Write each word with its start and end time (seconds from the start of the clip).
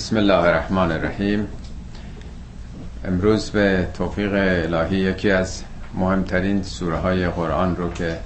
بسم 0.00 0.16
الله 0.16 0.34
الرحمن 0.34 0.92
الرحیم 0.92 1.46
امروز 3.04 3.50
به 3.50 3.88
توفیق 3.94 4.32
الهی 4.34 4.96
یکی 4.96 5.30
از 5.30 5.62
مهمترین 5.94 6.62
سوره 6.62 6.96
های 6.96 7.28
قرآن 7.28 7.76
رو 7.76 7.92
که 7.92 8.18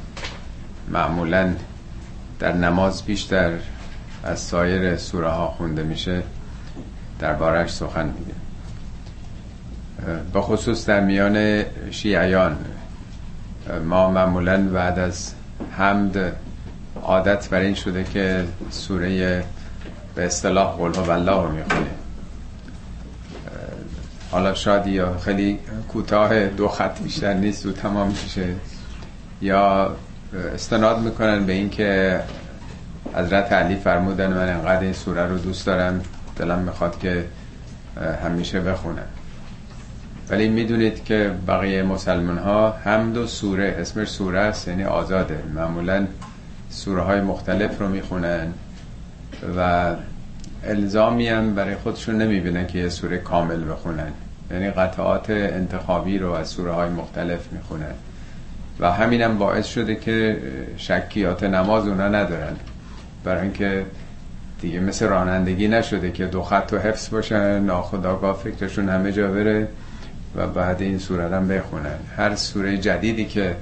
معمولا 0.88 1.54
در 2.38 2.52
نماز 2.52 3.02
بیشتر 3.02 3.52
از 4.24 4.40
سایر 4.40 4.96
سوره 4.96 5.28
ها 5.28 5.46
خونده 5.46 5.82
میشه 5.82 6.22
دربارش 7.18 7.72
سخن 7.72 8.06
میگه. 8.18 8.34
به 10.32 10.40
خصوص 10.40 10.86
در 10.86 11.00
میان 11.00 11.64
شیعیان 11.90 12.56
ما 13.84 14.10
معمولا 14.10 14.68
بعد 14.68 14.98
از 14.98 15.34
حمد 15.78 16.36
عادت 17.02 17.48
بر 17.48 17.60
این 17.60 17.74
شده 17.74 18.04
که 18.04 18.44
سوره 18.70 19.44
به 20.14 20.26
اصطلاح 20.26 20.76
قل 20.76 20.94
هو 20.94 21.10
الله 21.10 21.42
رو 21.42 21.52
می‌خونه. 21.52 21.86
حالا 24.30 24.54
شاید 24.54 24.86
یا 24.86 25.18
خیلی 25.18 25.58
کوتاه 25.88 26.46
دو 26.46 26.68
خط 26.68 27.02
بیشتر 27.02 27.34
نیست 27.34 27.66
و 27.66 27.72
تمام 27.72 28.08
میشه. 28.08 28.46
یا 29.42 29.96
استناد 30.54 31.00
می‌کنن 31.00 31.46
به 31.46 31.52
اینکه 31.52 32.20
حضرت 33.14 33.52
علی 33.52 33.76
فرمودن 33.76 34.32
من 34.32 34.48
انقدر 34.48 34.80
این 34.80 34.92
سوره 34.92 35.26
رو 35.26 35.38
دوست 35.38 35.66
دارم 35.66 36.02
دلم 36.36 36.58
می‌خواد 36.58 36.98
که 36.98 37.24
همیشه 38.24 38.60
بخونم. 38.60 39.06
ولی 40.30 40.48
می‌دونید 40.48 41.04
که 41.04 41.34
بقیه 41.48 41.82
مسلمان 41.82 42.38
ها 42.38 42.70
هم 42.70 43.12
دو 43.12 43.26
سوره 43.26 43.76
اسمش 43.78 44.08
سوره 44.08 44.38
است 44.38 44.68
یعنی 44.68 44.84
آزاده. 44.84 45.42
معمولا 45.54 46.06
سوره 46.70 47.02
های 47.02 47.20
مختلف 47.20 47.80
رو 47.80 47.88
می‌خونن. 47.88 48.52
و 49.56 49.90
الزامی 50.64 51.28
هم 51.28 51.54
برای 51.54 51.74
خودشون 51.74 52.22
نمی‌بینن 52.22 52.66
که 52.66 52.78
یه 52.78 52.88
سوره 52.88 53.18
کامل 53.18 53.70
بخونن. 53.70 54.12
یعنی 54.50 54.70
قطعات 54.70 55.30
انتخابی 55.30 56.18
رو 56.18 56.32
از 56.32 56.48
سوره 56.48 56.72
های 56.72 56.90
مختلف 56.90 57.52
می‌خونن. 57.52 57.94
و 58.80 58.92
همین 58.92 59.22
هم 59.22 59.38
باعث 59.38 59.66
شده 59.66 59.94
که 59.94 60.38
شکیات 60.76 61.44
نماز 61.44 61.86
اونا 61.88 62.08
ندارن. 62.08 62.56
برای 63.24 63.42
اینکه 63.42 63.86
دیگه 64.60 64.80
مثل 64.80 65.06
رانندگی 65.06 65.68
نشده 65.68 66.10
که 66.10 66.26
دو 66.26 66.42
خط 66.42 66.72
و 66.72 66.78
حفظ 66.78 67.10
باشن 67.10 67.60
ناخداگاه 67.60 68.38
فکرشون 68.44 68.88
همه 68.88 69.12
جا 69.12 69.30
بره 69.30 69.68
و 70.36 70.46
بعد 70.46 70.82
این 70.82 70.98
سوره 70.98 71.36
هم 71.36 71.48
بخونن. 71.48 71.98
هر 72.16 72.34
سوره 72.34 72.78
جدیدی 72.78 73.24
که 73.24 73.56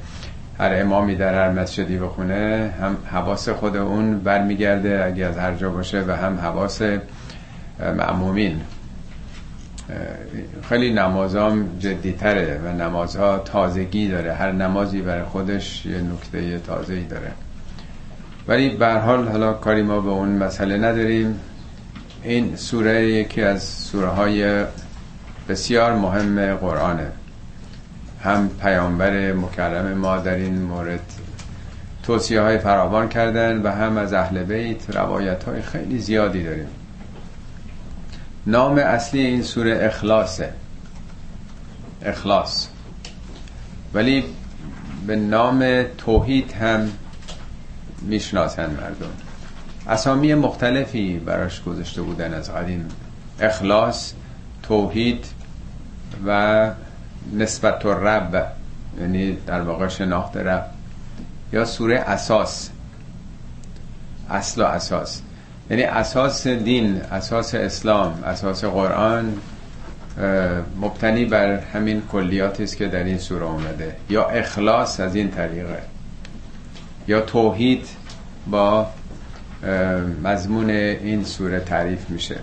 هر 0.58 0.70
امامی 0.74 1.14
در 1.14 1.34
هر 1.34 1.50
مسجدی 1.50 1.98
بخونه 1.98 2.74
هم 2.80 2.96
حواس 3.10 3.48
خود 3.48 3.76
اون 3.76 4.18
برمیگرده 4.18 5.04
اگه 5.06 5.26
از 5.26 5.38
هر 5.38 5.54
جا 5.54 5.70
باشه 5.70 6.04
و 6.08 6.10
هم 6.10 6.38
حواس 6.38 6.82
معمومین 7.96 8.60
خیلی 10.68 10.92
نمازام 10.92 11.78
جدیتره 11.78 12.60
و 12.64 12.72
نمازها 12.72 13.38
تازگی 13.38 14.08
داره. 14.08 14.34
هر 14.34 14.52
نمازی 14.52 15.00
برای 15.00 15.24
خودش 15.24 15.86
یه 15.86 16.00
نکته 16.00 16.58
تازهی 16.58 17.04
داره. 17.04 17.32
ولی 18.48 18.68
به 18.68 18.92
حال 18.92 19.28
حالا 19.28 19.52
کاری 19.52 19.82
ما 19.82 20.00
به 20.00 20.10
اون 20.10 20.28
مسئله 20.28 20.76
نداریم. 20.76 21.40
این 22.22 22.56
سوره 22.56 23.08
یکی 23.08 23.42
از 23.42 23.62
سوره 23.62 24.08
های 24.08 24.64
بسیار 25.48 25.92
مهم 25.94 26.54
قرآنه. 26.54 27.06
هم 28.24 28.48
پیامبر 28.48 29.32
مکرم 29.32 29.92
ما 29.98 30.16
در 30.16 30.34
این 30.34 30.62
مورد 30.62 31.00
توصیه 32.02 32.40
های 32.40 32.58
فراوان 32.58 33.08
کردن 33.08 33.62
و 33.62 33.68
هم 33.68 33.96
از 33.96 34.12
اهل 34.12 34.42
بیت 34.42 34.96
روایت 34.96 35.44
های 35.44 35.62
خیلی 35.62 35.98
زیادی 35.98 36.44
داریم. 36.44 36.66
نام 38.46 38.78
اصلی 38.78 39.20
این 39.20 39.42
سوره 39.42 39.78
اخلاصه. 39.82 40.52
اخلاص. 42.02 42.68
ولی 43.94 44.24
به 45.06 45.16
نام 45.16 45.82
توحید 45.98 46.52
هم 46.52 46.88
می‌شناسن 48.02 48.70
مردم. 48.70 49.10
اسامی 49.88 50.34
مختلفی 50.34 51.18
براش 51.18 51.62
گذاشته 51.62 52.02
بودن 52.02 52.34
از 52.34 52.54
قدیم. 52.54 52.88
اخلاص 53.40 54.12
توحید 54.62 55.24
و 56.26 56.70
نسبت 57.34 57.86
و 57.86 57.94
رب 57.94 58.52
یعنی 59.00 59.36
در 59.46 59.60
واقع 59.60 59.88
شناخت 59.88 60.36
رب 60.36 60.66
یا 61.52 61.64
سوره 61.64 61.98
اساس. 61.98 62.70
اصل 64.30 64.62
و 64.62 64.64
اساس. 64.64 65.22
یعنی 65.70 65.82
اساس 65.82 66.46
دین 66.46 67.00
اساس 67.10 67.54
اسلام 67.54 68.24
اساس 68.24 68.64
قرآن 68.64 69.38
مبتنی 70.80 71.24
بر 71.24 71.58
همین 71.58 72.02
کلیاتی 72.12 72.62
است 72.64 72.76
که 72.76 72.88
در 72.88 73.04
این 73.04 73.18
سوره 73.18 73.44
اومده. 73.44 73.96
یا 74.10 74.28
اخلاص 74.28 75.00
از 75.00 75.14
این 75.14 75.30
طریقه. 75.30 75.82
یا 77.08 77.20
توحید 77.20 77.86
با 78.46 78.86
مضمون 80.24 80.70
این 80.70 81.24
سوره 81.24 81.60
تعریف 81.60 82.10
میشه. 82.10 82.36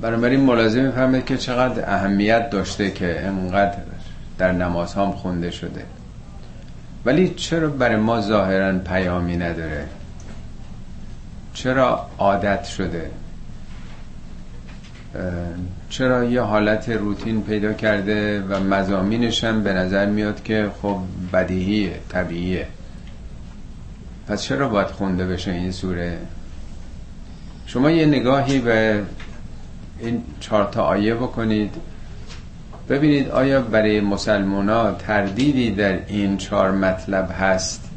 بنابراین 0.00 0.40
ملازم 0.40 0.80
می‌فهمه 0.80 1.22
که 1.22 1.36
چقدر 1.36 1.94
اهمیت 1.94 2.50
داشته 2.50 2.90
که 2.90 3.26
انقدر 3.26 3.78
در 4.38 4.52
نماز 4.52 4.94
هم 4.94 5.12
خونده 5.12 5.50
شده. 5.50 5.84
ولی 7.04 7.28
چرا 7.28 7.68
برای 7.68 7.96
ما 7.96 8.20
ظاهرا 8.20 8.78
پیامی 8.78 9.36
نداره؟ 9.36 9.86
چرا 11.54 12.06
عادت 12.18 12.64
شده؟ 12.64 13.10
چرا 15.90 16.24
یه 16.24 16.40
حالت 16.40 16.88
روتین 16.88 17.42
پیدا 17.42 17.72
کرده 17.72 18.42
و 18.42 18.60
مزامینش 18.60 19.44
هم 19.44 19.62
به 19.62 19.72
نظر 19.72 20.06
میاد 20.06 20.42
که 20.42 20.70
خب 20.82 20.98
بدیهیه 21.32 21.92
طبیعیه. 22.08 22.66
پس 24.28 24.42
چرا 24.42 24.68
باید 24.68 24.86
خونده 24.86 25.26
بشه 25.26 25.50
این 25.50 25.72
سوره؟ 25.72 26.18
شما 27.66 27.90
یه 27.90 28.06
نگاهی 28.06 28.58
به 28.58 29.02
این 30.00 30.22
چهار 30.40 30.64
تا 30.64 30.82
آیه 30.82 31.14
بکنید. 31.14 31.74
ببینید 32.88 33.28
آیا 33.28 33.60
برای 33.60 34.00
مسلمان 34.00 34.96
تردیدی 34.96 35.70
در 35.70 35.98
این 36.06 36.36
چهار 36.36 36.70
مطلب 36.70 37.30
هست 37.40 37.90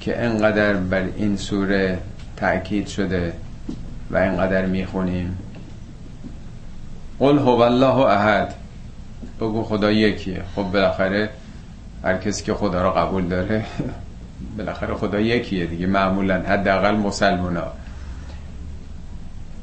که 0.00 0.24
انقدر 0.24 0.74
بر 0.74 1.04
این 1.16 1.36
سوره 1.36 1.98
تأکید 2.36 2.86
شده 2.86 3.32
و 4.10 4.16
انقدر 4.16 4.66
می‌خونیم؟ 4.66 5.38
قل 7.18 7.38
هو 7.38 7.60
الله 7.60 7.96
احد. 7.96 8.54
بگو 9.40 9.62
خدا 9.62 9.92
یکیه. 9.92 10.42
خب 10.56 10.62
بالاخره 10.62 11.30
هر 12.04 12.16
کسی 12.16 12.44
که 12.44 12.54
خدا 12.54 12.82
رو 12.82 12.90
قبول 12.90 13.28
داره 13.28 13.64
بالاخره 14.58 14.94
خدا 14.94 15.20
یکیه 15.20 15.66
دیگه. 15.66 15.86
معمولا 15.86 16.42
حداقل 16.42 16.96
مسلمان 16.96 17.56
ها 17.56 17.72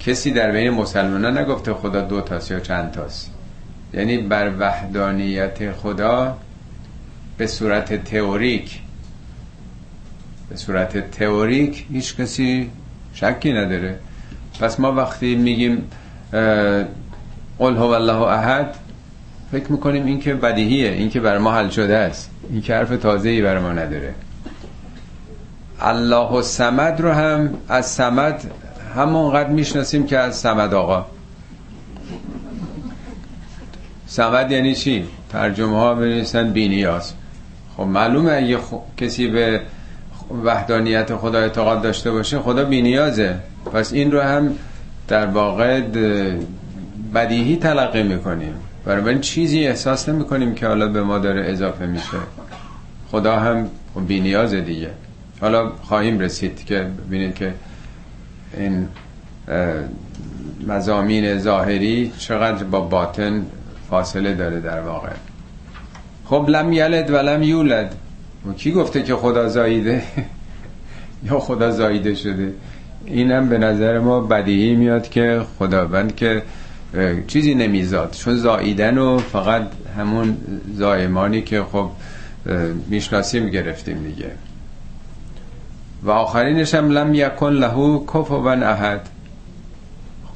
کسی 0.08 0.32
در 0.32 0.52
بین 0.52 0.70
مسلمان 0.70 1.26
ها 1.26 1.32
نگفته 1.32 1.74
خدا 1.74 2.02
دو 2.02 2.22
تاست 2.22 2.52
یا 2.52 2.60
چند 2.60 2.92
تاست. 2.92 3.32
یعنی 3.94 4.18
بر 4.18 4.52
وحدانیت 4.60 5.72
خدا 5.72 6.38
به 7.38 7.48
صورت 7.48 8.04
تئوریک 8.04 8.80
به 10.50 10.56
صورت 10.56 11.12
تئوریک 11.12 11.86
هیچ 11.92 12.16
کسی 12.16 12.72
شکی 13.14 13.54
نداره. 13.54 14.00
پس 14.60 14.80
ما 14.80 14.92
وقتی 14.94 15.36
میگیم 15.36 15.90
قل 17.60 17.76
هو 17.76 17.82
الله 17.82 18.22
احد 18.22 18.76
فکر 19.52 19.72
می‌کنیم 19.72 20.06
این 20.06 20.20
که 20.20 20.34
بدیهیه 20.34 20.92
این 20.92 21.10
که 21.10 21.20
بر 21.20 21.38
ما 21.38 21.52
حل 21.52 21.70
شده 21.70 21.98
است. 21.98 22.30
این 22.50 22.62
که 22.62 22.76
حرف 22.76 22.90
تازه 22.90 23.30
ای 23.30 23.42
بر 23.42 23.60
ما 23.60 23.72
نداره. 23.72 24.14
الله 25.82 26.32
و 26.32 26.42
سمد 26.42 27.02
رو 27.02 27.12
هم 27.12 27.54
از 27.70 27.86
سمد 27.86 28.52
همونقدر 28.98 29.50
می‌شناسیم 29.50 30.06
که 30.06 30.18
از 30.18 30.36
سمد 30.36 30.74
آقا. 30.74 31.06
سمد 34.08 34.52
یعنی 34.52 34.76
چی؟ 34.76 35.06
ترجمه 35.30 35.78
ها 35.78 35.94
بنویسن 35.96 36.52
بینیاز. 36.52 37.14
خب 37.78 37.84
معلومه 37.84 38.32
اگه 38.32 38.58
کسی 38.98 39.28
به 39.28 39.62
وحدانیت 40.44 41.16
خدا 41.16 41.40
اعتقاد 41.40 41.82
داشته 41.82 42.12
باشه 42.12 42.40
خدا 42.40 42.66
بینیازه. 42.66 43.36
پس 43.74 43.94
این 43.94 44.12
رو 44.12 44.22
هم 44.22 44.56
در 45.08 45.26
واقع 45.26 45.82
بدیهی 47.16 47.56
تلقی 47.56 48.04
می‌کنیم. 48.04 48.54
برای 48.86 49.20
چیزی 49.20 49.68
احساس 49.68 50.10
نمی 50.10 50.26
کنیم 50.26 50.56
که 50.56 50.68
حالا 50.68 50.88
به 50.88 51.04
ما 51.04 51.20
داره 51.20 51.52
اضافه 51.52 51.86
میشه. 51.86 52.18
خدا 53.12 53.36
هم 53.36 53.70
بینیازه 54.08 54.62
دیگه. 54.62 54.90
حالا 55.42 55.72
خواهیم 55.82 56.20
رسید 56.20 56.66
که 56.66 56.88
ببینید 57.08 57.36
که 57.36 57.54
این 58.54 58.88
مزامین 60.68 61.40
ظاهری 61.40 62.12
چقدر 62.18 62.64
با 62.64 62.82
باطن 62.82 63.46
فاصله 63.90 64.34
داره 64.34 64.60
در 64.60 64.80
واقع. 64.80 65.10
خب 66.26 66.46
لم 66.50 66.74
یلد 66.74 67.10
و 67.10 67.18
لم 67.18 67.44
یولد. 67.44 67.96
کی 68.58 68.72
گفته 68.72 69.04
که 69.04 69.16
خدا 69.16 69.48
زاییده 69.48 70.04
یا 71.30 71.40
خدا 71.40 71.72
زاییده 71.72 72.16
شده؟ 72.16 72.54
اینم 73.06 73.50
به 73.50 73.58
نظر 73.58 74.00
ما 74.00 74.20
بدیهی 74.20 74.76
میاد 74.76 75.10
که 75.10 75.42
خداوند 75.60 76.16
که 76.16 76.44
چیزی 77.28 77.56
نمیزاد. 77.56 78.12
چون 78.12 78.36
زاییدن 78.36 78.98
و 78.98 79.18
فقط 79.18 79.62
همون 79.98 80.38
زایمانی 80.76 81.42
که 81.42 81.64
خب 81.64 81.90
می‌شناسیم 82.90 83.50
گرفتیم 83.50 84.04
دیگه. 84.04 84.32
و 86.04 86.12
آخرینش 86.12 86.76
هم 86.76 86.90
لم 86.90 87.14
یکن 87.14 87.50
لهو 87.54 88.06
کفوا 88.06 88.52
احد. 88.52 89.10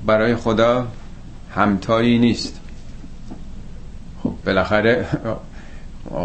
برای 0.05 0.35
خدا 0.35 0.87
همتایی 1.55 2.19
نیست. 2.19 2.59
خب 4.23 4.33
بالاخره 4.45 5.05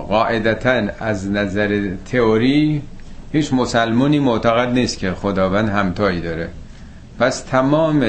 قاعدتا 0.08 0.82
از 1.00 1.30
نظر 1.30 1.90
تئوری 2.12 2.82
هیچ 3.32 3.52
مسلمونی 3.52 4.18
معتقد 4.18 4.68
نیست 4.68 4.98
که 4.98 5.12
خداوند 5.12 5.68
همتایی 5.68 6.20
داره. 6.20 6.48
پس 7.18 7.40
تمام 7.40 8.04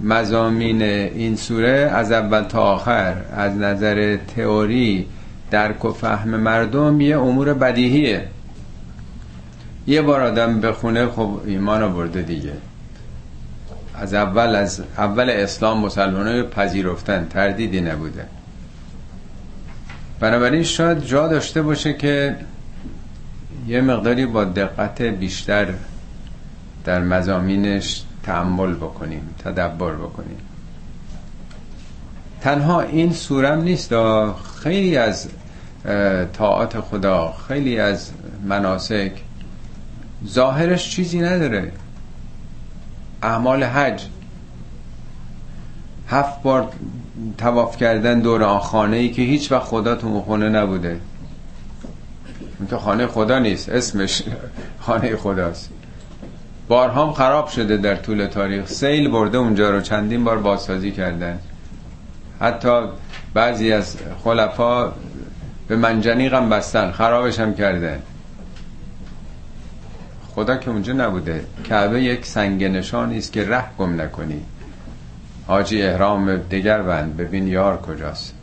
مزامین 0.00 0.82
این 0.82 1.36
سوره 1.36 1.90
از 1.94 2.12
اول 2.12 2.42
تا 2.42 2.62
آخر 2.62 3.16
از 3.36 3.56
نظر 3.56 4.16
تئوری 4.36 5.06
درک 5.50 5.84
و 5.84 5.92
فهم 5.92 6.28
مردم 6.28 7.00
یه 7.00 7.18
امور 7.18 7.54
بدیهیه. 7.54 8.24
یه 9.88 10.02
بار 10.02 10.20
آدم 10.20 10.60
بخونه 10.60 11.06
خب 11.06 11.40
ایمان 11.46 11.82
آورده 11.82 12.22
دیگه. 12.22 12.52
از 13.94 14.14
اول 14.14 14.54
از 14.54 14.82
اول 14.98 15.30
اسلام 15.30 15.80
مسلمان 15.80 16.42
پذیرفتن 16.42 17.26
تردیدی 17.30 17.80
نبوده. 17.80 18.26
بنابراین 20.20 20.62
شاید 20.62 21.04
جا 21.04 21.28
داشته 21.28 21.62
باشه 21.62 21.94
که 21.94 22.36
یه 23.66 23.80
مقداری 23.80 24.26
با 24.26 24.44
دقت 24.44 25.02
بیشتر 25.02 25.74
در 26.84 27.00
مزامینش 27.00 28.02
تعمل 28.22 28.74
بکنیم 28.74 29.34
تدبر 29.44 29.92
بکنیم. 29.92 30.38
تنها 32.40 32.80
این 32.80 33.12
سورم 33.12 33.60
نیست. 33.60 33.94
خیلی 34.62 34.96
از 34.96 35.28
طاعات 36.32 36.80
خدا 36.80 37.34
خیلی 37.48 37.78
از 37.78 38.10
مناسک 38.44 39.12
ظاهرش 40.26 40.90
چیزی 40.90 41.20
نداره. 41.20 41.72
اعمال 43.22 43.64
حج. 43.64 44.02
هفت 46.08 46.42
بار 46.42 46.72
تواف 47.38 47.76
کردن 47.76 48.20
دور 48.20 48.42
آن 48.44 48.58
خانه 48.58 48.96
ای 48.96 49.08
که 49.08 49.22
هیچ 49.22 49.52
وقت 49.52 49.64
خدا 49.64 49.94
تو 49.94 50.20
خونه 50.20 50.48
نبوده. 50.48 51.00
اون 52.58 52.68
که 52.68 52.76
خانه 52.76 53.06
خدا 53.06 53.38
نیست 53.38 53.68
اسمش 53.68 54.22
خانه 54.86 55.16
خداست. 55.16 55.70
بارها 56.68 57.06
هم 57.06 57.12
خراب 57.12 57.48
شده 57.48 57.76
در 57.76 57.96
طول 57.96 58.26
تاریخ. 58.26 58.66
سیل 58.66 59.08
برده 59.08 59.38
اونجا 59.38 59.70
رو 59.70 59.80
چندین 59.80 60.24
بار 60.24 60.38
بازسازی 60.38 60.90
کردن. 60.90 61.38
حتی 62.40 62.80
بعضی 63.34 63.72
از 63.72 63.96
خلفا 64.24 64.92
به 65.68 65.76
منجنیق 65.76 66.34
هم 66.34 66.48
بستن 66.48 66.90
خرابش 66.90 67.40
هم 67.40 67.54
کردن. 67.54 68.02
خدا 70.38 70.56
که 70.56 70.70
اونجا 70.70 70.92
نبوده. 70.92 71.44
کعبه 71.64 72.02
یک 72.02 72.26
سنگ 72.26 72.64
نشانی 72.64 73.18
است 73.18 73.32
که 73.32 73.48
ره 73.48 73.64
گم 73.78 74.00
نکنی. 74.00 74.42
حاجی 75.46 75.82
احرام 75.82 76.36
دیگر 76.36 76.82
بند 76.82 77.16
ببین 77.16 77.48
یار 77.48 77.76
کجاست. 77.80 78.34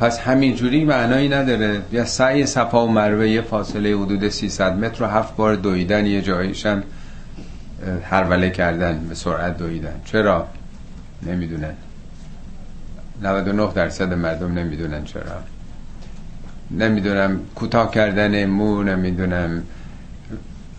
پس 0.00 0.18
همینجوری 0.18 0.84
معنایی 0.84 1.28
نداره. 1.28 1.82
یا 1.92 2.04
سعی 2.04 2.46
صفا 2.46 2.86
و 2.86 2.92
مروه 2.92 3.28
یه 3.28 3.42
فاصله 3.42 3.96
حدود 3.96 4.28
300 4.28 4.76
متر 4.76 4.98
رو 4.98 5.06
هفت 5.06 5.36
بار 5.36 5.54
دویدن 5.54 6.06
یه 6.06 6.22
جاییشم 6.22 6.82
هروله 8.04 8.50
کردن 8.50 9.06
به 9.08 9.14
سرعت 9.14 9.58
دویدن. 9.58 10.00
چرا؟ 10.04 10.48
نمی‌دونن. 11.22 11.74
99 13.22 13.72
درصد 13.74 14.14
مردم 14.14 14.58
نمی‌دونن 14.58 15.04
چرا. 15.04 15.42
نمی‌دونم 16.70 17.40
کوتاه 17.54 17.90
کردن 17.90 18.46
مو 18.46 18.82
نمی‌دونم. 18.82 19.62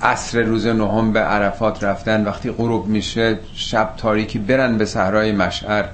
عصر 0.02 0.42
روز 0.42 0.68
نهم 0.68 1.14
به 1.14 1.20
عرفات 1.20 1.84
رفتن 1.84 2.24
وقتی 2.24 2.52
غروب 2.52 2.88
میشه 2.88 3.40
شب 3.54 3.94
تاریکی 3.98 4.40
برن 4.40 4.78
به 4.78 4.86
صحرای 4.86 5.32
مشعر. 5.32 5.86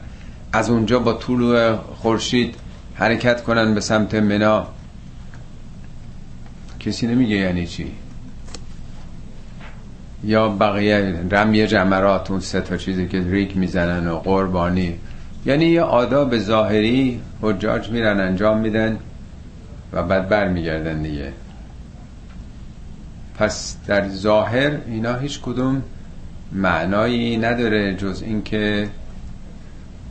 از 0.53 0.69
اونجا 0.69 0.99
با 0.99 1.13
طلوع 1.13 1.75
خورشید 1.75 2.55
حرکت 2.95 3.43
کنن 3.43 3.73
به 3.73 3.81
سمت 3.81 4.15
منا. 4.15 4.67
کسی 6.79 7.07
نمیگه 7.07 7.35
یعنی 7.35 7.67
چی؟ 7.67 7.91
یا 10.23 10.49
بقیه 10.49 11.19
رمی 11.31 11.67
جمرات 11.67 12.31
اون 12.31 12.39
سه 12.39 12.61
تا 12.61 12.77
چیزی 12.77 13.07
که 13.07 13.21
ریک 13.21 13.57
می‌زنن 13.57 14.07
و 14.07 14.19
قربانی. 14.19 14.95
یعنی 15.45 15.65
یه 15.65 15.81
آداب 15.81 16.37
ظاهری 16.37 17.21
حجاج 17.41 17.89
میرن 17.89 18.19
انجام 18.19 18.57
میدن. 18.57 18.97
و 19.93 20.03
بعد 20.03 20.29
بر 20.29 20.47
میگردن 20.47 21.01
دیگه. 21.01 21.33
پس 23.37 23.75
در 23.87 24.09
ظاهر 24.09 24.77
اینا 24.87 25.15
هیچ 25.15 25.41
کدوم 25.41 25.83
معنایی 26.51 27.37
نداره 27.37 27.95
جز 27.95 28.21
اینکه 28.21 28.89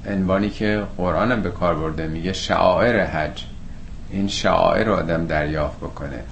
عنوانی 0.07 0.51
که 0.51 0.85
قرآن 0.97 1.33
هم 1.33 1.43
به 1.43 1.51
کار 1.51 1.75
برده 1.75 2.07
میگه 2.07 2.33
شعائر 2.33 3.05
حج. 3.05 3.45
این 4.11 4.29
شعائر 4.29 4.85
رو 4.85 4.95
آدم 4.95 5.27
دریافت 5.27 5.77
بکنه. 5.77 6.23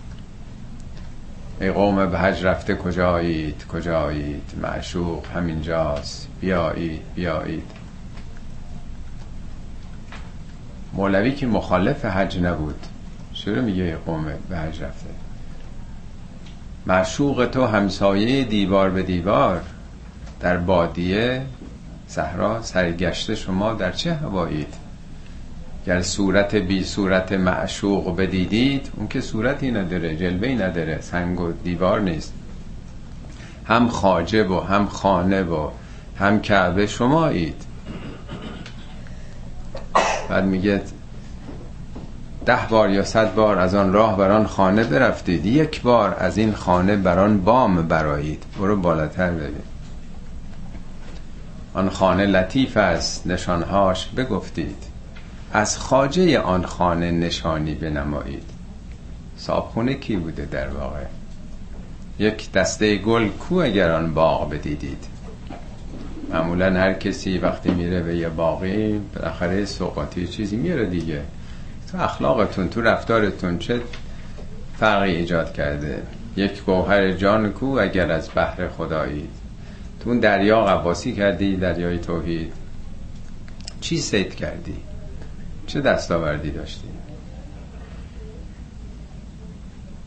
ای 1.60 1.70
قوم 1.70 2.10
به 2.10 2.18
حج 2.18 2.44
رفته 2.44 2.74
کجایید؟ 2.74 3.66
کجایید؟ 3.66 4.52
معشوق 4.62 5.26
همینجاست. 5.26 6.28
بیایید 6.40 7.02
بیایید. 7.14 7.70
مولوی 10.92 11.32
که 11.32 11.46
مخالف 11.46 12.04
حج 12.04 12.38
نبود. 12.38 12.86
چرا 13.46 13.62
میگه 13.62 13.82
ای 13.82 13.94
قوم 13.94 14.24
به 14.48 14.58
حج 14.58 14.82
رفته؟ 14.82 15.08
معشوق 16.86 17.48
تو 17.52 17.66
همسایه 17.66 18.44
دیوار 18.44 18.90
به 18.90 19.02
دیوار 19.02 19.62
در 20.40 20.56
بادیه 20.56 21.42
صحرا 22.08 22.62
سرگشته 22.62 23.34
شما 23.34 23.74
در 23.74 23.92
چه 23.92 24.14
هوایید؟ 24.14 24.74
گر 25.86 26.02
صورت 26.02 26.54
بی 26.54 26.84
صورت 26.84 27.32
معشوق 27.32 28.16
بدیدید 28.16 28.90
اون 28.96 29.08
که 29.08 29.20
صورتی 29.20 29.70
نداره 29.70 30.16
جلوه 30.16 30.48
نداره 30.48 31.00
سنگ 31.00 31.40
و 31.40 31.52
دیوار 31.52 32.00
نیست. 32.00 32.32
هم 33.64 33.88
خاجه 33.88 34.44
و 34.44 34.60
هم 34.60 34.86
خانه 34.86 35.42
و 35.42 35.70
هم 36.18 36.40
کعبه 36.40 36.86
شمایید. 36.86 37.62
بعد 40.28 40.44
میگه 40.44 40.82
ده 42.46 42.66
بار 42.70 42.90
یا 42.90 43.04
صد 43.04 43.34
بار 43.34 43.58
از 43.58 43.74
آن 43.74 43.92
راه 43.92 44.16
بران 44.16 44.46
خانه 44.46 44.84
برفتید 44.84 45.46
یک 45.46 45.82
بار 45.82 46.16
از 46.18 46.38
این 46.38 46.52
خانه 46.52 46.96
بران 46.96 47.40
بام 47.40 47.88
برایید 47.88 48.42
برو 48.58 48.76
بالاتر 48.76 49.30
ببین. 49.30 49.62
آن 51.74 51.88
خانه 51.90 52.26
لطیف 52.26 52.76
است 52.76 53.26
نشانهاش 53.26 54.06
بگفتید. 54.06 54.82
از 55.52 55.78
خاجه 55.78 56.40
آن 56.40 56.66
خانه 56.66 57.10
نشانی 57.10 57.74
بنمایید. 57.74 58.50
صابخونه 59.36 59.94
کی 59.94 60.16
بوده 60.16 60.44
در 60.44 60.68
واقع؟ 60.68 61.04
یک 62.18 62.52
دسته 62.52 62.96
گل 62.96 63.28
کو 63.28 63.54
اگر 63.54 63.90
آن 63.90 64.14
باغ 64.14 64.50
بدیدید؟ 64.50 65.04
معمولا 66.32 66.80
هر 66.80 66.92
کسی 66.92 67.38
وقتی 67.38 67.70
میره 67.70 68.02
به 68.02 68.16
یه 68.16 68.28
باقی 68.28 69.00
بالاخره 69.14 69.64
سوقاتی 69.64 70.26
چیزی 70.26 70.56
میره 70.56 70.86
دیگه. 70.86 71.22
تو 71.96 72.02
اخلاقتون 72.02 72.68
تو 72.68 72.82
رفتارتون 72.82 73.58
چه 73.58 73.80
فرقی 74.78 75.16
ایجاد 75.16 75.52
کرده؟ 75.52 76.02
یک 76.36 76.62
گوهر 76.62 77.12
جان 77.12 77.52
کو 77.52 77.78
اگر 77.80 78.10
از 78.10 78.30
بحر 78.34 78.68
خدایید 78.68 79.30
تو 80.00 80.10
اون 80.10 80.18
دریا 80.20 80.64
قواسی 80.64 81.12
کردی 81.12 81.56
دریای 81.56 81.98
توحید. 81.98 82.52
چی 83.80 83.98
سید 83.98 84.34
کردی؟ 84.34 84.76
چه 85.66 85.80
دستاوردی 85.80 86.50
داشتی؟ 86.50 86.88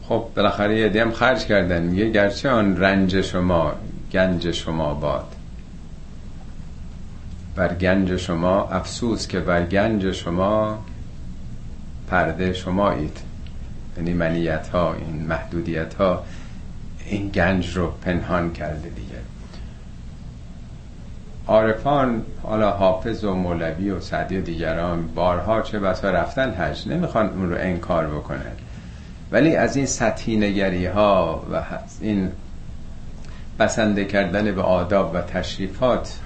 خب 0.04 0.26
بالاخره 0.36 0.80
یه 0.80 0.90
دیم 0.90 1.12
خرج 1.12 1.46
کردن. 1.46 1.84
میگه 1.84 2.10
گرچه 2.10 2.50
آن 2.50 2.78
رنج 2.78 3.22
شما 3.22 3.74
گنج 4.12 4.52
شما 4.52 4.94
باد. 4.94 5.36
بر 7.56 7.74
گنج 7.74 8.16
شما 8.16 8.70
افسوس 8.70 9.28
که 9.28 9.40
بر 9.40 9.66
گنج 9.66 10.12
شما 10.12 10.80
پرده 12.10 12.54
شمایید 12.54 13.18
یعنی 13.98 14.14
منیت 14.14 14.68
ها 14.68 14.94
این 14.94 15.26
محدودیت 15.28 15.94
ها 15.94 16.24
این 17.06 17.30
گنج 17.30 17.78
رو 17.78 17.92
پنهان 17.92 18.54
کرده 18.54 18.90
دیگه. 18.90 19.20
عارفان 21.48 22.22
حالا 22.44 22.72
حافظ 22.72 23.24
و 23.24 23.34
مولوی 23.34 23.90
و 23.90 24.00
سعدی 24.00 24.38
و 24.38 24.42
دیگران 24.42 25.08
بارها 25.08 25.62
چه 25.62 25.80
بسا 25.80 26.12
رفتن 26.12 26.52
حج 26.52 26.88
نمی‌خوان 26.88 27.30
اون 27.30 27.50
رو 27.50 27.58
انکار 27.60 28.08
بکنن. 28.08 28.52
ولی 29.32 29.56
از 29.56 29.76
این 29.76 29.86
سطحی 29.86 30.38
نگری 30.38 30.86
ها 30.86 31.44
و 31.54 31.64
این 32.02 32.32
بسنده 33.60 34.06
کردن 34.06 34.56
به 34.56 34.62
آداب 34.62 35.16
و 35.16 35.22
تشریفات 35.22 36.20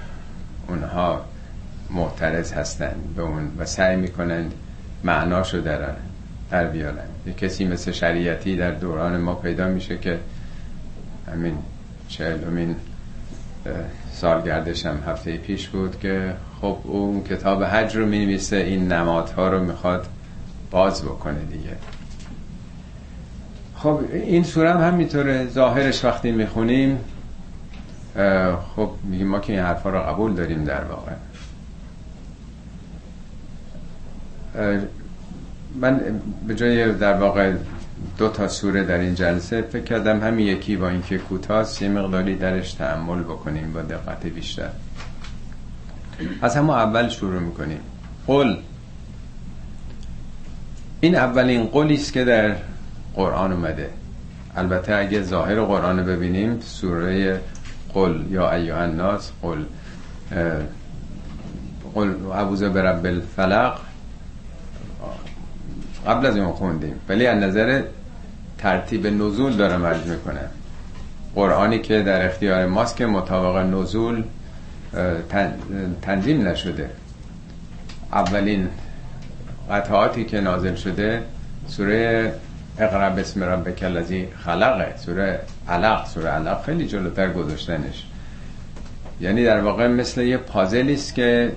اونها 0.67 1.21
معترض 1.89 2.53
هستند 2.53 3.13
به 3.15 3.21
اون 3.21 3.51
و 3.57 3.65
سعی 3.65 3.95
می‌کنن 3.95 4.51
معناشو 5.03 5.61
در 5.61 5.79
در 6.51 6.67
بیارن. 6.67 7.07
یه 7.25 7.33
کسی 7.33 7.65
مثل 7.65 7.91
شریعتی 7.91 8.55
در 8.55 8.71
دوران 8.71 9.17
ما 9.17 9.35
پیدا 9.35 9.67
میشه 9.67 9.97
که 9.97 10.19
همین 11.31 11.57
چهلمین 12.07 12.75
سالگردش 14.11 14.85
هم 14.85 15.03
هفته 15.07 15.37
پیش 15.37 15.67
بود 15.67 15.99
که 15.99 16.33
خب 16.61 16.77
اون 16.83 17.23
کتاب 17.23 17.63
حج 17.63 17.95
رو 17.95 18.05
میمیسه 18.05 18.55
این 18.55 18.91
نمادها 18.91 19.47
رو 19.47 19.63
می‌خواد 19.63 20.07
باز 20.71 21.03
بکنه 21.03 21.39
دیگه. 21.39 21.75
خب 23.75 23.99
این 24.13 24.43
سوره 24.43 24.73
هم 24.73 24.81
همینطوره. 24.81 25.47
ظاهرش 25.47 26.05
وقتی 26.05 26.31
می‌خونیم 26.31 26.99
خب 28.75 28.91
میگیم 29.03 29.27
ما 29.27 29.39
که 29.39 29.53
این 29.53 29.61
حرفا 29.61 29.89
رو 29.89 29.99
قبول 29.99 30.33
داریم 30.33 30.63
در 30.63 30.83
واقع. 30.83 31.11
من 35.75 36.01
به 36.47 36.55
جای 36.55 36.91
در 36.91 37.13
واقع 37.13 37.53
دو 38.17 38.29
تا 38.29 38.47
سوره 38.47 38.83
در 38.83 38.97
این 38.97 39.15
جلسه 39.15 39.61
فکر 39.61 39.83
کردم 39.83 40.19
همین 40.21 40.47
یکی 40.47 40.75
با 40.75 40.89
اینکه 40.89 41.17
کوتاست 41.17 41.81
یه 41.81 41.89
مقداری 41.89 42.35
درش 42.35 42.73
تعمل 42.73 43.19
بکنیم 43.19 43.73
با 43.73 43.81
دقت 43.81 44.25
بیشتر. 44.25 44.69
از 46.41 46.55
همون 46.55 46.75
اول 46.75 47.09
شروع 47.09 47.39
می‌کنیم. 47.39 47.79
قل. 48.27 48.55
این 51.01 51.15
اولین 51.15 51.65
قولی 51.65 51.95
است 51.95 52.13
که 52.13 52.23
در 52.25 52.55
قرآن 53.15 53.51
اومده. 53.51 53.89
البته 54.55 54.95
اگه 54.95 55.21
ظاهر 55.23 55.61
قرآن 55.61 55.99
رو 55.99 56.05
ببینیم 56.05 56.59
سوره 56.59 57.41
قل 57.93 58.23
یا 58.29 58.51
ایها 58.51 58.77
الناس 58.77 59.31
قل 59.41 59.63
قل 61.95 62.13
عوض 62.33 62.63
برب 62.63 63.05
الفلق 63.05 63.79
قبل 66.07 66.25
از 66.25 66.35
این 66.35 66.47
خوندیم. 66.47 66.95
ولی 67.09 67.27
از 67.27 67.43
نظر 67.43 67.81
ترتیب 68.57 69.07
نزول 69.07 69.53
داره 69.53 69.77
مرج 69.77 70.05
می‌کنه. 70.05 70.39
قرآنی 71.35 71.79
که 71.79 72.01
در 72.01 72.25
اختیار 72.25 72.65
ماست 72.65 72.95
که 72.95 73.05
مطابق 73.05 73.57
نزول 73.57 74.23
تنظیم 76.01 76.47
نشده. 76.47 76.89
اولین 78.11 78.69
قطعاتی 79.71 80.25
که 80.25 80.41
نازل 80.41 80.75
شده 80.75 81.23
سوره 81.67 82.33
اقرا 82.77 83.09
بسم 83.09 83.43
ربک 83.43 83.83
الذی 83.83 84.27
خلقه. 84.45 84.93
سوره 84.97 85.39
علق. 85.69 86.07
سوره 86.07 86.29
علق 86.29 86.63
خیلی 86.63 86.87
جلوتر 86.87 87.29
گذاشتنش. 87.29 88.05
یعنی 89.21 89.43
در 89.43 89.61
واقع 89.61 89.87
مثل 89.87 90.21
یه 90.21 90.37
پازلی 90.37 90.93
است 90.93 91.15
که 91.15 91.51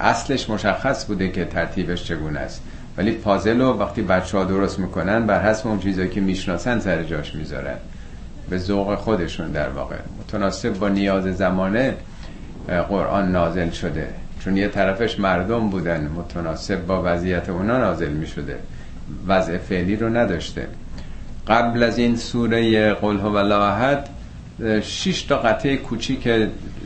اصلش 0.00 0.50
مشخص 0.50 1.06
بوده 1.06 1.28
که 1.28 1.44
ترتیبش 1.44 2.04
چگونه 2.04 2.40
است. 2.40 2.62
ولی 2.98 3.12
پازل 3.12 3.60
رو 3.60 3.78
وقتی 3.78 4.02
بچه 4.02 4.38
ها 4.38 4.44
درست 4.44 4.78
می‌کنن 4.78 5.26
بر 5.26 5.42
حسب 5.42 5.66
اون 5.66 5.78
چیزایی 5.78 6.08
که 6.08 6.20
می‌شناسن 6.20 6.80
سر 6.80 7.02
جاش 7.02 7.34
می‌ذارن. 7.34 7.76
به 8.50 8.58
ذوق 8.58 8.94
خودشون 8.94 9.50
در 9.50 9.68
واقع. 9.68 9.96
متناسب 10.20 10.78
با 10.78 10.88
نیاز 10.88 11.24
زمانه 11.24 11.94
قرآن 12.88 13.32
نازل 13.32 13.70
شده. 13.70 14.08
چون 14.44 14.56
یه 14.56 14.68
طرفش 14.68 15.20
مردم 15.20 15.70
بودن 15.70 16.08
متناسب 16.16 16.86
با 16.86 17.02
وضعیت 17.04 17.48
اونا 17.48 17.78
نازل 17.78 18.12
می‌شده. 18.12 18.58
وضع 19.26 19.58
فعلی 19.58 19.96
رو 19.96 20.08
نداشته. 20.08 20.68
قبل 21.48 21.82
از 21.82 21.98
این 21.98 22.16
سوره 22.16 22.92
قل 22.94 23.16
هو 23.16 23.36
احد 23.52 24.08
شش 24.82 25.22
تا 25.22 25.36
قطعه 25.36 25.76
کوچیک 25.76 26.28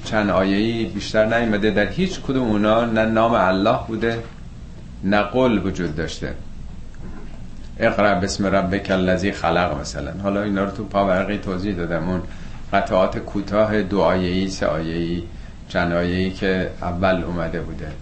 چند 0.04 0.30
آیه‌ای 0.30 0.84
بیشتر 0.84 1.38
نیومده. 1.38 1.70
در 1.70 1.86
هیچ 1.86 2.20
کدوم 2.20 2.48
اونا 2.48 2.84
نه 2.84 3.04
نام 3.04 3.32
الله 3.34 3.78
بوده 3.88 4.18
نه 5.04 5.22
قل 5.22 5.66
وجود 5.66 5.96
داشته. 5.96 6.34
اقرا 7.78 8.14
بسم 8.14 8.46
ربک 8.46 8.90
الذی 8.90 9.32
خلق 9.32 9.80
مثلا. 9.80 10.12
حالا 10.22 10.42
اینا 10.42 10.64
رو 10.64 10.70
تو 10.70 10.84
پاورقی 10.84 11.38
توضیح 11.38 11.74
دادم. 11.74 12.08
اون 12.08 12.22
قطعات 12.72 13.18
کوتاه 13.18 13.82
دو 13.82 14.00
آیه‌ای 14.00 14.48
سه 14.48 14.66
آیه‌ای 14.66 15.22
چند 15.68 15.92
آیه‌ای 15.92 16.30
که 16.30 16.70
اول 16.82 17.22
اومده 17.24 17.60
بوده. 17.60 17.92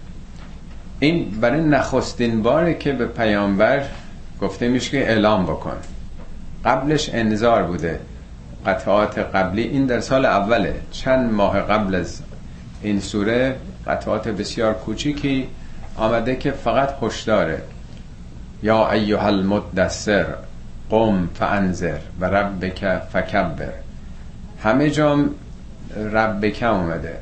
این 0.99 1.31
برای 1.41 1.61
نخستین 1.61 2.41
باره 2.41 2.73
که 2.73 2.91
به 2.91 3.05
پیامبر 3.05 3.83
گفته 4.41 4.67
میشه 4.67 4.91
که 4.91 5.09
اعلام 5.09 5.43
بکن. 5.43 5.77
قبلش 6.65 7.09
انذار 7.13 7.63
بوده. 7.63 7.99
قطعات 8.65 9.19
قبلی 9.19 9.61
این 9.61 9.85
در 9.85 9.99
سال 9.99 10.25
اوله. 10.25 10.75
چند 10.91 11.33
ماه 11.33 11.61
قبل 11.61 11.95
از 11.95 12.21
این 12.81 12.99
سوره 12.99 13.55
قطعات 13.87 14.27
بسیار 14.27 14.73
کوچیکی 14.73 15.47
آمده 15.99 16.35
که 16.35 16.51
فقط 16.51 16.95
هشداره 17.01 17.61
یا 18.63 18.91
ایها 18.91 19.27
المدثر 19.27 20.25
قم 20.89 21.29
فانذر 21.33 21.97
و 22.19 22.25
ربک 22.25 22.97
فکبر. 23.13 23.73
همه 24.63 24.89
جام 24.89 25.29
ربک 26.13 26.63
اومده. 26.63 27.17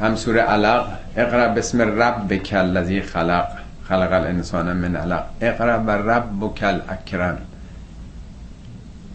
هم 0.00 0.16
سوره 0.16 0.40
علق 0.40 0.86
اقرا 1.16 1.48
بسم 1.48 1.82
ربک 1.82 2.50
الذی 2.52 3.02
خلق. 3.02 3.48
خلق 3.88 4.12
الانسان 4.12 4.76
من 4.76 4.96
علق. 4.96 5.24
اقرا 5.40 5.78
و 5.78 5.90
ربک 5.90 6.62
الاکرم. 6.62 7.38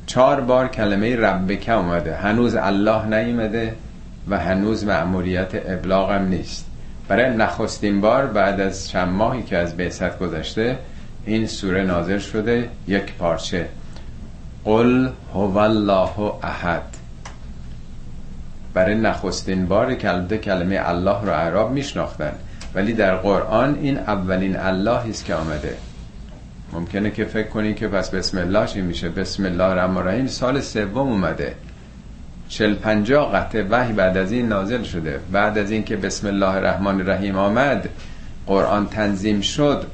چهار 0.05 0.41
بار 0.41 0.67
کلمه 0.67 1.15
ربک 1.15 1.69
اومده. 1.69 2.15
هنوز 2.15 2.55
الله 2.55 3.05
نیومده 3.05 3.75
و 4.29 4.39
هنوز 4.39 4.86
مأموریت 4.86 5.51
ابلاغ 5.53 6.12
هم 6.12 6.27
نیست. 6.27 6.66
برای 7.07 7.35
نخستین 7.35 8.01
بار 8.01 8.25
بعد 8.25 8.59
از 8.61 8.89
چند 8.89 9.09
ماهی 9.09 9.43
که 9.43 9.57
از 9.57 9.77
بعثت 9.77 10.19
گذشته 10.19 10.77
این 11.25 11.47
سوره 11.47 11.83
نازل 11.83 12.17
شده 12.17 12.69
یک 12.87 13.13
پارچه. 13.13 13.67
قل 14.65 15.09
هو 15.33 15.57
الله 15.57 16.19
احد. 16.43 16.81
برای 18.73 18.95
نخستین 18.95 19.65
بار 19.65 19.95
کلمه 19.95 20.37
کلمه 20.37 20.79
الله 20.83 21.21
رو 21.21 21.31
عرب 21.31 21.71
میشناختن 21.71 22.31
ولی 22.75 22.93
در 22.93 23.15
قرآن 23.15 23.77
این 23.81 23.97
اولین 23.97 24.57
الله 24.57 25.09
است 25.09 25.25
که 25.25 25.35
آمده. 25.35 25.77
ممکنه 26.73 27.11
که 27.11 27.25
فکر 27.25 27.47
کنی 27.47 27.73
که 27.73 27.87
پس 27.87 28.09
بسم 28.09 28.37
الله 28.37 28.67
چی 28.67 28.81
میشه؟ 28.81 29.09
بسم 29.09 29.45
الله 29.45 29.63
الرحمن 29.63 29.97
الرحیم. 29.97 30.27
سال 30.27 30.61
سوم 30.61 30.97
اومده. 30.97 31.55
چل 32.50 32.74
پنجا 32.74 33.25
قطع 33.25 33.63
وحی 33.70 33.94
بعد 33.94 34.18
از 34.18 34.32
این 34.32 34.48
نازل 34.48 34.84
شده. 34.84 35.20
بعد 35.32 35.58
از 35.58 35.72
این 35.72 35.84
که 35.84 35.96
بسم 35.98 36.27
الله 36.27 36.50
الرحمن 36.56 37.01
الرحیم 37.01 37.38
آمد 37.38 37.89
قرآن 38.48 38.88
تنظیم 38.88 39.42
شد 39.42 39.86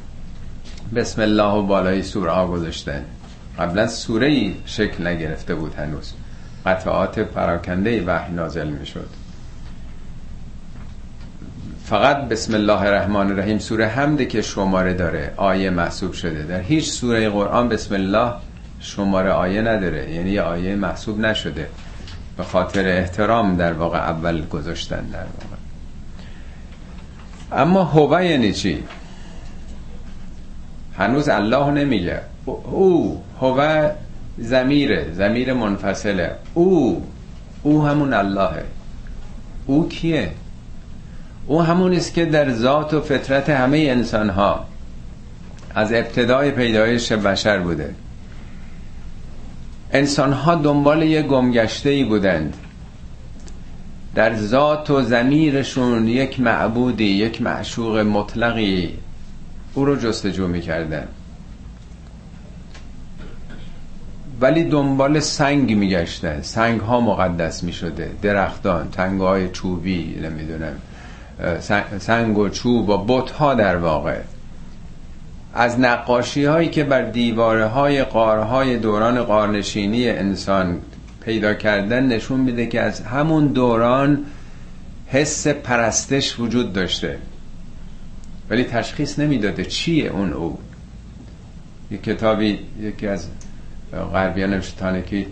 بسم 0.96 1.22
الله 1.22 1.54
و 1.54 1.62
بالای 1.62 2.04
سوره 2.04 2.32
ها 2.32 2.48
گذاشتن 2.48 3.06
قبلا 3.60 3.88
سوره 3.88 4.28
ای 4.28 4.56
شکل 4.66 5.08
نگرفته 5.08 5.56
بود 5.56 5.76
هنوز. 5.76 6.14
قطعات 6.66 7.20
پراکنده 7.20 8.04
وحی 8.04 8.34
نازل 8.34 8.68
می 8.68 8.86
شد 8.86 9.10
فقط 11.86 12.18
بسم 12.18 12.54
الله 12.54 12.82
الرحمن 12.82 13.32
الرحیم 13.32 13.60
سوره 13.60 13.88
حمده 13.88 14.26
که 14.26 14.42
شماره 14.42 14.94
داره 14.94 15.34
آیه 15.38 15.70
محسوب 15.70 16.14
شده. 16.14 16.44
در 16.44 16.62
هیچ 16.62 16.92
سوره 16.92 17.30
قرآن 17.30 17.70
بسم 17.70 17.96
الله 17.96 18.34
شماره 18.80 19.30
آیه 19.30 19.62
نداره. 19.62 20.12
یعنی 20.12 20.30
یه 20.30 20.42
آیه 20.42 20.76
محسوب 20.76 21.20
نشده. 21.20 21.68
به 22.38 22.44
خاطر 22.44 22.88
احترام 22.88 23.56
در 23.56 23.74
واقع 23.74 23.98
اول 23.98 24.46
گذاشتن 24.46 25.02
در 25.02 25.20
واقع. 25.20 25.56
اما 27.52 27.84
هوه 27.84 28.26
یعنی 28.26 28.54
چی؟ 28.54 28.84
هنوز 30.98 31.30
الله 31.30 31.72
نمیگه. 31.72 32.22
او 32.46 33.24
هوه 33.42 33.92
زمیره 34.38 35.14
زمیر 35.14 35.54
منفصله. 35.54 36.32
او 36.54 37.04
او 37.64 37.86
همون 37.86 38.14
اللهه. 38.14 38.64
او 39.66 39.90
کیه؟ 39.90 40.32
او 41.48 41.62
همون 41.62 41.94
است 41.94 42.14
که 42.14 42.26
در 42.26 42.52
ذات 42.52 42.94
و 42.94 43.02
فطرت 43.02 43.50
همه 43.50 43.78
انسان 43.78 44.30
ها 44.30 44.66
از 45.76 45.94
ابتدای 45.94 46.52
پیدایش 46.52 47.12
بشر 47.12 47.60
بوده. 47.60 47.96
انسان 49.94 50.34
ها 50.34 50.56
دنبال 50.56 51.04
یه 51.04 51.22
گمگشته 51.22 51.90
ای 51.90 52.04
بودند. 52.04 52.58
در 54.16 54.36
ذات 54.36 54.90
و 54.90 55.02
زمیرشون 55.02 56.08
یک 56.08 56.40
معبودی 56.40 57.06
یک 57.06 57.42
معشوق 57.42 57.98
مطلقی 57.98 58.94
او 59.74 59.86
رو 59.86 59.96
جستجو 59.96 60.48
می‌کردن. 60.48 61.08
ولی 64.42 64.64
دنبال 64.64 65.20
سنگ 65.20 65.76
میگشتن. 65.76 66.42
سنگ 66.42 66.80
ها 66.80 67.00
مقدس 67.00 67.64
می‌شده. 67.64 68.12
درختان 68.22 68.92
تنگ 68.92 69.22
های 69.22 69.50
چوبی 69.50 70.20
نمی‌دونم 70.24 70.76
سنگ 72.00 72.38
و 72.38 72.50
چوب 72.50 72.90
و 72.90 72.98
بت 72.98 73.32
ها 73.32 73.54
در 73.54 73.78
واقع. 73.78 74.20
از 75.54 75.80
نقاشی 75.80 76.46
هایی 76.46 76.70
که 76.70 76.84
بر 76.84 77.02
دیواره 77.02 77.66
های 77.66 78.04
قارهای 78.04 78.78
دوران 78.78 79.24
قارنشینی 79.24 80.10
انسان 80.10 80.80
پیدا 81.26 81.54
کردن 81.54 82.06
نشون 82.08 82.40
میده 82.40 82.66
که 82.66 82.82
از 82.82 83.02
همون 83.02 83.48
دوران 83.48 84.26
حس 85.08 85.48
پرستش 85.48 86.40
وجود 86.40 86.74
داشته. 86.74 87.18
ولی 88.50 88.64
تشخیص 88.64 89.20
نمی‌داده 89.20 89.66
چیه 89.66 90.10
اون 90.10 90.34
او. 90.34 90.60
یک 91.92 92.04
کتابی 92.04 92.60
یکی 92.82 93.08
از 93.08 93.28
غربیان 94.14 94.62
تانکی 94.80 95.28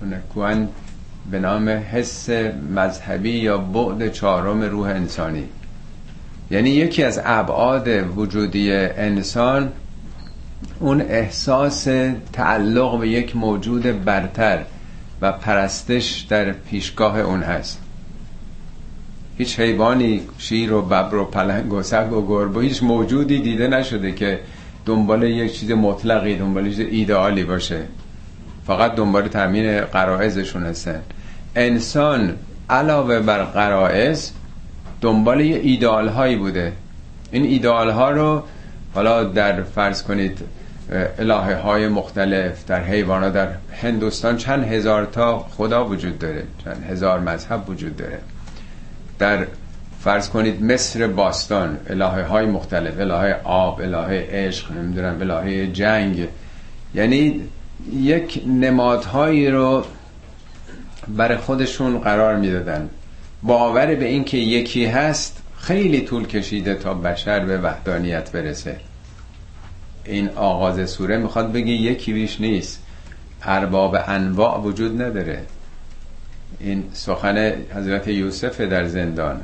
تونکوان 0.00 0.68
به 1.30 1.38
نام 1.38 1.68
حس 1.68 2.30
مذهبی 2.74 3.30
یا 3.30 3.58
بعد 3.58 4.12
چهارم 4.12 4.62
روح 4.62 4.88
انسانی. 4.88 5.44
یعنی 6.50 6.70
یکی 6.70 7.04
از 7.04 7.20
ابعاد 7.24 7.88
وجودی 8.16 8.72
انسان 8.72 9.72
اون 10.80 11.00
احساس 11.00 11.88
تعلق 12.32 13.00
به 13.00 13.08
یک 13.08 13.36
موجود 13.36 14.04
برتر 14.04 14.64
و 15.20 15.32
پرستش 15.32 16.26
در 16.28 16.52
پیشگاه 16.52 17.18
اون 17.20 17.42
هست. 17.42 17.80
هیچ 19.38 19.60
حیوانی 19.60 20.20
شیر 20.38 20.72
و 20.72 20.82
ببر 20.82 21.14
و 21.14 21.24
پلنگ 21.24 21.72
و 21.72 21.82
سگ 21.82 22.12
و 22.12 22.26
گربه 22.26 22.60
هیچ 22.62 22.82
موجودی 22.82 23.38
دیده 23.38 23.68
نشده 23.68 24.12
که 24.12 24.40
دنبال 24.86 25.22
یک 25.22 25.58
چیز 25.58 25.70
مطلقی 25.70 26.36
دنبال 26.36 26.68
چیز 26.68 26.80
ایدئالی 26.80 27.44
باشه. 27.44 27.82
فقط 28.66 28.94
دنبال 28.94 29.28
تامین 29.28 29.80
قرائزشون 29.80 30.62
هستن. 30.62 31.02
انسان 31.56 32.36
علاوه 32.70 33.20
بر 33.20 33.44
قرائز 33.44 34.32
دنبال 35.00 35.40
یه 35.40 35.56
ایدئال 35.56 36.08
هایی 36.08 36.36
بوده. 36.36 36.72
این 37.30 37.44
ایدئال 37.44 37.90
ها 37.90 38.10
رو 38.10 38.42
حالا 38.94 39.24
در 39.24 39.62
فرض 39.62 40.02
کنید 40.02 40.38
الهه 41.18 41.56
های 41.56 41.88
مختلف 41.88 42.64
در 42.66 42.84
حیوانات 42.84 43.32
در 43.32 43.48
هندوستان 43.82 44.36
چند 44.36 44.64
هزار 44.64 45.04
تا 45.04 45.38
خدا 45.38 45.84
وجود 45.84 46.18
داره 46.18 46.42
چند 46.64 46.84
هزار 46.90 47.20
مذهب 47.20 47.70
وجود 47.70 47.96
داره. 47.96 48.18
در 49.18 49.46
فرض 50.00 50.28
کنید 50.28 50.62
مصر 50.64 51.06
باستان 51.06 51.78
الهه 51.90 52.22
های 52.22 52.46
مختلف 52.46 53.00
الهه 53.00 53.40
آب 53.44 53.80
الهه 53.80 54.26
عشق 54.30 54.72
نمی‌دونم 54.72 55.20
الهه 55.20 55.66
جنگ. 55.66 56.28
یعنی 56.94 57.40
یک 57.92 58.42
نمادهایی 58.46 59.50
رو 59.50 59.84
برای 61.08 61.36
خودشون 61.36 61.98
قرار 61.98 62.36
می‌دادن. 62.36 62.88
باور 63.42 63.94
به 63.94 64.04
این 64.04 64.24
که 64.24 64.36
یکی 64.36 64.86
هست 64.86 65.42
خیلی 65.58 66.00
طول 66.00 66.26
کشیده 66.26 66.74
تا 66.74 66.94
بشر 66.94 67.40
به 67.40 67.58
وحدانیت 67.58 68.32
برسه. 68.32 68.76
این 70.04 70.28
آغاز 70.28 70.90
سوره 70.90 71.16
می‌خواد 71.16 71.52
بگه 71.52 71.72
یکی 71.72 72.12
بیش 72.12 72.40
نیست. 72.40 72.82
ارباب 73.42 73.96
انواع 74.06 74.60
وجود 74.60 75.02
نداره. 75.02 75.42
این 76.60 76.84
سخن 76.92 77.52
حضرت 77.74 78.08
یوسف 78.08 78.60
در 78.60 78.86
زندان. 78.86 79.40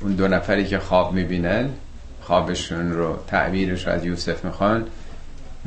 اون 0.00 0.12
دو 0.12 0.28
نفری 0.28 0.64
که 0.64 0.78
خواب 0.78 1.12
می‌بینن 1.12 1.68
خوابشون 2.22 2.92
رو 2.92 3.18
تعبیرش 3.26 3.88
از 3.88 4.04
یوسف 4.04 4.44
می‌خوان. 4.44 4.84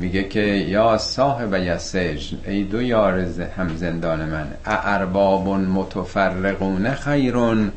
میگه 0.00 0.24
که 0.24 0.40
یا 0.40 0.98
صاحب 0.98 1.54
یسج 1.54 2.34
ای 2.46 2.64
دو 2.64 2.82
یار 2.82 3.18
هم 3.56 3.76
زندان 3.76 4.24
من 4.24 4.46
ارباب 4.66 5.48
متفرقون 5.48 6.94
خیرون 6.94 7.72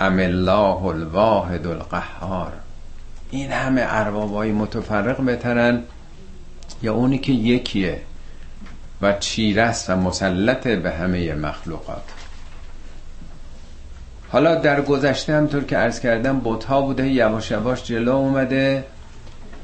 ام 0.00 0.18
الله 0.18 0.84
الواحد 0.84 1.66
القهار. 1.66 2.52
این 3.30 3.52
همه 3.52 3.84
اربابای 3.88 4.52
متفرق 4.52 5.24
بترن. 5.24 5.82
یا 6.82 6.94
اونی 6.94 7.18
که 7.18 7.32
یکیه 7.32 8.00
و 9.02 9.12
چیرست 9.12 9.90
و 9.90 9.96
مسلط 9.96 10.68
به 10.68 10.90
همه 10.90 11.34
مخلوقات. 11.34 12.02
حالا 14.28 14.54
در 14.54 14.80
گذشته 14.80 15.34
همطور 15.34 15.64
که 15.64 15.76
عرض 15.76 16.00
کردم 16.00 16.38
بوتها 16.38 16.80
بوده 16.80 17.08
یواش 17.08 17.50
یواش 17.50 17.84
جلو 17.84 18.12
اومده. 18.12 18.84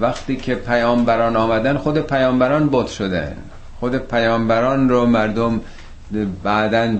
وقتی 0.00 0.36
که 0.36 0.54
پیامبران 0.54 1.36
آمدن 1.36 1.76
خود 1.76 1.98
پیامبران 1.98 2.68
بت 2.72 2.88
شدن. 2.88 3.36
خود 3.80 3.96
پیامبران 3.96 4.88
رو 4.88 5.06
مردم 5.06 5.60
بعدا 6.42 6.94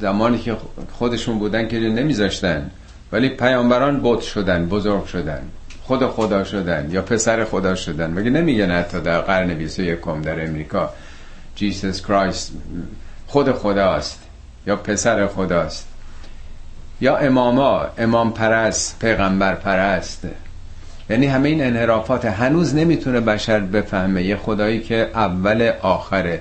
زمانی 0.00 0.38
که 0.38 0.56
خودشون 0.92 1.38
بودن 1.38 1.68
که 1.68 1.78
نمیذاشتن. 1.78 2.70
ولی 3.12 3.28
پیامبران 3.28 4.00
بت 4.02 4.20
شدن 4.20 4.66
بزرگ 4.66 5.04
شدن. 5.04 5.42
خود 5.82 6.06
خدا 6.06 6.44
شدن 6.44 6.88
یا 6.90 7.02
پسر 7.02 7.44
خدا 7.44 7.74
شدن. 7.74 8.10
مگه 8.10 8.30
نمیگن 8.30 8.70
حتی 8.70 9.00
در 9.00 9.20
قرن 9.20 9.54
21 9.54 9.98
در 10.22 10.44
امریکا 10.46 10.90
جیسس 11.54 12.02
کرایست 12.02 12.52
خود 13.26 13.52
خداست 13.52 14.22
یا 14.66 14.76
پسر 14.76 15.26
خداست 15.26 15.88
یا 17.00 17.16
اماما 17.16 17.86
امام 17.98 18.32
پرست 18.32 18.98
پیغمبر 19.00 19.54
پرست. 19.54 20.26
یعنی 21.12 21.26
همه 21.26 21.48
این 21.48 21.64
انحرافات 21.64 22.24
هنوز 22.24 22.74
نمی‌تونه 22.74 23.20
بشر 23.20 23.60
بفهمه 23.60 24.22
یه 24.22 24.36
خدایی 24.36 24.80
که 24.80 25.10
اول 25.14 25.72
آخره. 25.82 26.40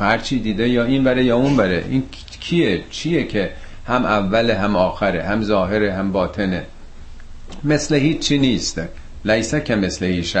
هر 0.00 0.18
چی 0.18 0.38
دیده 0.38 0.68
یا 0.68 0.84
این 0.84 1.04
بره 1.04 1.24
یا 1.24 1.36
اون 1.36 1.56
بره 1.56 1.84
این 1.88 2.02
کیه؟ 2.40 2.82
چیه 2.90 3.24
که 3.24 3.50
هم 3.86 4.04
اول 4.04 4.50
هم 4.50 4.76
آخره؟ 4.76 5.22
هم 5.22 5.42
ظاهره 5.42 5.92
هم 5.92 6.12
باطنه. 6.12 6.62
مثل 7.64 7.94
هیچی 7.94 8.38
نیست. 8.38 8.80
لیسه 9.24 9.60
که 9.60 9.76
مثل 9.76 10.06
هیچ 10.06 10.36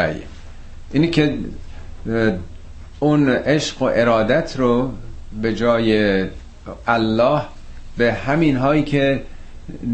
اینی 0.92 1.10
که 1.10 1.34
اون 3.00 3.28
عشق 3.28 3.82
و 3.82 3.84
ارادت 3.84 4.54
رو 4.56 4.92
به 5.42 5.54
جای 5.54 6.24
الله 6.86 7.42
به 7.96 8.12
همین 8.12 8.56
هایی 8.56 8.82
که 8.82 9.22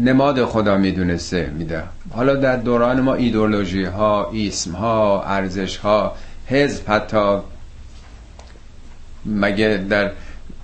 نماد 0.03 0.45
خدا 0.45 0.77
می‌دونسته 0.77 1.51
میده. 1.57 1.83
حالا 2.13 2.35
در 2.35 2.55
دوران 2.55 3.01
ما 3.01 3.13
ایدولوژی 3.13 3.83
ها 3.83 4.29
ایسم 4.31 4.71
ها 4.71 5.23
ارزش 5.23 5.77
ها 5.77 6.15
حزب 6.47 6.89
حتی 6.89 7.37
مگه 9.25 9.85
در 9.89 10.11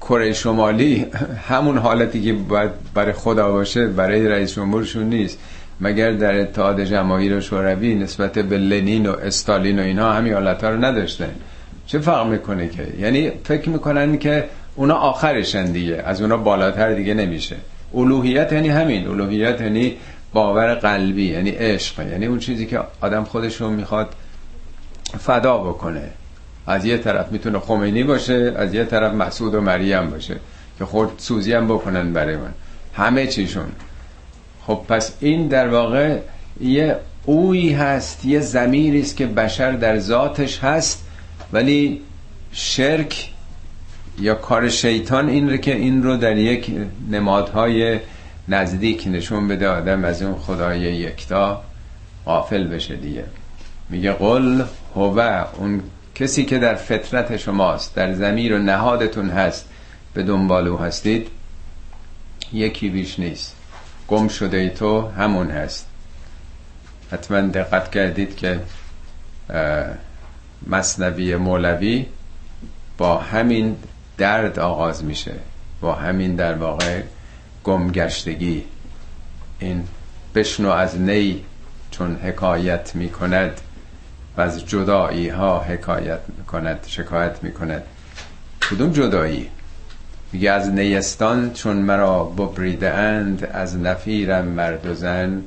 کره 0.01 0.33
شمالی 0.33 1.05
همون 1.49 1.77
حالتی 1.77 2.21
که 2.21 2.33
باید 2.33 2.71
برای 2.93 3.13
خدا 3.13 3.51
باشه 3.51 3.87
برای 3.87 4.27
رئیس 4.27 4.55
جمهورشون 4.55 5.03
نیست. 5.03 5.37
مگر 5.81 6.11
در 6.11 6.41
اتحاد 6.41 6.83
جماهیر 6.83 7.39
شوروی 7.39 7.95
نسبت 7.95 8.39
به 8.39 8.57
لنین 8.57 9.07
و 9.07 9.11
استالین 9.11 9.79
و 9.79 9.81
اینا 9.81 10.13
همین 10.13 10.33
حالت 10.33 10.63
ها 10.63 10.69
رو 10.69 10.85
نداشتن؟ 10.85 11.35
چه 11.87 11.99
فرق 11.99 12.27
می‌کنه 12.27 12.69
که؟ 12.69 12.87
یعنی 12.99 13.31
فکر 13.43 13.69
می‌کنن 13.69 14.17
که 14.17 14.49
اونا 14.75 14.93
آخرشن 14.93 15.65
دیگه 15.65 16.03
از 16.05 16.21
اونا 16.21 16.37
بالاتر 16.37 16.93
دیگه 16.93 17.13
نمیشه. 17.13 17.55
الوهیت 17.93 18.52
یعنی 18.52 18.69
همین. 18.69 19.08
الوهیت 19.08 19.62
یعنی 19.62 19.98
باور 20.34 20.76
قلبی 20.76 21.26
یعنی 21.26 21.50
عشق 21.50 22.00
یعنی 22.08 22.26
اون 22.26 22.39
چیزی 22.39 22.65
که 22.65 22.80
آدم 23.02 23.24
خودشون 23.24 23.74
می‌خواد 23.74 24.15
فدا 25.19 25.58
بکنه. 25.58 26.10
از 26.67 26.86
یه 26.86 26.98
طرف 26.98 27.32
می‌تونه 27.32 27.60
خمینی 27.60 28.04
باشه 28.04 28.54
از 28.58 28.74
یه 28.74 28.86
طرف 28.86 29.13
مسعود 29.13 29.56
و 29.56 29.62
مریم 29.62 30.10
باشه 30.10 30.36
که 30.78 30.86
خود 30.86 31.10
سوزی 31.17 31.54
هم 31.54 31.67
بکنن 31.67 32.13
برای 32.13 32.38
من. 32.38 32.54
همه 32.93 33.28
چیشون. 33.28 33.67
خب 34.67 34.80
پس 34.89 35.13
این 35.19 35.48
در 35.48 35.67
واقع 35.67 36.19
یه 36.62 36.95
اوی 37.26 37.74
هست 37.74 38.26
یه 38.26 38.39
زمیری 38.39 39.02
است 39.02 39.17
که 39.17 39.26
بشر 39.26 39.71
در 39.71 40.00
ذاتش 40.00 40.60
هست 40.60 41.06
ولی 41.54 42.02
شرک 42.52 43.32
یا 44.19 44.36
کار 44.36 44.69
شیطان 44.69 45.30
این 45.30 45.49
رو 45.49 45.58
که 45.58 45.75
این 45.75 46.04
رو 46.04 46.17
در 46.17 46.38
یک 46.38 46.71
نمادهای 47.10 47.99
نزدیک 48.47 49.04
نشون 49.08 49.47
بده 49.47 49.67
آدم 49.67 50.06
از 50.06 50.21
اون 50.21 50.36
خدای 50.36 50.80
یکتا 50.80 51.63
غافل 52.25 52.67
بشه 52.67 52.95
دیگه. 52.95 53.25
میگه 53.89 54.12
قل 54.12 54.63
هو 54.95 55.45
اون 55.58 55.82
کسی 56.15 56.45
که 56.45 56.60
در 56.60 56.75
فطرت 56.75 57.38
شماست 57.38 57.95
در 57.95 58.13
زمیر 58.13 58.54
و 58.54 58.58
نهادتون 58.58 59.30
هست 59.30 59.69
به 60.13 60.23
دنبال 60.23 60.67
او 60.67 60.80
هستید 60.80 61.28
یکی 62.54 62.89
بیش 62.89 63.19
نیست. 63.19 63.56
گم 64.08 64.28
شده 64.28 64.58
ای 64.58 64.69
تو 64.69 65.08
همون 65.08 65.51
هست. 65.51 65.88
حتما 67.12 67.41
دقت 67.41 67.91
کردید 67.91 68.36
که 68.36 68.60
مصنوی 70.67 71.36
مولوی 71.36 72.06
با 72.97 73.17
همین 73.17 73.75
درد 74.17 74.60
آغاز 74.60 75.04
میشه. 75.04 75.34
با 75.82 75.93
همین 75.93 76.36
در 76.36 76.54
واقع 76.54 77.01
گمگشتگی. 77.63 78.63
این 79.60 79.88
بشنو 80.36 80.69
از 80.69 81.01
نی 81.01 81.43
چون 81.91 82.15
حکایت 82.15 82.95
می‌کند 82.95 83.62
و 84.38 84.41
از 84.41 84.65
جدایی 84.65 85.30
ها 85.30 85.60
حکایت 85.60 86.19
می‌کند 86.38 86.80
شکایت 86.88 87.43
می‌کند. 87.43 87.84
کدوم 88.69 88.91
جدایی؟ 88.91 89.49
میگه 90.32 90.51
از 90.51 90.69
نیستان 90.69 91.54
چون 91.54 91.78
مرا 91.78 92.23
ببریده 92.23 92.89
اند 92.89 93.45
از 93.54 93.78
نفیرم 93.78 94.45
مرد 94.45 94.86
و 94.86 94.93
زن 94.93 95.41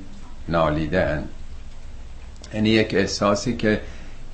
نالیده 0.49 1.03
اند. 1.03 1.29
یعنی 2.55 2.69
یک 2.69 2.95
احساسی 2.95 3.57
که 3.57 3.81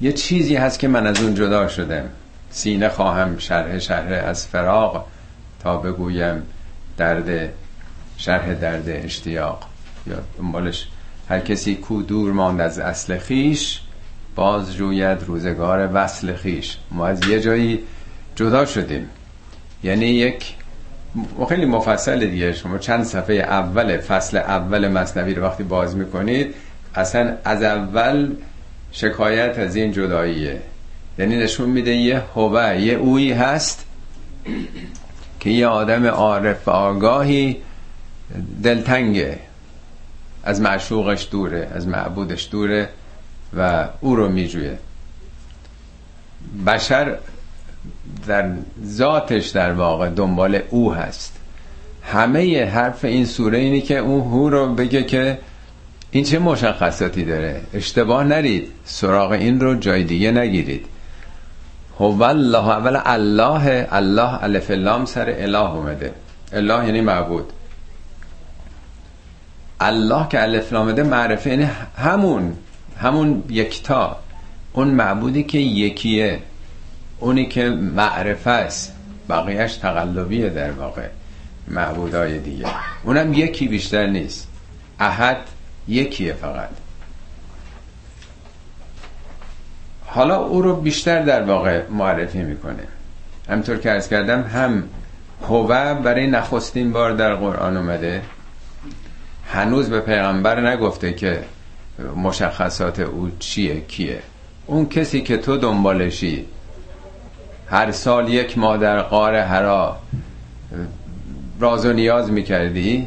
یه 0.00 0.12
چیزی 0.12 0.56
هست 0.56 0.78
که 0.78 0.88
من 0.88 1.06
از 1.06 1.22
اون 1.22 1.34
جدا 1.34 1.68
شدم. 1.68 2.08
سینه 2.54 2.88
خواهم 2.88 3.38
شرح 3.38 3.78
شرح 3.78 4.28
از 4.28 4.46
فراغ 4.46 5.04
تا 5.62 5.76
بگویم 5.76 6.42
درد 6.96 7.52
شرح 8.16 8.54
درد 8.54 8.84
اشتیاق. 8.88 9.66
یا 10.06 10.16
دنبالش. 10.38 10.88
هر 11.28 11.40
کسی 11.40 11.74
کو 11.74 12.02
دور 12.02 12.32
ماند 12.32 12.60
از 12.60 12.78
اصل 12.78 13.18
خیش 13.18 13.80
باز 14.34 14.76
جوید 14.76 15.22
روزگار 15.22 15.90
وصل 15.92 16.34
خیش. 16.34 16.76
ما 16.90 17.06
از 17.06 17.28
یه 17.28 17.40
جایی 17.40 17.80
جدا 18.36 18.66
شدیم. 18.66 19.08
یعنی 19.82 20.06
یک 20.06 20.54
خیلی 21.48 21.66
مفصل 21.66 22.26
دیگه. 22.26 22.52
شما 22.52 22.78
چند 22.78 23.04
صفحه 23.04 23.36
اول 23.36 23.98
فصل 23.98 24.36
اول 24.36 24.88
مصنوی 24.88 25.34
رو 25.34 25.42
وقتی 25.42 25.62
باز 25.62 25.96
می‌کنید 25.96 26.54
اصلا 26.94 27.36
از 27.44 27.62
اول 27.62 28.34
شکایت 28.92 29.58
از 29.58 29.76
این 29.76 29.92
جداییه. 29.92 30.62
یعنی 31.18 31.36
نشون 31.36 31.70
میده 31.70 31.94
یه 31.94 32.22
هوه 32.34 32.80
یه 32.80 32.94
اویی 32.94 33.32
هست 33.32 33.84
که 35.40 35.50
یه 35.50 35.66
آدم 35.66 36.06
عارف 36.06 36.68
آگاهی 36.68 37.56
دلتنگه. 38.62 39.38
از 40.44 40.60
معشوقش 40.60 41.28
دوره 41.30 41.68
از 41.74 41.88
معبودش 41.88 42.48
دوره 42.50 42.88
و 43.56 43.88
او 44.00 44.16
رو 44.16 44.28
میجویه. 44.28 44.78
بشر 46.66 47.16
در 48.26 48.50
ذاتش 48.86 49.48
در 49.48 49.72
واقع 49.72 50.08
دنبال 50.08 50.60
او 50.70 50.94
هست. 50.94 51.36
همه 52.02 52.64
حرف 52.64 53.04
این 53.04 53.26
سوره 53.26 53.58
اینی 53.58 53.80
که 53.80 53.98
او 53.98 54.20
هو 54.20 54.50
رو 54.50 54.74
بگه 54.74 55.02
که 55.02 55.38
این 56.10 56.24
چه 56.24 56.38
مشخصاتی 56.38 57.24
داره؟ 57.24 57.60
اشتباه 57.74 58.24
نرید. 58.24 58.68
سراغ 58.84 59.30
این 59.30 59.60
رو 59.60 59.74
جای 59.74 60.04
دیگه 60.04 60.30
نگیرید. 60.30 60.86
هو 62.00 62.22
الله 62.22 62.70
اول 62.70 62.96
الله 62.96 63.88
الله 63.92 64.44
الف 64.44 64.70
لام 64.70 65.04
سر 65.04 65.28
اله 65.28 65.70
اومده. 65.70 66.12
اله 66.52 66.86
یعنی 66.86 67.00
معبود. 67.00 67.52
الله 69.80 70.28
که 70.28 70.42
الف 70.42 70.72
لام 70.72 71.02
معرفه 71.02 71.50
یعنی 71.50 71.70
همون 71.96 72.56
همون 72.98 73.44
یکتا. 73.48 74.16
اون 74.72 74.88
معبودی 74.88 75.42
که 75.42 75.58
یکیه. 75.58 76.40
اونی 77.18 77.46
که 77.46 77.70
معرفه 77.70 78.50
است. 78.50 78.94
بقیهش 79.28 79.76
تقلبیه 79.76 80.48
در 80.48 80.70
واقع. 80.70 81.08
معبودای 81.68 82.38
دیگه. 82.38 82.66
اونم 83.04 83.34
یکی 83.34 83.68
بیشتر 83.68 84.06
نیست. 84.06 84.48
احد 85.00 85.36
یکیه 85.88 86.32
فقط. 86.32 86.83
حالا 90.14 90.36
او 90.36 90.62
رو 90.62 90.76
بیشتر 90.76 91.22
در 91.22 91.42
واقع 91.42 91.82
معرفی 91.90 92.42
می‌کنه. 92.42 92.82
همطور 93.48 93.76
که 93.76 93.90
ارز 93.90 94.08
کردم 94.08 94.42
هم 94.42 94.84
هوه 95.42 95.94
برای 95.94 96.26
نخستین 96.26 96.92
بار 96.92 97.12
در 97.12 97.34
قرآن 97.34 97.76
اومده. 97.76 98.22
هنوز 99.46 99.90
به 99.90 100.00
پیغمبر 100.00 100.70
نگفته 100.70 101.12
که 101.12 101.44
مشخصات 102.16 103.00
او 103.00 103.30
چیه 103.38 103.80
کیه. 103.80 104.18
اون 104.66 104.88
کسی 104.88 105.20
که 105.20 105.36
تو 105.36 105.56
دنبالشی 105.56 106.44
هر 107.70 107.92
سال 107.92 108.28
یک 108.28 108.58
ماه 108.58 108.78
در 108.78 109.00
قار 109.02 109.34
هرا 109.34 109.96
راز 111.60 111.86
و 111.86 111.92
نیاز 111.92 112.32
می‌کردی 112.32 113.06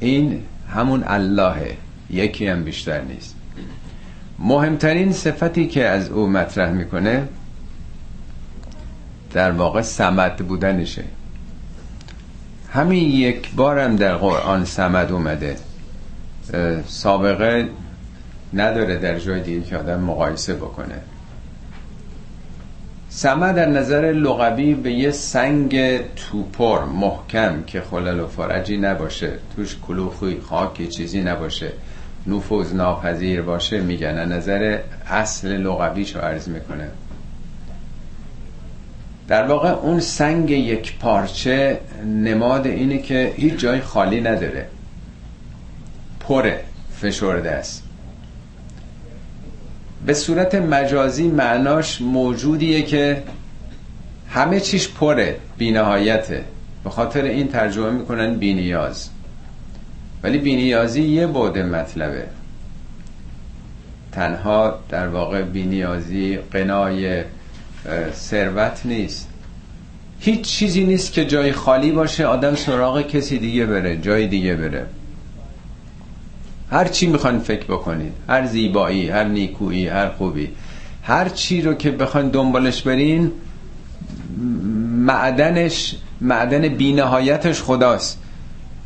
این 0.00 0.42
همون 0.68 1.04
اللهه. 1.06 1.76
یکی 2.10 2.46
هم 2.46 2.64
بیشتر 2.64 3.00
نیست. 3.00 3.33
مهمترین 4.38 5.12
صفتی 5.12 5.66
که 5.66 5.84
از 5.84 6.10
او 6.10 6.26
مطرح 6.26 6.70
می‌کنه 6.70 7.28
در 9.32 9.50
واقع 9.50 9.82
سمت 9.82 10.42
بودنشه. 10.42 11.04
همین 12.72 13.10
یک 13.10 13.54
بارم 13.54 13.96
در 13.96 14.16
قرآن 14.16 14.64
سمد 14.64 15.12
اومده. 15.12 15.56
سابقه 16.86 17.68
نداره 18.54 18.96
در 18.96 19.18
جای 19.18 19.40
دیگه 19.40 19.60
که 19.60 19.76
آدم 19.76 20.00
مقایسه 20.00 20.54
بکنه. 20.54 21.00
سمد 23.08 23.54
در 23.54 23.68
نظر 23.68 24.12
لغوی 24.12 24.74
به 24.74 24.92
یه 24.92 25.10
سنگ 25.10 26.00
توپر 26.16 26.84
محکم 26.84 27.62
که 27.62 27.80
خلل 27.80 28.20
و 28.20 28.26
فرجی 28.26 28.76
نباشه. 28.76 29.32
توش 29.56 29.76
کلوخی 29.86 30.40
خاکی 30.40 30.86
چیزی 30.86 31.22
نباشه. 31.22 31.72
نفوذ 32.26 32.74
ناپذیر 32.74 33.42
باشه 33.42 33.80
میگن. 33.80 34.32
نظر 34.32 34.78
اصل 35.06 35.48
لغویش 35.48 36.16
رو 36.16 36.20
عرض 36.20 36.48
می‌کنه. 36.48 36.88
در 39.28 39.46
واقع 39.46 39.68
اون 39.68 40.00
سنگ 40.00 40.50
یک 40.50 40.98
پارچه 40.98 41.80
نماد 42.06 42.66
اینه 42.66 42.98
که 42.98 43.32
هیچ 43.36 43.54
جای 43.54 43.80
خالی 43.80 44.20
نداره. 44.20 44.66
پره 46.20 46.60
فشرده 47.00 47.50
است. 47.50 47.82
به 50.06 50.14
صورت 50.14 50.54
مجازی 50.54 51.28
معناش 51.28 52.00
موجودیه 52.00 52.82
که 52.82 53.22
همه 54.30 54.60
چیش 54.60 54.88
پره 54.88 55.36
بینهایته 55.58 56.44
به 56.84 56.90
خاطر 56.90 57.22
این 57.22 57.48
ترجمه 57.48 57.90
می‌کنن 57.90 58.34
بینیاز 58.34 59.08
ولی 60.24 60.38
بینیازی 60.38 61.02
یه 61.02 61.26
بوده 61.26 61.62
مطلبه. 61.62 62.26
تنها 64.12 64.78
در 64.88 65.08
واقع 65.08 65.42
بینیازی 65.42 66.38
قنای 66.52 67.22
ثروت 68.12 68.80
نیست. 68.84 69.28
هیچ 70.20 70.40
چیزی 70.40 70.84
نیست 70.84 71.12
که 71.12 71.24
جای 71.24 71.52
خالی 71.52 71.90
باشه 71.92 72.26
آدم 72.26 72.54
سراغ 72.54 73.02
کسی 73.02 73.38
دیگه 73.38 73.66
بره 73.66 73.96
جای 73.96 74.26
دیگه 74.26 74.54
بره. 74.54 74.86
هر 76.70 76.88
چی 76.88 77.06
می‌خوان 77.06 77.38
فکر 77.38 77.64
بکنید 77.64 78.12
هر 78.28 78.46
زیبایی 78.46 79.08
هر 79.08 79.24
نیکویی 79.24 79.88
هر 79.88 80.08
خوبی. 80.08 80.48
هر 81.02 81.28
چی 81.28 81.62
رو 81.62 81.74
که 81.74 81.90
بخواین 81.90 82.28
دنبالش 82.28 82.82
برین 82.82 83.32
معدنش 85.06 85.96
معدن 86.20 86.68
بینهایتش 86.68 87.62
خداست. 87.62 88.23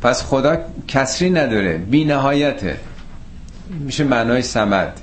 پس 0.01 0.23
خدا 0.23 0.57
کسری 0.87 1.29
نداره 1.29 1.77
بینهایته 1.77 2.77
میشه 3.69 4.03
معنای 4.03 4.41
سمد. 4.41 5.01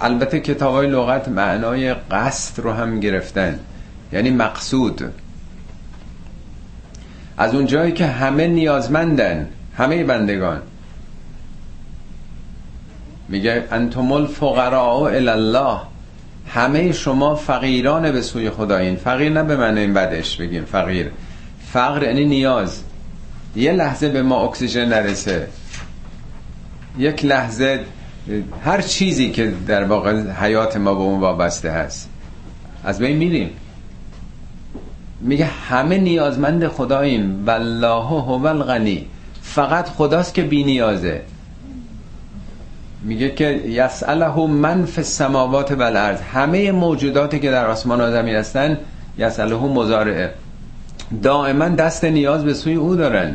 البته 0.00 0.40
کتاب 0.40 0.74
های 0.74 0.86
لغت 0.86 1.28
معنای 1.28 1.94
قصد 1.94 2.60
رو 2.60 2.72
هم 2.72 3.00
گرفتن. 3.00 3.58
یعنی 4.12 4.30
مقصود. 4.30 5.12
از 7.38 7.54
اون 7.54 7.66
جایی 7.66 7.92
که 7.92 8.06
همه 8.06 8.46
نیازمندن 8.46 9.48
همه 9.76 10.04
بندگان. 10.04 10.62
میگه 13.28 13.64
انتم 13.70 14.12
الفقراء 14.12 15.04
الله 15.04 15.78
همه 16.48 16.92
شما 16.92 17.34
فقیران 17.34 18.12
به 18.12 18.22
سوی 18.22 18.50
خدایین. 18.50 18.96
فقیر 18.96 19.32
نه 19.32 19.42
به 19.42 19.56
من 19.56 19.78
این 19.78 19.94
بدش 19.94 20.36
بگیم 20.36 20.64
فقیر. 20.64 21.10
فقر 21.72 22.02
یعنی 22.02 22.24
نیاز. 22.24 22.82
یه 23.56 23.72
لحظه 23.72 24.08
به 24.08 24.22
ما 24.22 24.40
اکسیژن 24.40 24.88
نرسه. 24.88 25.48
یک 26.98 27.24
لحظه 27.24 27.80
هر 28.64 28.80
چیزی 28.80 29.30
که 29.30 29.52
در 29.66 29.84
واقع 29.84 30.22
حیات 30.32 30.76
ما 30.76 30.94
به 30.94 31.00
اون 31.00 31.20
وابسته 31.20 31.70
هست 31.70 32.08
از 32.84 32.98
بین 32.98 33.16
میریم. 33.16 33.50
میگه 35.20 35.44
همه 35.44 35.98
نیازمند 35.98 36.68
خداییم 36.68 37.44
والله 37.46 38.04
هو 38.04 38.46
الغنی. 38.46 39.06
فقط 39.42 39.88
خداست 39.88 40.34
که 40.34 40.42
بی 40.42 40.64
نیازه. 40.64 41.22
میگه 43.02 43.30
که 43.30 43.44
یسأله 43.66 44.46
من 44.46 44.84
فی 44.84 45.00
السماوات 45.00 45.74
و 45.78 45.84
همه 46.32 46.72
موجوداتی 46.72 47.40
که 47.40 47.50
در 47.50 47.66
آسمان 47.66 48.00
و 48.00 48.10
زمین 48.10 48.34
هستن 48.34 48.78
یسأله 49.18 49.56
مزارعه 49.56 50.34
دائما 51.22 51.68
دست 51.68 52.04
نیاز 52.04 52.44
به 52.44 52.54
سوی 52.54 52.74
او 52.74 52.94
دارن. 52.94 53.34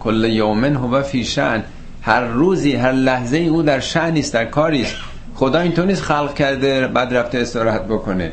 کل 0.00 0.24
یومن 0.24 0.76
هو 0.76 1.02
فی 1.02 1.24
شأن. 1.24 1.62
هر 2.02 2.20
روزی 2.20 2.72
هر 2.74 2.92
لحظه 2.92 3.36
او 3.36 3.62
در 3.62 3.80
شأن 3.80 4.12
نیست 4.12 4.32
در 4.32 4.44
کاری 4.44 4.82
است. 4.82 4.94
خدا 5.34 5.60
اینطور 5.60 5.86
نیست 5.86 6.02
خلق 6.02 6.34
کرده 6.34 6.86
بعد 6.86 7.14
رفته 7.14 7.38
استراحت 7.38 7.82
بکنه. 7.82 8.32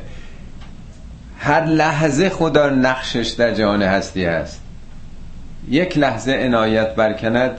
هر 1.40 1.66
لحظه 1.66 2.30
خدا 2.30 2.70
نقشش 2.70 3.28
در 3.28 3.54
جهان 3.54 3.82
هستی 3.82 4.26
است 4.26 4.62
یک 5.70 5.98
لحظه 5.98 6.32
عنایت 6.32 6.96
برکند 6.96 7.52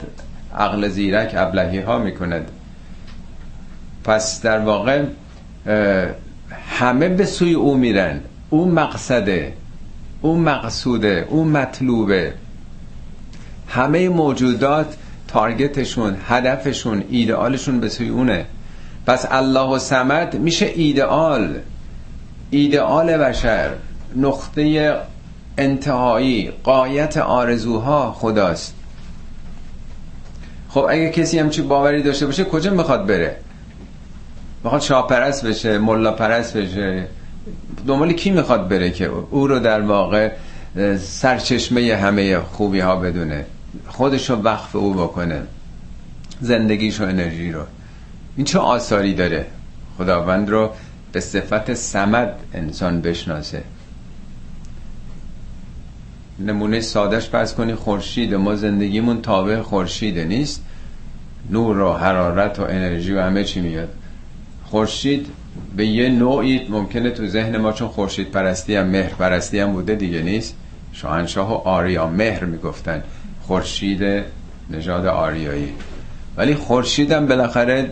عقل 0.55 0.87
زیرک 0.87 1.33
ابلهی 1.37 1.79
ها 1.79 1.97
می‌کند. 1.97 2.51
پس 4.03 4.41
در 4.41 4.59
واقع 4.59 5.03
همه 6.79 7.09
به 7.09 7.25
سوی 7.25 7.53
او 7.53 7.77
میرن. 7.77 8.19
او 8.49 8.65
مقصده. 8.71 9.53
او 10.21 10.37
مقصوده 10.37 11.27
او 11.29 11.45
مطلوبه. 11.45 12.33
همه 13.67 14.09
موجودات 14.09 14.95
تارگتشون 15.27 16.17
هدفشون 16.27 17.03
ایدئالشون 17.09 17.79
به 17.79 17.89
سوی 17.89 18.09
اونه. 18.09 18.45
پس 19.05 19.25
الله 19.31 19.75
و 19.75 19.79
سمد 19.79 20.35
میشه 20.35 20.65
ایدئال. 20.65 21.55
ایدئال 22.49 23.17
بشر 23.17 23.69
نقطه 24.15 24.95
انتهایی 25.57 26.51
قایت 26.63 27.17
آرزوها 27.17 28.11
خداست. 28.11 28.73
خب 30.69 30.85
اگه 30.89 31.09
کسی 31.09 31.39
همچی 31.39 31.61
باوری 31.61 32.03
داشته 32.03 32.25
باشه 32.25 32.43
کجا 32.43 32.73
می‌خواد 32.73 33.05
بره؟ 33.05 33.35
می‌خواد 34.63 34.81
شاه 34.81 35.07
پرست 35.07 35.45
بشه 35.45 35.77
ملا 35.77 36.11
پرست 36.11 36.57
بشه. 36.57 37.07
دنبال 37.87 38.13
کی 38.13 38.31
می‌خواد 38.31 38.67
بره 38.67 38.91
که 38.91 39.05
او 39.05 39.47
رو 39.47 39.59
در 39.59 39.81
واقع 39.81 40.31
سرچشمه 40.99 41.95
همه 41.95 42.39
خوبی 42.39 42.79
ها 42.79 42.95
بدونه؟ 42.95 43.45
خودش 43.87 44.29
رو 44.29 44.35
وقف 44.35 44.75
او 44.75 44.93
بکنه 44.93 45.41
زندگیش 46.41 47.01
و 47.01 47.03
انرژی 47.03 47.51
رو 47.51 47.61
این 48.35 48.45
چه 48.45 48.59
آثاری 48.59 49.13
داره؟ 49.13 49.45
خداوند 49.97 50.49
رو 50.49 50.69
به 51.11 51.19
صفت 51.19 51.73
سمد 51.73 52.35
انسان 52.53 53.01
بشناسه. 53.01 53.63
نمونه 56.39 56.81
سادش 56.81 57.29
پس 57.29 57.53
کنی 57.53 57.75
خورشید 57.75 58.33
ما 58.33 58.55
زندگیمون 58.55 59.21
تابع 59.21 59.61
خورشیده 59.61 60.23
نیست. 60.23 60.63
نور 61.49 61.79
و 61.79 61.93
حرارت 61.93 62.59
و 62.59 62.63
انرژی 62.63 63.13
و 63.13 63.21
همه 63.21 63.43
چی 63.43 63.61
میاد. 63.61 63.89
خورشید 64.65 65.27
به 65.75 65.85
یه 65.85 66.09
نوعی 66.09 66.67
ممکنه 66.69 67.09
تو 67.09 67.27
ذهن 67.27 67.57
ما 67.57 67.71
چون 67.71 67.87
خورشید 67.87 68.31
پرستی 68.31 68.75
هم 68.75 68.87
مهر 68.87 69.09
پرستی 69.09 69.59
هم 69.59 69.73
بوده 69.73 69.95
دیگه 69.95 70.21
نیست. 70.21 70.55
شاهنشاه 70.93 71.51
و 71.51 71.53
آریا 71.53 72.07
مهر 72.07 72.45
می‌گفتن. 72.45 73.03
خورشید 73.41 74.23
نژاد 74.69 75.05
آریایی. 75.05 75.73
ولی 76.37 76.55
خورشید 76.55 77.11
هم 77.11 77.27
بالاخره 77.27 77.89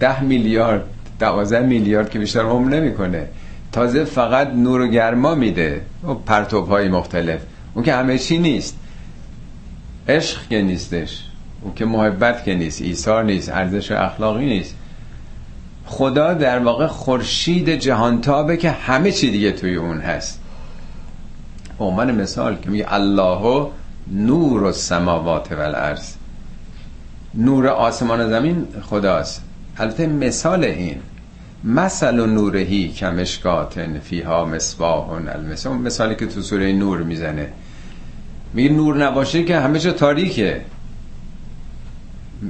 ده 0.00 0.22
میلیارد 0.22 0.84
دوازده 1.20 1.66
میلیارد 1.66 2.10
که 2.10 2.18
بیشتر 2.18 2.40
عمر 2.40 2.68
نمی‌کنه. 2.68 3.26
تازه 3.72 4.04
فقط 4.04 4.48
نور 4.48 4.80
و 4.80 4.86
گرما 4.88 5.34
میده. 5.34 5.80
و 6.04 6.14
پرتوب 6.14 6.68
های 6.68 6.88
مختلف. 6.88 7.40
اون 7.74 7.84
که 7.84 7.94
همه 7.94 8.18
چی 8.18 8.38
نیست. 8.38 8.76
عشق 10.08 10.48
که 10.48 10.62
نیستش. 10.62 11.24
اون 11.62 11.74
که 11.74 11.84
محبت 11.84 12.44
که 12.44 12.54
نیست. 12.54 12.82
ایثار 12.82 13.24
نیست. 13.24 13.48
ارزش 13.48 13.92
اخلاقی 13.92 14.46
نیست. 14.46 14.74
خدا 15.88 16.34
در 16.34 16.58
واقع 16.58 16.86
خورشید 16.86 17.68
جهانتابه 17.70 18.56
که 18.56 18.70
همه 18.70 19.12
چی 19.12 19.30
دیگه 19.30 19.52
توی 19.52 19.76
اون 19.76 20.00
هست. 20.00 20.40
عنوان 21.80 22.14
مثال 22.14 22.56
که 22.56 22.70
میگه 22.70 22.92
الله 22.92 23.66
نور 24.12 24.62
و 24.62 24.72
سماوات 24.72 25.52
و 25.52 25.60
الارض 25.60 26.14
نور 27.34 27.66
آسمان 27.66 28.20
و 28.20 28.28
زمین 28.28 28.66
خداست. 28.82 29.42
البته 29.78 30.06
مثال 30.06 30.64
این. 30.64 30.96
مثل 31.64 32.18
و 32.18 32.26
نورهی 32.26 32.88
کمشکاتن 32.88 33.98
فیها 33.98 34.44
مصباح 34.44 35.10
المصباح 35.10 35.76
مثالی 35.78 36.14
که 36.14 36.26
تو 36.26 36.42
سوره 36.42 36.72
نور 36.72 37.02
می‌زنه. 37.02 37.48
میگه 38.54 38.68
نور 38.68 39.06
نباشه 39.06 39.44
که 39.44 39.60
همه 39.60 39.78
جا 39.78 39.92
تاریکه. 39.92 40.60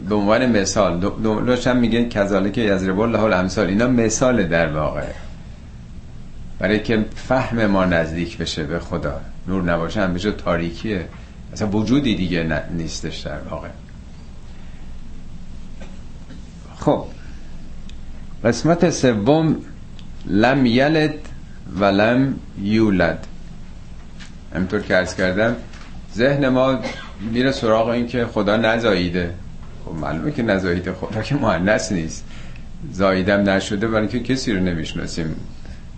به 0.08 0.14
عنوان 0.14 0.46
مثال 0.46 1.00
دومش 1.00 1.66
هم 1.66 1.76
میگه 1.76 2.08
کذالک 2.08 2.58
یضرب 2.58 3.00
الله 3.00 3.22
الامثال. 3.22 3.66
اینا 3.66 3.88
مثال 3.88 4.46
در 4.46 4.72
واقع. 4.72 5.06
برای 6.58 6.82
که 6.82 7.04
فهم 7.14 7.66
ما 7.66 7.84
نزدیک 7.84 8.38
بشه 8.38 8.64
به 8.64 8.78
خدا. 8.78 9.20
نور 9.48 9.62
نباشه 9.62 10.14
جا 10.18 10.30
تاریکیه. 10.30 11.08
اصلا 11.52 11.68
وجودی 11.68 12.14
دیگه 12.14 12.62
نیستش 12.70 13.18
در 13.18 13.38
واقع. 13.50 13.68
خب. 16.78 17.04
قسمت 18.44 18.90
سوم 18.90 19.56
لم 20.26 20.66
یلد 20.66 21.14
و 21.80 21.84
لم 21.84 22.34
یولد. 22.62 23.26
همطور 24.54 24.80
که 24.80 24.96
ارز 24.96 25.14
کردم 25.14 25.56
ذهن 26.14 26.48
ما 26.48 26.78
میره 27.32 27.52
سراغ 27.52 27.88
این 27.88 28.06
که 28.06 28.26
خدا 28.26 28.56
نزاییده. 28.56 29.34
خب 29.88 29.94
معلومه 29.94 30.32
که 30.32 30.42
نزاییده 30.42 30.92
خدا 30.92 31.22
که 31.22 31.34
مهندس 31.34 31.92
نیست. 31.92 32.24
زاییدم 32.92 33.48
نشده 33.48 33.88
برای 33.88 34.08
که 34.08 34.20
کسی 34.20 34.52
رو 34.52 34.60
نمی‌شناسیم. 34.60 35.36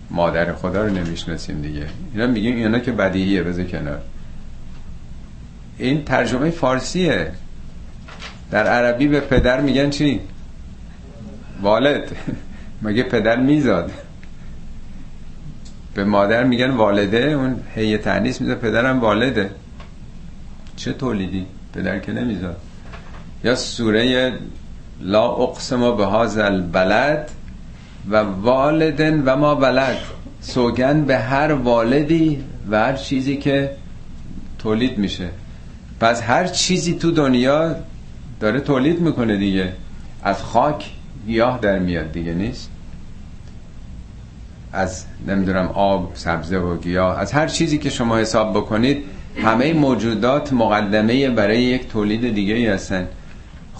مادر 0.09 0.53
خدا 0.53 0.85
رو 0.85 0.93
نمی‌شناسیم 0.93 1.61
دیگه. 1.61 1.85
اینا 2.13 2.27
میگیم 2.27 2.55
اینا 2.55 2.79
که 2.79 2.91
بدیهیه 2.91 3.43
بذار 3.43 3.65
کنار. 3.65 4.01
این 5.77 6.05
ترجمه 6.05 6.49
فارسیه. 6.49 7.31
در 8.51 8.67
عربی 8.67 9.07
به 9.07 9.19
پدر 9.19 9.61
میگن 9.61 9.89
چی؟ 9.89 10.19
والد. 11.61 12.11
مگه 12.83 13.03
پدر 13.03 13.35
میزاد؟ 13.35 13.91
به 15.93 16.03
مادر 16.03 16.43
میگن 16.43 16.69
والده 16.69 17.17
اون 17.17 17.55
هی 17.75 17.97
تنیس 17.97 18.41
میزاد 18.41 18.57
پدرم 18.57 18.99
والده. 18.99 19.51
چه 20.75 20.93
تولیدی؟ 20.93 21.45
پدر 21.73 21.99
که 21.99 22.11
نمیزاد. 22.11 22.57
یا 23.43 23.55
سوره 23.55 24.33
لا 25.01 25.31
اقسم 25.31 25.95
به 25.97 26.05
هازل 26.05 26.61
بلد 26.61 27.31
و 28.09 28.15
والدن 28.17 29.23
و 29.25 29.35
ما 29.35 29.55
بلد 29.55 29.97
سوگن 30.41 31.01
به 31.01 31.17
هر 31.17 31.53
والدی 31.53 32.43
و 32.69 32.79
هر 32.79 32.93
چیزی 32.93 33.37
که 33.37 33.71
تولید 34.59 34.97
میشه. 34.97 35.29
پس 35.99 36.21
هر 36.21 36.47
چیزی 36.47 36.93
تو 36.93 37.11
دنیا 37.11 37.75
داره 38.39 38.59
تولید 38.59 38.99
می‌کنه 38.99 39.37
دیگه. 39.37 39.73
از 40.23 40.43
خاک 40.43 40.85
گیاه 41.27 41.59
در 41.59 41.79
میاد 41.79 42.11
دیگه 42.11 42.33
نیست. 42.33 42.69
از 44.73 45.05
نمی‌دونم 45.27 45.67
آب 45.67 46.11
سبزه 46.15 46.57
و 46.57 46.77
گیاه 46.77 47.19
از 47.19 47.31
هر 47.31 47.47
چیزی 47.47 47.77
که 47.77 47.89
شما 47.89 48.17
حساب 48.17 48.51
بکنید 48.53 49.03
همه 49.43 49.73
موجودات 49.73 50.53
مقدمه 50.53 51.29
برای 51.29 51.61
یک 51.61 51.89
تولید 51.89 52.33
دیگه 52.33 52.53
ای 52.53 52.67
هستن. 52.67 53.07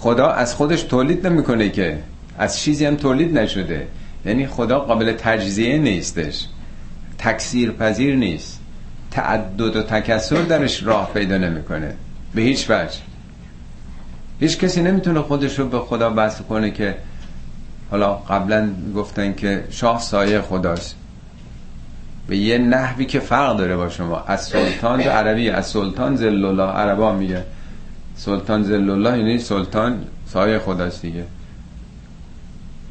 خدا 0.02 0.28
از 0.28 0.54
خودش 0.54 0.82
تولید 0.82 1.26
نمی‌کنه 1.26 1.68
که 1.68 1.98
از 2.38 2.58
چیزی 2.60 2.86
هم 2.86 2.96
تولید 2.96 3.38
نشده. 3.38 3.86
یعنی 4.24 4.46
خدا 4.46 4.80
قابل 4.80 5.12
تجزیه 5.12 5.78
نیستش. 5.78 6.46
تکثیر 7.18 7.72
پذیر 7.72 8.16
نیست. 8.16 8.60
تعدد 9.10 9.76
و 9.76 9.82
تکسر 9.82 10.42
درش 10.42 10.82
راه 10.82 11.10
پیدا 11.14 11.38
نمی‌کنه. 11.38 11.94
به 12.34 12.42
هیچ 12.42 12.70
وجه. 12.70 12.98
هیچ 14.40 14.58
کسی 14.58 14.82
نمی‌تونه 14.82 15.20
خودش 15.20 15.58
رو 15.58 15.68
به 15.68 15.78
خدا 15.78 16.10
بحث 16.10 16.40
کنه 16.40 16.70
که 16.70 16.94
حالا 17.90 18.14
قبلا 18.14 18.70
گفتن 18.96 19.34
که 19.34 19.64
شاه 19.70 20.00
سایه 20.00 20.40
خداست. 20.40 20.96
به 22.28 22.36
یه 22.36 22.58
نحوی 22.58 23.06
که 23.06 23.20
فرق 23.20 23.56
داره 23.56 23.76
با 23.76 23.88
شما. 23.88 24.20
از 24.26 24.44
سلطان 24.44 25.02
تو 25.02 25.10
عربی 25.10 25.50
از 25.50 25.66
سلطان 25.66 26.16
زل 26.16 26.44
الله 26.44 26.72
عربا 26.72 27.12
میگه. 27.12 27.44
سلطان 28.16 28.62
زل 28.62 28.90
الله 28.90 29.18
یعنی 29.18 29.38
سلطان 29.38 30.04
سایه 30.26 30.58
خداست 30.58 31.02
دیگه. 31.02 31.24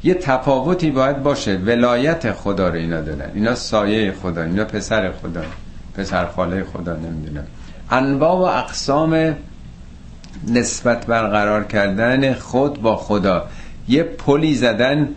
یه 0.04 0.14
تفاوتی 0.14 0.90
باید 0.90 1.22
باشه. 1.22 1.56
ولایت 1.56 2.32
خدا 2.32 2.68
رو 2.68 2.74
اینا 2.74 3.00
دارن 3.00 3.30
اینا 3.34 3.54
سایه 3.54 4.12
خدا 4.12 4.42
اینا 4.42 4.64
پسر 4.64 5.12
خدا 5.12 5.42
پسر 5.94 6.26
خاله 6.26 6.64
خدا 6.64 6.96
نمی‌دونم. 6.96 7.44
انواع 7.90 8.32
و 8.32 8.58
اقسام 8.58 9.36
نسبت 10.48 11.06
برقرار 11.06 11.64
کردن 11.64 12.34
خود 12.34 12.82
با 12.82 12.96
خدا. 12.96 13.46
یه 13.88 14.02
پلی 14.02 14.54
زدن 14.54 15.08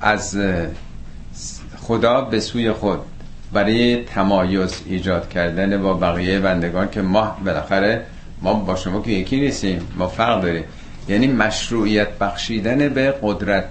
از 0.00 0.38
خدا 1.76 2.20
به 2.20 2.40
سوی 2.40 2.72
خود. 2.72 2.98
برای 3.52 4.04
تمایز 4.04 4.82
ایجاد 4.86 5.28
کردن 5.28 5.82
با 5.82 5.94
بقیه 5.94 6.40
بندگان 6.40 6.90
که 6.90 7.02
ما 7.02 7.36
بالاخره 7.44 8.06
ما 8.42 8.54
با 8.54 8.76
شما 8.76 9.02
که 9.02 9.10
یکی 9.10 9.40
نیستیم 9.40 9.80
ما 9.96 10.08
فرق 10.08 10.42
داریم. 10.42 10.64
یعنی 11.08 11.26
مشروعیت 11.26 12.18
بخشیدن 12.18 12.88
به 12.88 13.14
قدرت. 13.22 13.64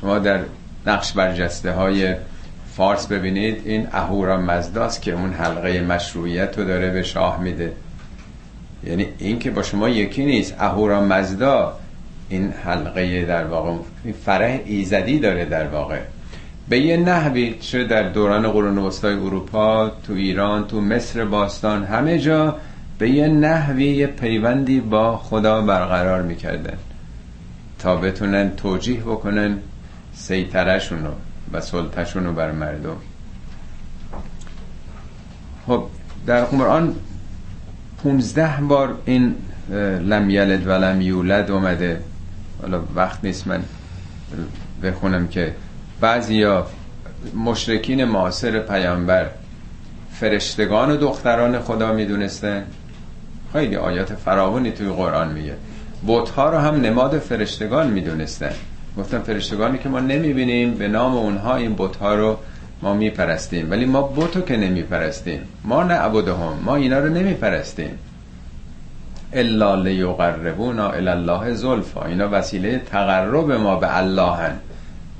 شما 0.00 0.18
در 0.18 0.40
نقش 0.86 1.12
برجسته 1.12 1.72
های 1.72 2.14
فارس 2.76 3.06
ببینید 3.06 3.62
این 3.64 3.88
اهورا 3.92 4.36
مزداست 4.36 5.02
که 5.02 5.12
اون 5.12 5.32
حلقه 5.32 5.80
مشروعیت 5.80 6.58
رو 6.58 6.64
داره 6.64 6.90
به 6.90 7.02
شاه 7.02 7.40
میده. 7.40 7.72
یعنی 8.84 9.06
این 9.18 9.38
که 9.38 9.50
با 9.50 9.62
شما 9.62 9.88
یکی 9.88 10.24
نیست 10.24 10.54
اهورا 10.58 11.00
مزدا 11.00 11.78
این 12.28 12.52
حلقه 12.64 13.24
در 13.24 13.44
واقع 13.44 13.72
فرح 14.24 14.60
ایزدی 14.64 15.18
داره 15.18 15.44
در 15.44 15.66
واقع. 15.66 15.98
به 16.68 16.78
یه 16.78 16.96
نحوی 16.96 17.54
چه 17.60 17.84
در 17.84 18.02
دوران 18.02 18.50
قرون 18.50 18.78
وسطای 18.78 19.14
اروپا 19.14 19.88
تو 19.88 20.12
ایران 20.12 20.66
تو 20.66 20.80
مصر 20.80 21.24
باستان 21.24 21.84
همه 21.84 22.18
جا 22.18 22.56
به 22.98 23.10
یه 23.10 23.28
نحوی 23.28 23.84
یه 23.84 24.06
پیوندی 24.06 24.80
با 24.80 25.16
خدا 25.16 25.62
برقرار 25.62 26.22
می‌کردن 26.22 26.78
تا 27.78 27.96
بتونن 27.96 28.50
توجیه 28.56 29.00
بکنن 29.00 29.58
سیطرشون 30.14 31.04
رو 31.04 31.12
و 31.52 31.60
سلطهشون 31.60 32.34
بر 32.34 32.52
مردم. 32.52 32.96
خب 35.66 35.84
در 36.26 36.44
قرآن 36.44 36.94
15 38.02 38.60
بار 38.60 38.98
این 39.04 39.34
لم 40.00 40.30
یلد 40.30 40.66
و 40.66 40.70
لم 40.70 41.00
یولد 41.00 41.50
اومده. 41.50 42.00
حالا 42.62 42.82
وقت 42.94 43.24
نیست 43.24 43.46
من 43.46 43.62
بخونم 44.82 45.28
که 45.28 45.54
بعضیا 46.00 46.66
مشرکین 47.44 48.04
معاصر 48.04 48.58
پیامبر 48.58 49.30
فرشتگان 50.12 50.90
و 50.90 50.96
دختران 50.96 51.58
خدا 51.58 51.92
می‌دونستن. 51.92 52.64
خیلی 53.52 53.76
آیات 53.76 54.14
فراوانی 54.14 54.70
توی 54.70 54.88
قرآن 54.88 55.32
میگه. 55.32 55.54
بوتها 56.06 56.50
رو 56.50 56.58
هم 56.58 56.74
نماد 56.74 57.18
فرشتگان 57.18 57.90
می‌دونستن. 57.90 58.52
گفتن 58.98 59.18
فرشتگانی 59.18 59.78
که 59.78 59.88
ما 59.88 60.00
نمی‌بینیم 60.00 60.74
به 60.74 60.88
نام 60.88 61.16
اونها 61.16 61.56
این 61.56 61.74
بوتها 61.74 62.14
رو 62.14 62.36
ما 62.82 62.94
میپرستیم. 62.94 63.70
ولی 63.70 63.84
ما 63.84 64.02
بوتو 64.02 64.40
که 64.40 64.56
نمیپرستیم. 64.56 65.40
ما 65.64 65.82
نعبدهم 65.82 66.52
ما 66.64 66.76
اینا 66.76 66.98
رو 66.98 67.08
نمیپرستیم. 67.08 67.98
الا 69.32 69.74
لیقربونا 69.74 70.90
الی 70.90 71.08
الله 71.08 71.54
زلفا. 71.54 72.04
اینا 72.04 72.28
وسیله 72.32 72.78
تقرب 72.78 73.52
ما 73.52 73.76
به 73.76 73.96
الله 73.96 74.32
هن. 74.32 74.56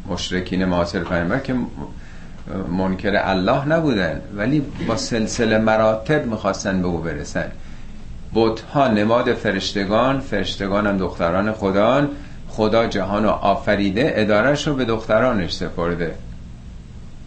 مشرکین 0.08 0.64
معاصر 0.64 1.00
پیامبر 1.00 1.38
که 1.38 1.54
منکر 2.78 3.12
الله 3.24 3.68
نبودن. 3.68 4.20
ولی 4.36 4.62
با 4.88 4.96
سلسله 4.96 5.58
مراتب 5.58 6.26
می‌خواستن 6.26 6.82
به 6.82 6.88
او 6.88 6.98
برسن. 6.98 7.50
ها 8.74 8.88
نماد 8.88 9.34
فرشتگان 9.34 10.20
فرشتگان 10.20 10.86
هم 10.86 10.98
دختران 10.98 11.52
خدا 11.52 12.08
خدا 12.48 12.86
جهان 12.86 13.24
رو 13.24 13.30
آفریده 13.30 14.12
ادارش 14.14 14.66
رو 14.66 14.74
به 14.74 14.84
دخترانش 14.84 15.52
سپرده. 15.52 16.14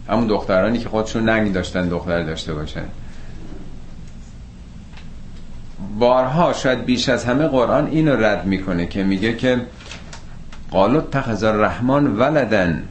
همون 0.08 0.26
دخترانی 0.26 0.78
که 0.78 0.88
خودشون 0.88 1.28
ننگ 1.28 1.52
داشتن 1.52 1.88
دختر 1.88 2.22
داشته 2.22 2.54
باشن. 2.54 2.84
بارها 5.98 6.52
شاید 6.52 6.84
بیش 6.84 7.08
از 7.08 7.24
همه 7.24 7.46
قرآن 7.46 7.86
اینو 7.86 8.16
رد 8.16 8.46
می‌کنه 8.46 8.86
که 8.86 9.02
میگه 9.02 9.36
که 9.36 9.60
قالو 10.70 11.00
تخذ 11.00 11.44
الرحمن 11.44 12.06
ولدن 12.06 12.82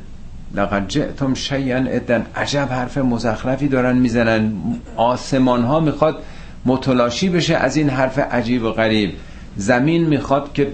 لقد 0.55 0.87
جئتم 0.87 1.33
شیئا 1.33 1.77
ادن 1.77 2.25
عجب 2.35 2.67
حرف 2.71 2.97
مزخرفی 2.97 3.67
دارن 3.67 3.97
می‌زنن. 3.97 4.53
آسمان 4.95 5.63
ها 5.63 5.79
می‌خواد 5.79 6.23
متلاشی 6.65 7.29
بشه 7.29 7.55
از 7.55 7.77
این 7.77 7.89
حرف 7.89 8.19
عجیب 8.19 8.63
و 8.63 8.71
غریب. 8.71 9.13
زمین 9.57 10.05
می‌خواد 10.05 10.53
که 10.53 10.73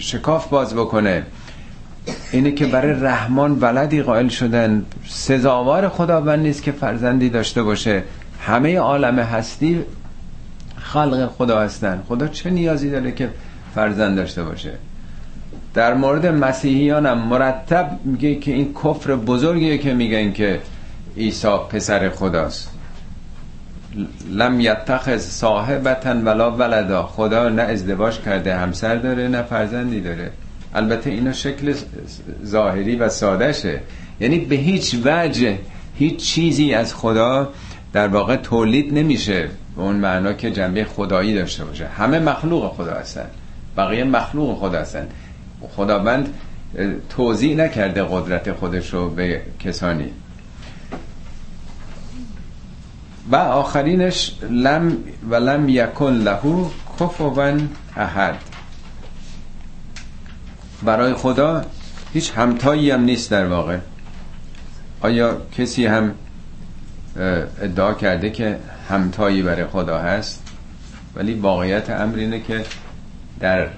شکاف 0.00 0.48
باز 0.48 0.74
بکنه. 0.74 1.22
اینه 2.32 2.52
که 2.52 2.66
برای 2.66 2.92
رحمان 2.92 3.58
ولدی 3.60 4.02
قائل 4.02 4.28
شدن. 4.28 4.84
سزاوار 5.08 5.88
خداوند 5.88 6.38
نیست 6.38 6.62
که 6.62 6.72
فرزندی 6.72 7.28
داشته 7.28 7.62
باشه. 7.62 8.02
همه 8.40 8.78
عالم 8.78 9.18
هستی 9.18 9.80
خلق 10.76 11.30
خدا 11.38 11.60
هستن. 11.60 12.02
خدا 12.08 12.28
چه 12.28 12.50
نیازی 12.50 12.90
داره 12.90 13.12
که 13.12 13.30
فرزند 13.74 14.16
داشته 14.16 14.42
باشه؟ 14.42 14.72
در 15.74 15.94
مورد 15.94 16.26
مسیحیان 16.26 17.06
هم 17.06 17.18
مرتب 17.18 17.98
میگه 18.04 18.34
که 18.34 18.52
این 18.52 18.74
کفر 18.74 19.16
بزرگیه 19.16 19.78
که 19.78 19.94
میگن 19.94 20.32
که 20.32 20.60
عیسی 21.16 21.56
پسر 21.70 22.10
خداست. 22.10 22.71
لم 24.30 24.60
یتخذ 24.60 25.20
صاحبتا 25.20 26.14
ولا 26.14 26.50
ولدا. 26.50 27.02
خدا 27.02 27.48
نه 27.48 27.62
ازدواج 27.62 28.20
کرده 28.20 28.56
همسر 28.56 28.96
داره 28.96 29.28
نه 29.28 29.42
فرزندی 29.42 30.00
داره. 30.00 30.30
البته 30.74 31.10
اینا 31.10 31.32
شکل 31.32 31.74
ظاهری 32.44 32.96
و 32.96 33.08
سادشه 33.08 33.80
یعنی 34.20 34.38
به 34.38 34.56
هیچ 34.56 34.96
وجه 35.04 35.58
هیچ 35.98 36.16
چیزی 36.16 36.74
از 36.74 36.94
خدا 36.94 37.48
در 37.92 38.08
واقع 38.08 38.36
تولید 38.36 38.94
نمیشه. 38.94 39.48
به 39.76 39.82
اون 39.82 39.96
معنا 39.96 40.32
که 40.32 40.50
جنبه 40.50 40.84
خدایی 40.84 41.34
داشته 41.34 41.64
باشه. 41.64 41.86
همه 41.86 42.18
مخلوق 42.18 42.72
خدا 42.72 42.92
هستن. 42.92 43.26
بقیه 43.76 44.04
مخلوق 44.04 44.58
خدا 44.58 44.78
هستن. 44.78 45.08
خداوند 45.76 46.28
توضیح 47.16 47.56
نکرده 47.56 48.02
قدرت 48.02 48.52
خودش 48.52 48.94
رو 48.94 49.10
به 49.10 49.40
کسانی. 49.60 50.10
و 53.30 53.36
آخرینش 53.36 54.34
لم 54.50 54.96
و 55.30 55.34
لم 55.34 55.68
یکن 55.68 56.12
لهو 56.12 56.68
کفوا 57.00 57.58
احد. 57.96 58.34
برای 60.82 61.14
خدا 61.14 61.64
هیچ 62.12 62.32
همتایی 62.36 62.90
هم 62.90 63.00
نیست 63.00 63.30
در 63.30 63.46
واقع. 63.46 63.78
آیا 65.00 65.36
کسی 65.58 65.86
هم 65.86 66.14
ادعا 67.62 67.94
کرده 67.94 68.30
که 68.30 68.58
همتایی 68.88 69.42
برای 69.42 69.64
خدا 69.64 69.98
هست؟ 69.98 70.42
ولی 71.14 71.34
واقعیت 71.34 71.90
امر 71.90 72.16
اینه 72.16 72.40
که 72.40 72.64
در 73.40 73.68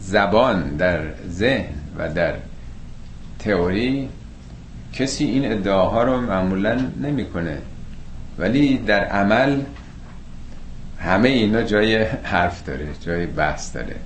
زبان 0.00 0.76
در 0.76 1.00
ذهن 1.28 1.74
و 1.98 2.08
در 2.08 2.34
تئوری 3.38 4.08
کسی 4.92 5.24
این 5.24 5.52
ادعاها 5.52 6.02
رو 6.02 6.20
معمولا 6.20 6.80
نمی‌کنه. 7.02 7.58
ولی 8.38 8.78
در 8.78 9.04
عمل 9.04 9.60
همه 10.98 11.28
اینا 11.28 11.62
جای 11.62 12.02
حرف 12.04 12.64
داره 12.64 12.88
جای 13.00 13.26
بحث 13.26 13.76
داره. 13.76 13.96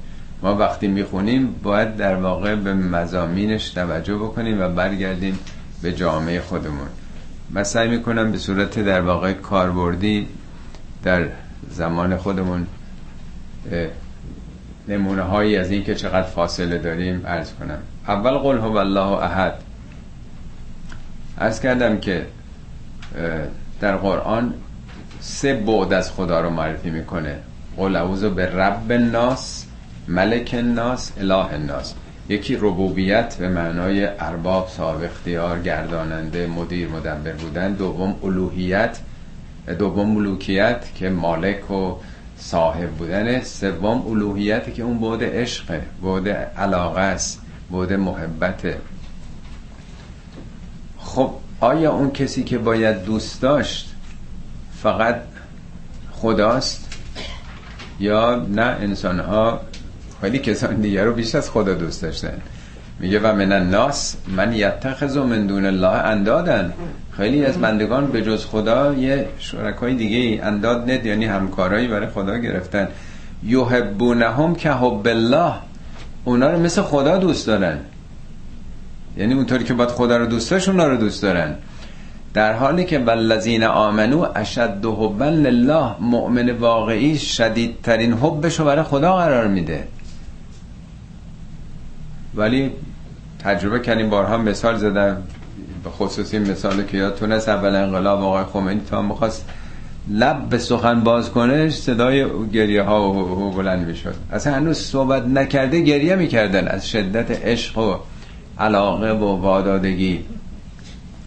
ما 0.42 0.56
وقتی 0.56 0.88
می‌خونیم 0.88 1.54
باید 1.62 1.96
در 1.96 2.14
واقع 2.14 2.54
به 2.54 2.74
مزامینش 2.74 3.70
توجه 3.70 4.14
بکنیم 4.14 4.60
و 4.60 4.68
برگردیم 4.68 5.38
به 5.82 5.92
جامعه 5.92 6.40
خودمون. 6.40 6.88
من 7.50 7.62
سعی 7.62 7.88
می‌کنم 7.88 8.32
به 8.32 8.38
صورت 8.38 8.78
در 8.78 9.00
واقع 9.00 9.32
کاربردی 9.32 10.26
در 11.02 11.28
زمان 11.70 12.16
خودمون 12.16 12.66
نمونه 14.88 15.22
هایی 15.22 15.56
از 15.56 15.70
این 15.70 15.84
که 15.84 15.94
چقدر 15.94 16.22
فاصله 16.22 16.78
داریم 16.78 17.22
ارز 17.26 17.52
کنم. 17.52 17.78
اول 18.08 18.38
قل 18.38 18.58
هو 18.58 18.76
الله 18.76 19.12
احد. 19.22 19.54
ارز 21.38 21.60
کردم 21.60 21.98
که 21.98 22.26
در 23.85 23.97
قرآن 23.97 24.55
سه 25.20 25.55
بعد 25.55 25.92
از 25.92 26.11
خدا 26.12 26.40
رو 26.40 26.51
معرفی 26.51 26.90
می‌کنه. 26.90 27.38
قل 27.77 27.97
اعوذ 27.97 28.25
به 28.25 28.47
رب 28.57 28.92
الناس 28.92 29.66
ملک 30.09 30.55
الناس 30.59 31.12
اله 31.20 31.53
الناس. 31.53 31.94
یکی 32.29 32.57
ربوبیت 32.57 33.37
به 33.37 33.49
معنای 33.49 34.07
ارباب 34.07 34.68
صاحب 34.68 35.03
اختیار 35.03 35.61
گرداننده 35.61 36.47
مدیر 36.47 36.88
مدبر 36.88 37.33
بودن. 37.33 37.73
دوم 37.73 38.16
الوهیت 38.25 38.99
دوم 39.79 40.11
ملوکیت 40.11 40.85
که 40.94 41.09
مالک 41.09 41.70
و 41.70 41.94
صاحب 42.37 42.90
بودن 42.90 43.40
سوم 43.40 44.07
الوهیت 44.07 44.75
که 44.75 44.83
اون 44.83 44.99
بعد 45.01 45.25
عشقه 45.25 45.83
بعد 46.03 46.29
علاقه 46.59 47.01
است 47.01 47.42
بعد 47.73 47.92
محبته. 47.92 48.77
خب 50.99 51.31
آیا 51.64 51.92
اون 51.92 52.11
کسی 52.11 52.44
که 52.44 52.59
باید 52.59 53.05
دوست 53.05 53.42
داشت 53.42 53.94
فقط 54.83 55.16
خداست؟ 56.12 56.88
یا 58.00 58.46
نه 58.50 58.62
انسان 58.62 59.20
ها 59.20 59.61
خیلی 60.20 60.38
کسان 60.38 60.74
دیگه 60.74 61.05
رو 61.05 61.12
بیش 61.12 61.35
از 61.35 61.50
خدا 61.50 61.74
دوست 61.74 62.03
داشتن. 62.03 62.38
میگه 63.00 63.20
و 63.20 63.33
من 63.33 63.53
الناس 63.53 64.16
من 64.29 64.53
یتخذ 64.53 65.16
من 65.16 65.46
دون 65.46 65.66
الله 65.66 65.88
اندادن. 65.88 66.72
خیلی 67.16 67.44
از 67.44 67.59
بندگان 67.59 68.07
به 68.07 68.22
جز 68.22 68.46
خدا 68.46 68.94
یه 68.94 69.29
شرکای 69.38 69.94
دیگه 69.94 70.16
ای 70.16 70.40
انداد 70.40 70.90
ند 70.90 71.07
یعنی 71.07 71.24
همکارایی 71.24 71.88
برای 71.88 72.09
خدا 72.09 72.38
گرفتن. 72.38 72.88
یحبونهم 73.42 74.55
که 74.55 74.70
حب 74.70 75.07
الله. 75.07 75.53
اونا 76.24 76.50
رو 76.50 76.59
مثل 76.59 76.83
خدا 76.83 77.18
دوست 77.18 77.46
دارن. 77.46 77.79
یعنی 79.16 79.35
اونطوری 79.35 79.64
که 79.64 79.74
باید 79.74 79.90
خدا 79.90 80.16
رو 80.16 80.27
دوست 80.27 80.50
داشت 80.50 80.68
اونا 80.68 80.87
رو 80.87 80.96
دوست 80.96 81.22
دارن. 81.22 81.55
در 82.35 82.53
حالی 82.53 82.85
که 82.85 82.98
والذین 82.98 83.64
آمنو 83.64 84.27
اشد 84.35 84.85
حبا 84.85 85.24
لله 85.24 86.00
مؤمن 86.00 86.50
واقعی 86.50 87.18
شدیدترین 87.18 88.12
حبش 88.12 88.59
رو 88.61 88.64
برای 88.64 88.83
خدا 88.83 89.16
قرار 89.16 89.46
میده. 89.46 89.88
ولی 92.34 92.70
تجربه 93.38 93.80
کردیم 93.80 94.11
بارها 94.11 94.36
مثال 94.36 94.76
زدم 94.76 95.22
به 95.84 95.91
خصوصی 95.91 96.38
مثال 96.38 96.82
که 96.82 96.97
یادتون 96.97 97.32
است 97.32 97.49
اول 97.49 97.76
انقلاب 97.76 98.22
آقای 98.22 98.45
خمینی 98.45 98.80
تا 98.91 99.03
می‌خواست 99.03 99.49
لب 100.11 100.49
به 100.49 100.59
سخن 100.59 101.01
باز 101.01 101.30
کنه 101.30 101.70
صدای 101.70 102.26
گریه 102.53 102.82
ها 102.82 103.12
و 103.12 103.51
بلند 103.51 103.86
می‌شد. 103.86 104.14
اصلا 104.32 104.55
هنوز 104.55 104.78
صحبت 104.78 105.26
نکرده 105.26 105.80
گریه 105.80 106.16
می‌کردن 106.16 106.68
از 106.68 106.88
شدت 106.88 107.30
عشق 107.30 107.78
و 107.78 107.97
علاقه 108.59 109.12
و 109.12 109.40
وادادگی. 109.40 110.24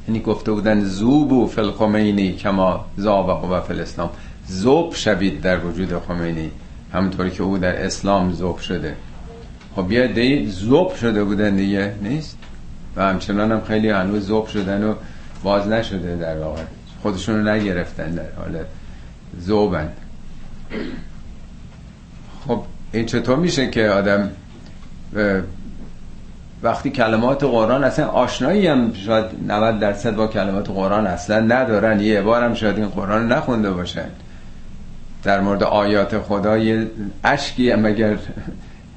یعنی 0.07 0.19
گفته 0.19 0.51
بودن 0.51 0.83
زوبو 0.83 1.47
فل 1.47 1.71
خمینی 1.71 2.33
کما 2.33 2.85
زابه 2.97 3.47
و 3.47 3.61
فل 3.61 3.79
اسلام 3.79 4.09
زوب 4.47 4.93
شوید 4.95 5.41
در 5.41 5.65
وجود 5.65 5.99
خمینی. 5.99 6.51
همونطوری 6.93 7.31
که 7.31 7.43
او 7.43 7.57
در 7.57 7.85
اسلام 7.85 8.31
زوب 8.31 8.57
شده. 8.57 8.95
خب 9.75 9.87
بیا 9.87 10.07
دی 10.07 10.47
زوب 10.47 10.95
شده 10.95 11.23
بودن 11.23 11.55
دیگه 11.55 11.93
نیست؟ 12.01 12.37
و 12.95 13.03
همچنان 13.03 13.51
هم 13.51 13.61
خیلی 13.61 13.89
هنوز 13.89 14.25
زوب 14.25 14.47
شدن 14.47 14.83
و 14.83 14.93
باز 15.43 15.67
نشده 15.67 16.15
در 16.15 16.39
واقع. 16.39 16.61
خودشون 17.01 17.35
رو 17.35 17.53
نگرفتن 17.53 18.11
در 18.11 18.31
حال 18.37 18.57
زوبن. 19.39 19.89
خب 22.47 22.63
این 22.91 23.05
چطور 23.05 23.35
میشه 23.35 23.69
که 23.69 23.89
آدم 23.89 24.29
وقتی 26.63 26.89
کلمات 26.89 27.43
قرآن 27.43 27.83
اصلا 27.83 28.07
آشنایی 28.07 28.67
هم 28.67 28.93
شاید 28.93 29.25
90 29.47 29.79
درصد 29.79 30.15
با 30.15 30.27
کلمات 30.27 30.69
قرآن 30.69 31.07
اصلا 31.07 31.39
ندارن. 31.39 31.99
یه 31.99 32.21
بار 32.21 32.43
هم 32.43 32.53
شاید 32.53 32.77
این 32.77 32.87
قرآن 32.87 33.31
نخونده 33.31 33.71
باشن. 33.71 34.09
در 35.23 35.41
مورد 35.41 35.63
آیات 35.63 36.19
خدا 36.19 36.57
یه 36.57 36.87
اشکی 37.23 37.71
هم 37.71 37.85
اگر 37.85 38.17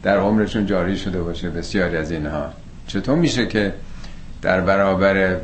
در 0.02 0.18
عمرشون 0.18 0.66
جاری 0.66 0.96
شده 0.96 1.22
باشه 1.22 1.50
بسیاری 1.50 1.96
از 1.96 2.10
اینها. 2.10 2.46
چطور 2.86 3.16
میشه 3.16 3.46
که 3.46 3.74
در 4.42 4.60
برابر 4.60 5.36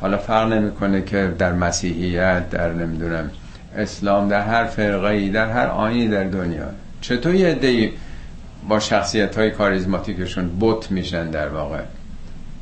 حالا 0.00 0.18
فرق 0.18 0.52
نمی‌کنه 0.52 1.02
که 1.02 1.34
در 1.38 1.52
مسیحیت 1.52 2.50
در 2.50 2.72
نمی‌دونم 2.72 3.30
اسلام 3.76 4.28
در 4.28 4.42
هر 4.42 4.64
فرقه 4.64 5.28
در 5.28 5.50
هر 5.50 5.66
آینی 5.66 6.08
در 6.08 6.24
دنیا. 6.24 6.66
چطور 7.00 7.34
یه 7.34 7.54
با 8.68 8.80
شخصیت 8.80 9.38
های 9.38 9.50
کاریزماتیکشون 9.50 10.48
بوت 10.48 10.90
میشن 10.90 11.30
در 11.30 11.48
واقع. 11.48 11.80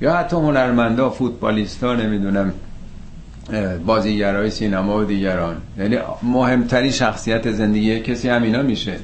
یا 0.00 0.16
حتی 0.16 0.36
هنرمندا 0.36 1.10
فوتبالیستا 1.10 1.94
نمی‌دونم 1.94 2.52
بازیگرای 3.86 4.50
سینما 4.50 4.98
و 4.98 5.04
دیگران. 5.04 5.56
یعنی 5.78 5.98
مهمتری 6.22 6.92
شخصیت 6.92 7.50
زندگی 7.50 8.00
کسی 8.00 8.28
همینا 8.28 8.62
میشه. 8.62 8.96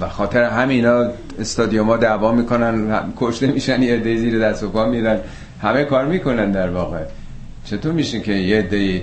و 0.00 0.08
خاطر 0.08 0.42
همینا 0.42 1.10
استادیوما 1.40 1.96
دعوا 1.96 2.32
می‌کنن 2.32 3.12
کشته 3.16 3.46
میشن 3.46 3.82
یه 3.82 3.94
عده 3.94 4.16
زیر 4.16 4.38
دست 4.38 4.62
و 4.62 4.68
پا 4.68 4.86
میرن. 4.86 5.18
همه 5.62 5.84
کار 5.84 6.06
می‌کنن 6.06 6.50
در 6.50 6.70
واقع. 6.70 7.04
چطور 7.64 7.92
میشه 7.92 8.20
که 8.20 8.32
یه 8.32 8.58
عده 8.58 9.02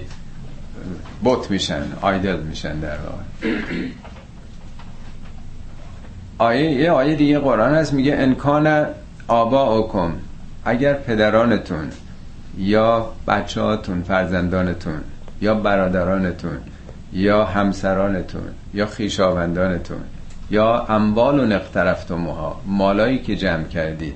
بوت 1.23 1.51
میشن 1.51 1.81
آیدل 2.01 2.39
میشن 2.39 2.79
در 2.79 2.97
واقع؟ 2.97 3.51
آیه 6.41 6.71
یه 6.71 6.91
آیه 6.91 7.15
دیگه 7.15 7.39
قرآن 7.39 7.73
هست 7.73 7.93
میگه 7.93 8.15
انکان 8.15 8.85
آبا 9.27 9.75
اوکم 9.75 10.11
اگر 10.65 10.93
پدرانتون 10.93 11.89
یا 12.57 13.09
بچه 13.27 13.61
هاتون 13.61 14.01
فرزندانتون 14.01 15.01
یا 15.41 15.55
برادرانتون 15.55 16.57
یا 17.13 17.45
همسرانتون 17.45 18.41
یا 18.73 18.85
خیشاوندانتون 18.85 19.97
یا 20.51 20.85
اموال 20.89 21.39
و 21.39 21.53
اقترفتموها 21.55 22.61
مالایی 22.65 23.19
که 23.19 23.35
جمع 23.35 23.63
کردید 23.63 24.13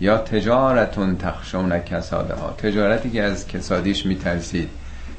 یا 0.00 0.18
تجارتون 0.18 1.16
تخشون 1.16 1.78
کساده 1.78 2.34
ها 2.34 2.50
تجارتی 2.50 3.10
که 3.10 3.22
از 3.22 3.46
کسادیش 3.46 4.06
میترسید 4.06 4.68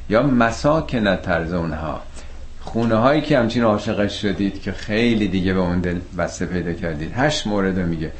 یا 0.09 0.23
مساکن 0.23 1.15
ترزونها 1.15 2.01
خونه 2.65 2.95
هایی 2.95 3.21
که 3.21 3.39
همچین 3.39 3.63
عاشقش 3.63 4.21
شدید 4.21 4.61
که 4.61 4.71
خیلی 4.71 5.27
دیگه 5.27 5.53
به 5.53 5.59
اون 5.59 5.79
دل 5.79 5.99
بسته 6.17 6.45
پیدا 6.45 6.73
کردید. 6.73 7.11
هشت 7.15 7.47
مورد 7.47 7.79
میگه. 7.79 8.11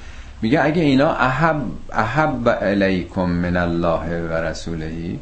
میگه 0.41 0.63
اگه 0.63 0.81
اینا 0.81 1.13
احب, 1.13 1.61
احب 1.93 2.49
علیکم 2.49 3.25
من 3.25 3.57
الله 3.57 4.21
و 4.21 4.33
رسولهی 4.33 5.19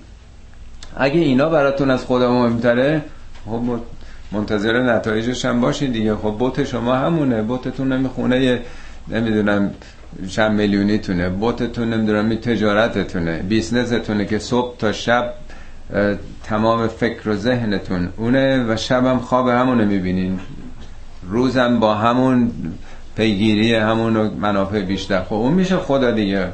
اگه 0.97 1.19
اینا 1.19 1.49
براتون 1.49 1.91
از 1.91 2.05
خدا 2.05 2.32
مهمتره 2.32 3.01
خب 3.45 3.61
منتظر 4.32 4.82
نتایجش 4.82 5.45
هم 5.45 5.61
باشید 5.61 5.93
دیگه. 5.93 6.15
خب 6.15 6.36
بوت 6.39 6.63
شما 6.63 6.95
همونه. 6.95 7.41
بوتتون 7.41 7.93
نمی‌خونه 7.93 8.61
نمی‌دونم 9.07 9.72
چند 10.30 10.51
میلیونی 10.51 10.97
تونه 10.97 11.30
بوتتون 11.30 11.93
نمی‌دونم 11.93 12.36
تجارتتونه. 12.36 13.38
بیزنستونه 13.38 14.26
که 14.26 14.39
صبح 14.39 14.78
تا 14.78 14.91
شب 14.91 15.34
تمام 16.44 16.88
فکر 16.88 17.30
و 17.30 17.36
ذهنتون 17.36 18.10
اونه 18.18 18.66
و 18.68 18.78
شبم 18.78 19.18
خواب 19.20 19.48
همونه 19.48 19.86
می‌بینین. 19.86 20.39
روزم 21.30 21.80
با 21.80 21.96
همون 21.96 22.52
پیگیری 23.16 23.76
همون 23.76 24.14
منافع 24.28 24.82
بیشتر. 24.82 25.24
خب 25.24 25.34
اون 25.34 25.54
میشه 25.54 25.78
خدا 25.78 26.12
دیگه. 26.12 26.48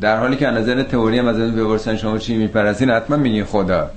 در 0.00 0.18
حالی 0.18 0.36
که 0.36 0.46
نظر 0.46 0.82
تئوری 0.82 1.18
هم 1.18 1.26
از 1.26 1.38
اون 1.40 1.54
بپرسن 1.54 1.96
شما 1.96 2.18
چی 2.18 2.36
میپرستین 2.36 2.90
حتما 2.90 3.16
میگین 3.16 3.44
خدا. 3.44 3.90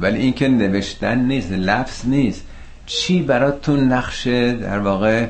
ولی 0.00 0.18
این 0.18 0.32
که 0.32 0.48
نوشتن 0.48 1.18
نیست 1.18 1.52
لفظ 1.52 2.06
نیست. 2.06 2.44
چی 2.86 3.22
براتون 3.22 3.92
نقشه 3.92 4.52
در 4.52 4.78
واقع 4.78 5.26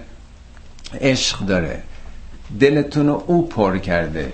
عشق 1.01 1.39
داره؟ 1.39 1.83
دلتون 2.61 3.07
رو 3.07 3.25
او 3.27 3.49
پر 3.49 3.79
کرده. 3.79 4.33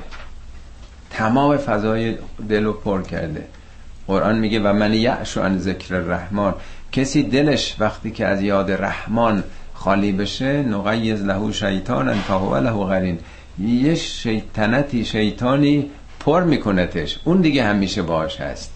تمام 1.11 1.57
فضای 1.57 2.17
دل 2.49 2.65
رو 2.65 2.73
پر 2.73 3.03
کرده. 3.03 3.45
قرآن 4.07 4.39
میگه 4.39 4.61
و 4.61 4.73
من 4.73 4.95
یعشو 4.95 5.43
عن 5.43 5.59
ذکر 5.59 5.95
رحمان 5.95 6.55
کسی 6.93 7.23
دلش 7.23 7.77
وقتی 7.79 8.11
که 8.11 8.27
از 8.27 8.43
یاد 8.43 8.71
رحمان 8.71 9.45
خالی 9.75 10.13
بشه 10.13 10.63
نقیز 10.63 11.23
له 11.23 11.53
شیطان 11.53 12.23
تا 12.29 12.39
هو 12.39 12.57
له 12.57 12.87
قرین 12.87 13.19
یه 13.59 13.95
شیطنتی 13.95 15.05
شیطانی 15.05 15.91
پر 16.21 16.43
میکنتش 16.43 17.19
اون 17.25 17.41
دیگه 17.41 17.65
همیشه 17.65 18.03
باش 18.03 18.41
هست. 18.41 18.73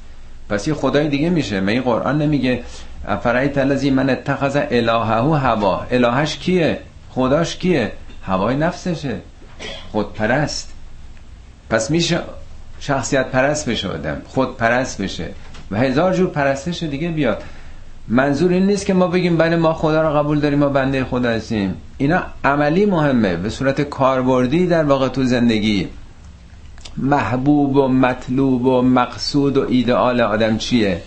پس 0.48 0.68
یه 0.68 0.74
خدای 0.74 1.08
دیگه 1.08 1.30
میشه. 1.30 1.56
این 1.56 1.82
قرآن 1.82 2.22
نمیگه 2.22 2.62
افرایت 3.08 3.58
الذی 3.58 3.90
من 3.90 4.10
اتخذ 4.10 4.58
الهه 4.70 5.38
هوا. 5.38 5.86
الهش 5.90 6.36
کیه؟ 6.36 6.78
خداش 7.10 7.56
کیه؟ 7.56 7.92
هوای 8.26 8.56
نفسشه. 8.56 9.16
خود 9.92 10.12
پرست 10.14 10.72
پس 11.70 11.90
میشه 11.90 12.20
شخصیت 12.80 13.26
پرست 13.26 13.68
بشه 13.68 13.88
آدم 13.88 14.22
خود 14.26 14.56
پرست 14.56 15.02
بشه 15.02 15.28
و 15.70 15.76
هزار 15.78 16.14
جور 16.14 16.30
پرستش 16.30 16.82
دیگه 16.82 17.08
بیاد. 17.08 17.42
منظور 18.08 18.52
این 18.52 18.66
نیست 18.66 18.86
که 18.86 18.94
ما 18.94 19.06
بگیم 19.06 19.36
بله 19.36 19.56
ما 19.56 19.72
خدا 19.72 20.02
رو 20.02 20.18
قبول 20.18 20.40
داریم 20.40 20.58
ما 20.58 20.68
بنده 20.68 21.04
خدا 21.04 21.30
هستیم. 21.30 21.74
اینا 21.98 22.22
عملی 22.44 22.86
مهمه. 22.86 23.36
به 23.36 23.50
صورت 23.50 23.80
کاربردی 23.80 24.66
در 24.66 24.84
واقع 24.84 25.08
تو 25.08 25.24
زندگی. 25.24 25.88
محبوب 26.96 27.76
و 27.76 27.88
مطلوب 27.88 28.66
و 28.66 28.82
مقصود 28.82 29.56
و 29.56 29.66
ایدئال 29.68 30.20
آدم 30.20 30.58
چیه؟ 30.58 31.02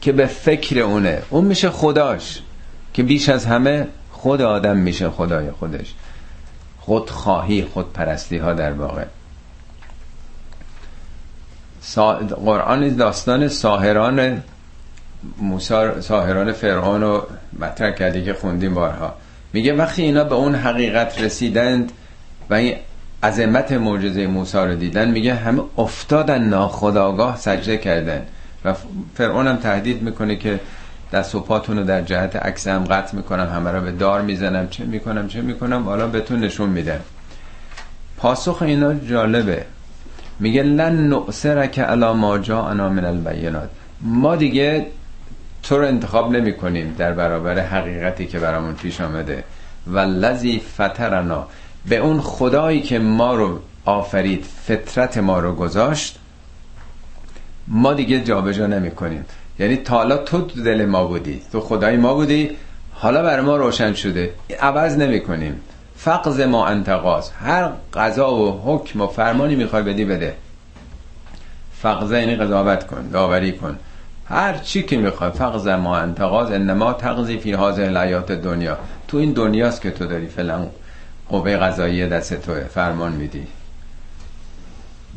که 0.00 0.12
به 0.12 0.26
فکر 0.26 0.80
اونه. 0.80 1.22
اون 1.30 1.44
میشه 1.44 1.70
خداش. 1.70 2.42
که 2.94 3.02
بیش 3.02 3.28
از 3.28 3.46
همه 3.46 3.86
خود 4.10 4.42
آدم 4.42 4.76
میشه 4.76 5.10
خدای 5.10 5.50
خودش. 5.50 5.94
خودخواهی 6.80 7.64
خودپرستی 7.64 8.36
ها 8.38 8.52
در 8.52 8.72
واقع. 8.72 9.04
سا... 11.84 12.14
قرآن 12.46 12.96
داستان 12.96 13.48
ساهران 13.48 14.42
موسی 15.38 16.00
ساهران 16.00 16.52
فرعون 16.52 17.00
رو 17.00 17.26
مطرح 17.60 17.90
کرده 17.90 18.24
که 18.24 18.34
خوندیم 18.34 18.74
بارها. 18.74 19.14
میگه 19.52 19.74
وقتی 19.74 20.02
اینا 20.02 20.24
به 20.24 20.34
اون 20.34 20.54
حقیقت 20.54 21.20
رسیدند 21.20 21.92
و 22.50 22.54
این 22.54 22.76
عظمت 23.22 23.72
معجزه 23.72 24.26
موسی 24.26 24.58
رو 24.58 24.74
دیدن 24.74 25.10
میگه 25.10 25.34
همه 25.34 25.62
افتادن 25.78 26.42
ناخداگاه 26.42 27.36
سجده 27.36 27.76
کردن. 27.76 28.22
و 28.64 28.74
فرعون 29.14 29.46
هم 29.46 29.56
تهدید 29.56 30.02
می‌کنه 30.02 30.36
که 30.36 30.60
دست 31.12 31.34
و 31.34 31.40
پاتون 31.40 31.78
رو 31.78 31.84
در 31.84 32.02
جهت 32.02 32.36
عکس 32.36 32.68
هم 32.68 32.84
قطع 32.84 33.16
می‌کنم 33.16 33.48
همه 33.54 33.70
رو 33.70 33.80
به 33.80 33.92
دار 33.92 34.22
می‌زنم. 34.22 34.68
چه 34.68 34.84
می‌کنم 34.84 35.28
چه 35.28 35.40
می‌کنم؟ 35.40 35.82
حالا 35.84 36.06
بهتون 36.06 36.40
نشون 36.40 36.68
میدم. 36.68 37.00
پاسخ 38.16 38.62
اینا 38.62 38.94
جالبه. 38.94 39.64
میگه 40.40 40.62
لن 40.62 41.08
نؤثرک 41.08 41.78
علی 41.78 42.12
ما 42.12 42.38
جاءنا 42.38 42.88
من 42.88 43.04
البینات. 43.04 43.68
ما 44.00 44.36
دیگه 44.36 44.86
تو 45.62 45.78
رو 45.78 45.86
انتخاب 45.86 46.32
نمی 46.32 46.56
کنیم 46.56 46.94
در 46.98 47.12
برابر 47.12 47.58
حقیقتی 47.58 48.26
که 48.26 48.38
برامون 48.38 48.74
پیش 48.74 49.00
آمده. 49.00 49.44
و 49.86 49.98
لذی 49.98 50.62
فترنا 50.74 51.46
به 51.88 51.96
اون 51.96 52.20
خدایی 52.20 52.82
که 52.82 52.98
ما 52.98 53.34
رو 53.34 53.58
آفرید 53.84 54.44
فطرت 54.66 55.18
ما 55.18 55.38
رو 55.38 55.54
گذاشت 55.54 56.18
ما 57.68 57.92
دیگه 57.92 58.20
جابجا 58.20 58.66
نمی 58.66 58.90
کنیم 58.90 59.24
یعنی 59.58 59.76
تا 59.76 59.96
حالا 59.96 60.16
تو 60.16 60.40
دل 60.40 60.84
ما 60.84 61.04
بودی 61.04 61.42
تو 61.52 61.60
خدای 61.60 61.96
ما 61.96 62.14
بودی 62.14 62.50
حالا 62.92 63.22
بر 63.22 63.40
ما 63.40 63.56
روشن 63.56 63.92
شده. 63.92 64.34
عوض 64.60 64.96
نمی 64.96 65.20
کنیم 65.20 65.60
فقز 66.04 66.40
ما 66.40 66.66
انتقاز 66.66 67.30
هر 67.30 67.70
قضا 67.94 68.34
و 68.34 68.62
حکم 68.64 69.00
و 69.00 69.06
فرمانی 69.06 69.54
می‌خوای 69.54 69.82
بدی 69.82 70.04
بده. 70.04 70.34
فقزه 71.72 72.18
یعنی 72.18 72.36
قضاوت 72.36 72.86
کن 72.86 73.08
داوری 73.08 73.52
کن. 73.52 73.78
هر 74.28 74.58
چی 74.58 74.82
که 74.82 74.96
می‌خوای 74.96 75.30
فقز 75.30 75.68
ما 75.68 75.96
انتقاز 75.96 76.50
انما 76.50 76.92
تقضی 76.92 77.38
فی 77.38 77.52
حاضر 77.52 77.84
الحیات 77.84 78.32
دنیا 78.32 78.78
تو 79.08 79.16
این 79.16 79.32
دنیاست 79.32 79.80
که 79.80 79.90
تو 79.90 80.06
داری 80.06 80.26
فلان 80.26 80.70
قوه 81.28 81.56
قضایی 81.56 82.08
دست 82.08 82.34
توه 82.34 82.64
فرمان 82.64 83.12
میدی. 83.12 83.46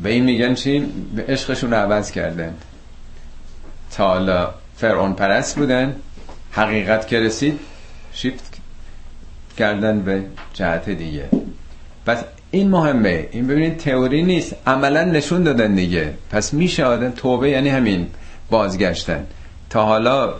به 0.02 0.10
این 0.10 0.24
میگن 0.24 0.54
چی؟ 0.54 0.80
به 1.14 1.24
عشقشون 1.28 1.72
عوض 1.72 2.10
کردن. 2.10 2.54
تا 3.96 4.54
فرعون 4.76 5.12
پرست 5.12 5.56
بودن 5.56 5.96
حقیقت 6.50 7.08
که 7.08 7.20
رسید 7.20 7.60
شیفت 8.12 8.47
کردن 9.58 10.00
به 10.00 10.24
جهت 10.54 10.90
دیگه. 10.90 11.28
پس 12.06 12.24
این 12.50 12.70
مهمه. 12.70 13.28
این 13.32 13.46
ببینید 13.46 13.76
تئوری 13.76 14.22
نیست. 14.22 14.56
عملا 14.66 15.04
نشون 15.04 15.42
دادن 15.42 15.74
دیگه. 15.74 16.14
پس 16.30 16.54
میشه 16.54 16.84
آدم 16.84 17.10
توبه 17.10 17.50
یعنی 17.50 17.68
همین 17.68 18.06
بازگشتن. 18.50 19.26
تا 19.70 19.84
حالا 19.84 20.34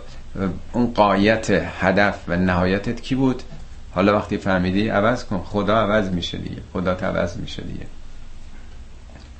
اون 0.73 0.93
قایت 0.93 1.49
هدف 1.79 2.15
و 2.27 2.35
نهایتت 2.35 3.01
کی 3.01 3.15
بود؟ 3.15 3.43
حالا 3.91 4.17
وقتی 4.17 4.37
فهمیدی 4.37 4.89
عوض 4.89 5.23
کن. 5.23 5.41
خدا 5.45 5.77
عوض 5.77 6.09
میشه 6.09 6.37
دیگه. 6.37 6.61
خدا 6.73 6.91
عوض 6.91 7.37
میشه 7.37 7.61
دیگه. 7.61 7.85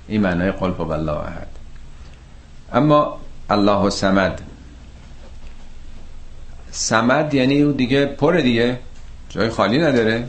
این 0.07 0.21
معنای 0.21 0.51
قل 0.51 0.71
هو 0.71 0.91
الله 0.91 1.17
احد. 1.17 1.47
اما 2.73 3.19
الله 3.49 3.89
سمد 3.89 4.41
سمد 6.71 7.33
یعنی 7.33 7.61
او 7.61 7.71
دیگه 7.71 8.05
پر 8.05 8.37
دیگه. 8.37 8.79
جای 9.29 9.49
خالی 9.49 9.77
نداره. 9.77 10.23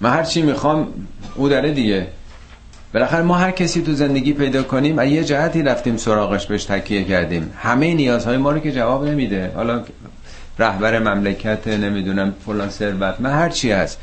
من 0.00 0.10
هر 0.10 0.22
چی 0.22 0.42
می‌خوام 0.42 0.88
او 1.34 1.48
داره 1.48 1.72
دیگه. 1.72 2.06
بالاخره 2.94 3.22
ما 3.22 3.34
هر 3.34 3.50
کسی 3.50 3.82
تو 3.82 3.92
زندگی 3.92 4.32
پیدا 4.32 4.62
کنیم 4.62 4.98
از 4.98 5.08
یه 5.08 5.24
جهتی 5.24 5.62
رفتیم 5.62 5.96
سراغش 5.96 6.46
بهش 6.46 6.64
تکیه 6.64 7.04
کردیم. 7.04 7.52
همه 7.58 7.94
نیازهای 7.94 8.36
ما 8.36 8.52
رو 8.52 8.58
که 8.58 8.72
جواب 8.72 9.08
نمیده. 9.08 9.52
حالا 9.54 9.84
رهبر 10.58 10.98
مملکت 10.98 11.68
نمی‌دونم 11.68 12.34
فلان 12.46 12.70
ثروت 12.70 13.20
من 13.20 13.30
هر 13.30 13.48
چی 13.48 13.72
هست. 13.72 13.98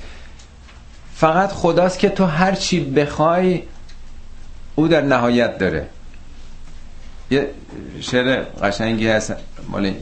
فقط 1.16 1.52
خداست 1.52 2.00
که 2.00 2.10
تو 2.10 2.26
هر 2.26 2.56
چی 2.56 2.80
بخوای 2.80 3.62
او 4.76 4.88
در 4.88 5.02
نهایت 5.02 5.58
داره. 5.58 5.88
یه 7.32 7.50
شعر 8.02 8.44
قشنگی 8.44 9.08
هست 9.08 9.34
مال 9.70 9.94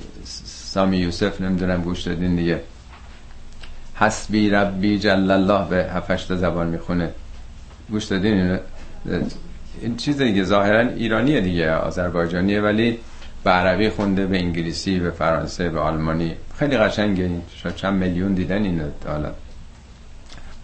سامی 0.73 0.97
یوسف 0.97 1.41
نمی‌دونم 1.41 1.81
گوش 1.81 2.01
دادین 2.01 2.35
دیگه. 2.35 2.61
حسبی 3.95 4.49
ربی 4.49 4.99
جل 4.99 5.31
الله 5.31 5.69
به 5.69 5.91
هفشت 5.93 6.35
زبان 6.35 6.67
می‌خونه. 6.67 7.09
گوش 7.89 8.05
دادین؟ 8.05 8.59
این 9.81 9.97
چیز 9.97 10.21
دیگه 10.21 10.43
ظاهرا 10.43 10.79
ایرانیه 10.79 11.41
دیگه 11.41 11.71
آذربایجانیه 11.73 12.61
ولی 12.61 12.99
به 13.43 13.51
عربی 13.51 13.89
خونده 13.89 14.25
به 14.25 14.37
انگلیسی 14.37 14.99
به 14.99 15.11
فرانسه 15.11 15.69
به 15.69 15.79
آلمانی. 15.79 16.35
خیلی 16.59 16.77
قشنگه 16.77 17.23
این. 17.23 17.41
چند 17.75 17.93
میلیون 17.93 18.33
دیدن 18.33 18.63
این 18.63 18.81
حالا. 19.07 19.31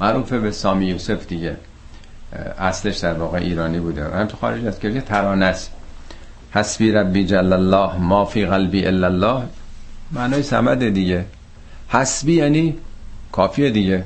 معروفه 0.02 0.40
به 0.40 0.52
سامی 0.52 0.86
یوسف 0.86 1.28
دیگه. 1.28 1.56
اصلش 2.60 2.98
در 2.98 3.14
واقع 3.14 3.38
ایرانی 3.38 3.80
بوده. 3.80 4.04
هم 4.04 4.26
تو 4.26 4.38
خارج 4.38 4.66
از 4.66 4.80
که 4.80 5.02
ترانه 5.02 5.46
است. 5.46 5.72
حسبی 6.52 6.92
ربی 6.92 7.26
جل 7.26 7.54
الله 7.54 7.98
ما 7.98 8.26
فی 8.26 8.46
قلبی 8.46 8.86
الا 8.86 9.08
الله. 9.08 9.44
معنای 10.12 10.44
سمده 10.44 10.90
دیگه. 10.90 11.26
حسبی 11.88 12.34
یعنی 12.34 12.78
کافیه 13.32 13.70
دیگه. 13.70 14.04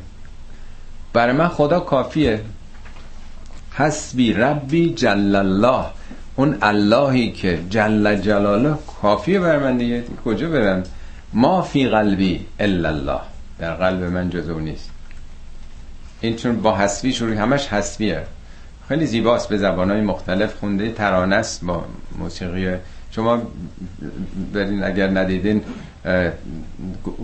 برای 1.14 1.34
من 1.34 1.48
خدا 1.48 1.80
کافیه. 1.80 2.42
حسبی 3.74 4.34
ربی 4.34 4.94
جل 4.94 5.36
الله. 5.36 5.86
اون 6.36 6.58
اللهی 6.62 7.32
که 7.32 7.60
جل 7.70 8.16
جلاله 8.16 8.76
کافیه 9.02 9.40
بر 9.40 9.60
من 9.60 9.78
دیگه. 9.78 10.04
کجا 10.26 10.50
برم؟ 10.50 10.84
ما 11.34 11.62
فی 11.62 11.88
قلبی 11.88 12.46
الا 12.60 12.90
الله. 12.90 13.20
در 13.60 13.74
قلب 13.74 14.04
من 14.04 14.30
جز 14.30 14.50
نیست. 14.50 14.90
این 16.22 16.36
چون 16.36 16.62
با 16.62 16.78
حسبی 16.78 17.14
شروع 17.14 17.36
همش 17.36 17.68
حسبیه. 17.68 18.24
خیلی 18.88 19.06
زیباست 19.06 19.50
به 19.50 19.58
زبانهای 19.58 20.02
مختلف 20.02 20.56
خونده. 20.56 20.92
ترانه 20.92 21.36
است 21.36 21.66
با 21.66 21.86
موسیقی. 22.20 22.76
شما 23.12 23.42
برین 24.54 24.84
اگر 24.84 25.08
ندیدین 25.08 25.62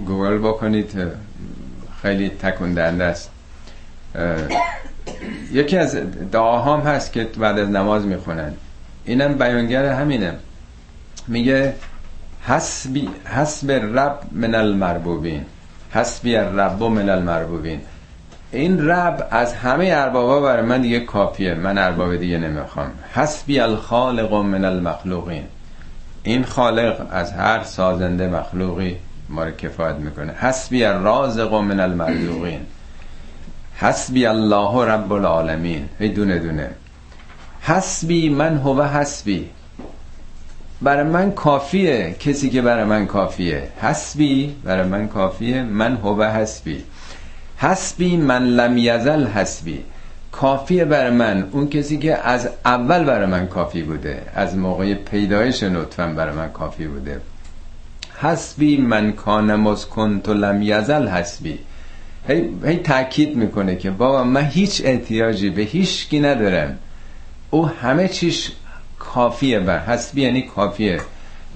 گوگل 0.06 0.38
بکنید 0.38 0.91
خیلی 2.02 2.30
تکندنده 2.30 3.04
است. 3.04 3.32
یکی 5.52 5.78
از 5.78 5.95
دعاهام 6.32 6.82
هست 6.82 7.14
که 7.14 7.24
بعد 7.24 7.60
از 7.60 7.70
نماز 7.70 8.06
می‌خونن. 8.06 8.54
اینم 9.06 9.34
بیانگر 9.34 9.86
همینه. 9.86 10.34
میگه 11.28 11.74
حسبی 12.41 13.10
حسب 13.26 13.72
رب 13.72 14.20
من 14.32 14.56
المربوبین. 14.56 15.45
حسبی 15.91 16.36
الرب 16.36 16.84
من 16.84 17.10
المربوبین. 17.10 17.82
این 18.52 18.88
رب 18.88 19.28
از 19.32 19.54
همه 19.54 19.89
اربابا 19.93 20.41
برای 20.41 20.66
من 20.66 20.82
دیگه 20.82 20.99
کافیه. 20.99 21.54
من 21.54 21.78
ارباب 21.78 22.16
دیگه 22.16 22.38
نمی‌خوام. 22.38 22.91
حسبی 23.14 23.60
الخالق 23.60 24.34
من 24.34 24.66
المخلوقین. 24.66 25.43
این 26.24 26.43
خالق 26.43 27.08
از 27.12 27.34
هر 27.34 27.64
سازنده 27.64 28.28
مخلوقی 28.28 28.97
ما 29.32 29.44
رو 29.44 29.52
کفایت 29.52 29.96
می‌کنه. 29.96 30.34
حسبی 30.34 30.84
الرازق 30.84 31.54
من 31.54 31.80
المرزوقین 31.80 32.60
حسبی 33.82 34.26
الله 34.26 34.86
رب 34.86 35.14
العالمین. 35.14 35.90
هی 36.00 36.10
دونه 36.10 36.40
دونه. 36.40 36.70
حسبي 37.62 38.30
من 38.30 38.58
هو 38.58 38.84
حسبي. 38.84 39.49
برای 40.82 41.04
من 41.04 41.32
کافیه. 41.32 42.16
کسی 42.20 42.50
که 42.50 42.62
برای 42.62 42.84
من 42.84 43.06
کافیه. 43.06 43.68
حسبي 43.82 44.56
برای 44.64 44.88
من 44.88 45.08
کافیه. 45.08 45.64
من 45.64 45.96
هو 45.96 46.24
حسبي. 46.24 46.84
حسبي 47.58 48.18
من 48.18 48.44
لم 48.44 48.78
يزل 48.78 49.28
حسبي. 49.28 49.84
کافیه 50.32 50.86
برای 50.86 51.12
من. 51.12 51.48
اون 51.52 51.70
کسی 51.70 51.98
که 51.98 52.28
از 52.28 52.50
اول 52.66 53.04
برای 53.04 53.26
من 53.26 53.48
کافی 53.48 53.84
بوده. 53.84 54.22
از 54.36 54.58
موقع 54.58 54.94
پیدایش 54.94 55.64
نطفه‌م 55.64 56.16
برای 56.16 56.36
من 56.36 56.50
کافی 56.50 56.88
بوده. 56.88 57.22
حسبي 58.22 58.78
من 58.78 59.11
كان 59.12 59.56
مذ 59.56 60.22
كنت 60.24 60.34
لم 60.34 60.61
يزل 60.62 61.08
حسبي. 61.08 61.60
هی, 62.28 62.49
هی 62.65 62.78
تاکید 62.78 63.36
می‌کنه 63.36 63.76
که 63.76 63.91
بابا 63.91 64.24
من 64.24 64.45
هیچ 64.45 64.82
احتیاجی 64.86 65.49
به 65.49 65.61
هیچ 65.61 66.09
کی 66.09 66.19
ندارم. 66.19 66.78
او 67.49 67.67
همه 67.67 68.07
چیش 68.07 68.51
کافیه 68.99 69.59
بر. 69.59 69.80
حسبی 69.80 70.22
یعنی 70.22 70.41
کافیه. 70.41 71.01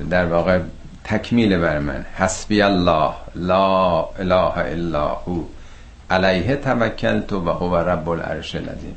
در 0.10 0.26
واقع 0.26 0.60
تکمیل 1.04 1.58
بر 1.58 1.80
من. 1.80 2.06
حسبی 2.16 2.62
الله. 2.62 3.12
لا 3.36 4.06
اله 4.20 4.58
الا 4.58 5.08
هو. 5.08 5.44
علیه 6.10 6.56
توکلت 6.56 7.34
و 7.34 7.40
هو 7.40 7.76
رب 7.76 8.10
العرش 8.10 8.56
العظیم. 8.56 8.96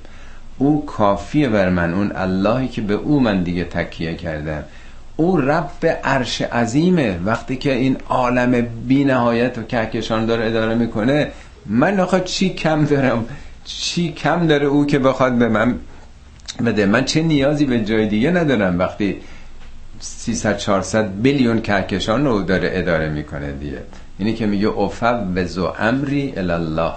او 0.58 0.86
کافیه 0.86 1.48
بر 1.48 1.68
من. 1.68 1.94
اون 1.94 2.12
اللهی 2.12 2.68
که 2.68 2.80
به 2.80 2.94
او 2.94 3.20
من 3.20 3.42
دیگه 3.42 3.64
تکیه 3.64 4.14
کردم. 4.14 4.64
او 5.20 5.36
رب 5.36 5.86
عرش 6.04 6.42
عظیمه. 6.42 7.18
وقتی 7.24 7.56
که 7.56 7.72
این 7.72 7.96
عالم 8.08 8.60
بی 8.60 9.04
نهایت 9.04 9.58
و 9.58 9.62
کهکشان 9.62 10.26
داره 10.26 10.46
اداره 10.46 10.74
می‌کنه 10.74 11.30
من 11.66 12.00
آخه 12.00 12.20
چی 12.20 12.50
کم 12.50 12.84
دارم؟ 12.84 13.24
چی 13.64 14.12
کم 14.12 14.46
داره 14.46 14.66
او 14.66 14.86
که 14.86 14.98
بخواد 14.98 15.38
به 15.38 15.48
من 15.48 15.74
بده؟ 16.66 16.86
من 16.86 17.04
چه 17.04 17.22
نیازی 17.22 17.64
به 17.64 17.80
جای 17.80 18.06
دیگه 18.06 18.30
ندارم 18.30 18.78
وقتی 18.78 19.16
300 20.00 20.56
400 20.56 21.12
بیلیون 21.12 21.60
کهکشان 21.60 22.24
رو 22.24 22.42
داره 22.42 22.70
اداره 22.72 23.08
می‌کنه 23.08 23.52
دیگه. 23.52 23.82
اینی 24.18 24.34
که 24.34 24.46
میگه 24.46 24.68
افوض 24.68 25.58
امری 25.78 26.34
الله 26.36 26.92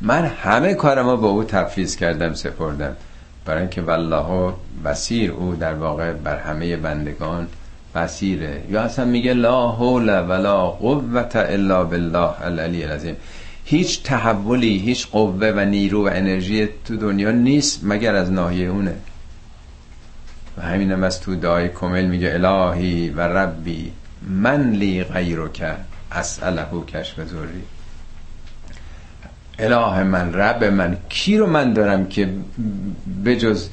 من 0.00 0.24
همه 0.24 0.74
کارمو 0.74 1.16
با 1.16 1.28
او 1.28 1.44
تفویض 1.44 1.96
کردم 1.96 2.34
سپردم. 2.34 2.96
برای 3.44 3.60
اینکه 3.60 3.82
والله 3.82 4.52
بسیر 4.84 5.30
او 5.32 5.54
در 5.54 5.74
واقع 5.74 6.12
بر 6.12 6.38
همه 6.38 6.76
بندگان 6.76 7.48
بسیره 7.94 8.62
یا 8.70 8.82
اصلا 8.82 9.04
میگه 9.04 9.34
لا 9.34 9.68
حول 9.68 10.08
ولا 10.28 10.66
قوت 10.66 11.36
الا 11.36 11.84
بالله 11.84 12.42
العلی 12.42 12.84
العظیم. 12.84 13.16
هیچ 13.64 14.02
تحولی 14.02 14.78
هیچ 14.78 15.08
قوه 15.08 15.52
و 15.56 15.64
نیرو 15.64 16.04
و 16.04 16.10
انرژی 16.12 16.68
تو 16.84 16.96
دنیا 16.96 17.30
نیست 17.30 17.80
مگر 17.84 18.14
از 18.14 18.32
ناحیه 18.32 18.68
اونه. 18.68 18.94
و 20.58 20.62
همینم 20.62 21.04
از 21.04 21.20
تو 21.20 21.34
دعای 21.34 21.68
کمل 21.68 22.04
میگه 22.04 22.34
الهی 22.34 23.10
و 23.10 23.20
ربی 23.20 23.92
من 24.28 24.70
لی 24.70 25.04
غیرک 25.04 25.76
اسأله 26.12 26.66
کشف 26.88 27.20
زوری 27.20 27.62
اله 29.58 30.02
من 30.02 30.34
رب 30.34 30.64
من 30.64 30.96
کی 31.08 31.38
رو 31.38 31.46
من 31.46 31.72
دارم 31.72 32.06
که 32.06 32.28
بجز 33.24 33.68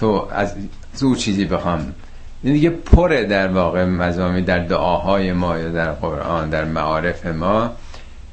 تو 0.00 0.28
از 0.32 0.54
زور 0.94 1.16
چیزی 1.16 1.44
بخوام؟ 1.44 1.92
این 2.42 2.52
دیگه 2.52 2.70
پره 2.70 3.24
در 3.24 3.48
واقع 3.48 3.84
مزامی 3.84 4.42
در 4.42 4.58
دعاهای 4.58 5.32
ما 5.32 5.58
یا 5.58 5.68
در 5.68 5.92
قرآن 5.92 6.50
در 6.50 6.64
معارف 6.64 7.26
ما 7.26 7.70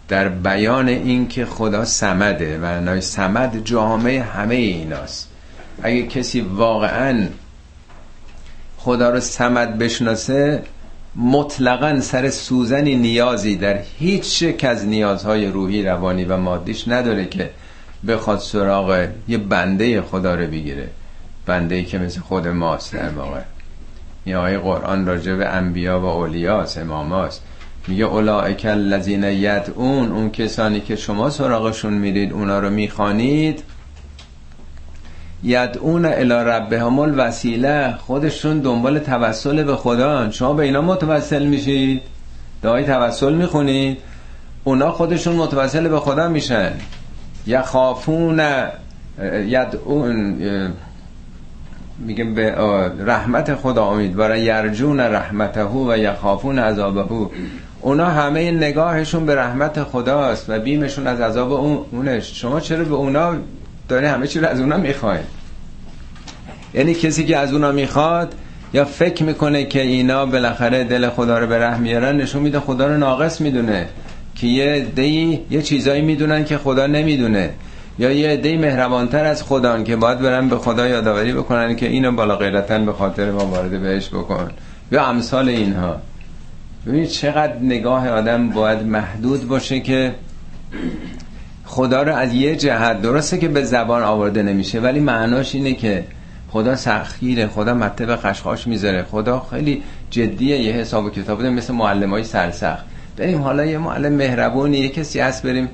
در 0.08 0.30
بیان 0.30 0.88
این 0.88 1.28
که 1.28 1.46
خدا 1.46 1.86
سمده 1.86 2.60
و 2.62 2.82
نای 2.82 3.02
سمد 3.02 3.64
جامعه 3.64 4.24
همه 4.24 4.56
ایناست. 4.56 5.30
اگه 5.84 6.04
کسی 6.04 6.42
واقعا 6.42 7.28
خدا 8.78 9.10
رو 9.10 9.20
سمد 9.20 9.78
بشناسه 9.78 10.64
مطلقا 11.16 12.00
سر 12.00 12.30
سوزنی 12.30 12.96
نیازی 12.96 13.56
در 13.56 13.80
هیچ 14.00 14.44
شک 14.44 14.64
از 14.64 14.86
نیازهای 14.86 15.48
روحی 15.48 15.84
روانی 15.84 16.26
و 16.26 16.38
مادیش 16.38 16.88
نداره 16.88 17.26
که 17.26 17.50
بخواد 18.08 18.40
سراغ 18.40 19.08
یه 19.28 19.38
بنده 19.38 20.02
خدا 20.02 20.36
رو 20.36 20.48
بگیره. 20.48 20.88
بنده 21.46 21.84
که 21.84 21.98
مثل 21.98 22.20
خود 22.20 22.48
ماست 22.48 22.94
در 22.94 23.10
واقع. 23.10 23.42
این 24.26 24.36
آیه 24.36 24.58
قرآن 24.58 25.06
راجع 25.06 25.36
به 25.36 25.48
انبیا 25.48 26.02
و 26.02 26.06
اولیاست 26.06 26.78
اماماست. 26.78 27.42
میگه 27.88 28.06
اولائک 28.06 28.66
الذین 28.66 29.24
یدعون 29.24 30.12
اون 30.12 30.30
کسانی 30.30 30.80
که 30.80 30.96
شما 30.96 31.30
سراغشون 31.30 31.94
میرید 31.94 32.34
اونا 32.34 32.60
رو 32.60 32.70
می‌خوانید. 32.70 33.64
یدعون 35.44 36.06
الی 36.06 36.34
ربهم 36.34 37.00
الوسیله 37.00 37.96
خودشون 38.00 38.60
دنبال 38.60 39.00
توسل 39.00 39.64
به 39.64 39.76
خدا 39.76 40.32
شما 40.32 40.54
به 40.54 40.64
اینا 40.64 40.82
متوسل 40.82 41.46
میشید 41.46 42.02
دعای 42.62 42.84
توسل 42.84 43.34
می‌خونید 43.34 43.98
اونا 44.64 44.92
خودشون 44.92 45.36
متوسل 45.36 45.88
به 45.88 46.00
خدا 46.00 46.28
میشن. 46.28 46.72
یخافون 47.48 48.42
ید 49.48 49.80
اون 49.86 50.38
میگه 52.00 52.24
به 52.24 52.52
رحمت 53.06 53.56
خدا 53.56 53.86
امیدوارن 53.86 54.40
یرجون 54.40 55.00
رحمته 55.00 55.64
و 55.64 55.98
یخافون 55.98 56.60
عذابه. 56.60 57.06
اونا 57.82 58.06
همه 58.06 58.52
نگاهشون 58.52 59.26
به 59.26 59.36
رحمت 59.36 59.84
خداست 59.84 60.50
و 60.50 60.60
بیمشون 60.60 61.08
از 61.08 61.22
عذاب 61.22 61.52
اونش. 61.92 62.42
شما 62.42 62.60
چرا 62.60 62.84
به 62.84 62.96
اونا 62.96 63.36
داره 63.88 64.10
همه 64.10 64.28
چی 64.28 64.40
رو 64.40 64.48
از 64.48 64.60
اونا 64.60 64.78
می‌خواین؟ 64.78 65.24
یعنی 66.74 66.94
کسی 66.94 67.26
که 67.26 67.38
از 67.38 67.54
اونا 67.54 67.72
می‌خواد 67.72 68.34
یا 68.74 68.86
فکر 68.86 69.24
می‌کنه 69.24 69.66
که 69.66 69.82
اینا 69.82 70.26
بالاخره 70.26 70.84
دل 70.84 71.10
خدا 71.10 71.40
رو 71.40 71.48
به 71.48 71.60
رحم 71.60 71.82
میارن 71.82 72.18
نشون 72.18 72.42
میده 72.42 72.60
خدا 72.60 72.88
رو 72.88 72.98
ناقص 72.98 73.42
می‌دونه. 73.42 73.88
که 74.36 74.48
یه 74.48 74.86
دی 74.96 75.42
یه 75.50 75.62
چیزایی 75.62 76.02
می‌دونن 76.02 76.46
که 76.46 76.58
خدا 76.58 76.88
نمی‌دونه. 76.88 77.50
یا 78.00 78.12
یه 78.12 78.30
عده 78.30 78.58
مهربانتر 78.58 79.26
از 79.26 79.44
خدا 79.44 79.84
که 79.84 79.96
باید 79.96 80.20
برن 80.20 80.50
به 80.50 80.58
خدا 80.58 80.88
یادآوری 80.88 81.34
بکنن 81.34 81.76
که 81.76 81.88
اینو 81.88 82.12
بالا 82.12 82.36
غیرتن 82.36 82.86
به 82.86 82.94
خاطر 82.94 83.32
ما 83.32 83.46
وارد 83.46 83.82
بهش 83.82 84.10
بکن. 84.10 84.52
یا 84.92 85.06
امثال 85.06 85.50
اینها. 85.50 85.96
ببینید 86.86 87.10
چقدر 87.10 87.56
نگاه 87.62 88.10
آدم 88.10 88.50
باید 88.50 88.84
محدود 88.84 89.48
باشه 89.48 89.80
که 89.80 90.16
خدا 91.66 92.04
رو 92.04 92.16
از 92.16 92.34
یه 92.34 92.56
جهت 92.56 93.02
درسته 93.02 93.38
که 93.38 93.48
به 93.48 93.64
زبان 93.64 94.04
آورده 94.04 94.44
نمیشه 94.44 94.80
ولی 94.80 95.00
معناش 95.00 95.56
اینه 95.56 95.74
که 95.74 96.04
خدا 96.50 96.76
سخیره 96.76 97.48
خدا 97.48 97.74
مطب 97.74 98.16
قشقاش 98.16 98.68
می‌ذاره 98.68 99.04
خدا 99.04 99.48
خیلی 99.52 99.84
جدیه 100.10 100.60
یه 100.60 100.74
حساب 100.74 101.06
و 101.06 101.10
کتاب 101.10 101.44
مثل 101.44 101.74
معلم 101.74 102.10
های 102.10 102.24
سرسخت. 102.24 102.86
بریم 103.18 103.42
حالا 103.42 103.66
یه 103.66 103.78
معلم 103.78 104.14
مهربونی 104.14 104.78
یه 104.78 104.90
کسی 104.90 105.20
هست 105.20 105.44
بریم 105.44 105.70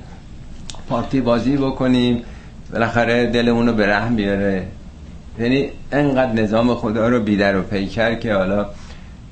پارتی 0.88 1.20
بازی 1.20 1.56
بکنیم 1.56 2.22
بالاخره 2.72 3.26
دلمون 3.26 3.66
رو 3.66 3.72
به 3.72 3.86
رحم 3.86 4.16
بیاره. 4.16 4.66
یعنی 5.38 5.68
انقدر 5.92 6.32
نظام 6.32 6.74
خدا 6.74 7.08
رو 7.08 7.20
بیدر 7.20 7.56
و 7.56 7.62
پیکر 7.62 8.14
که 8.14 8.34
حالا 8.34 8.66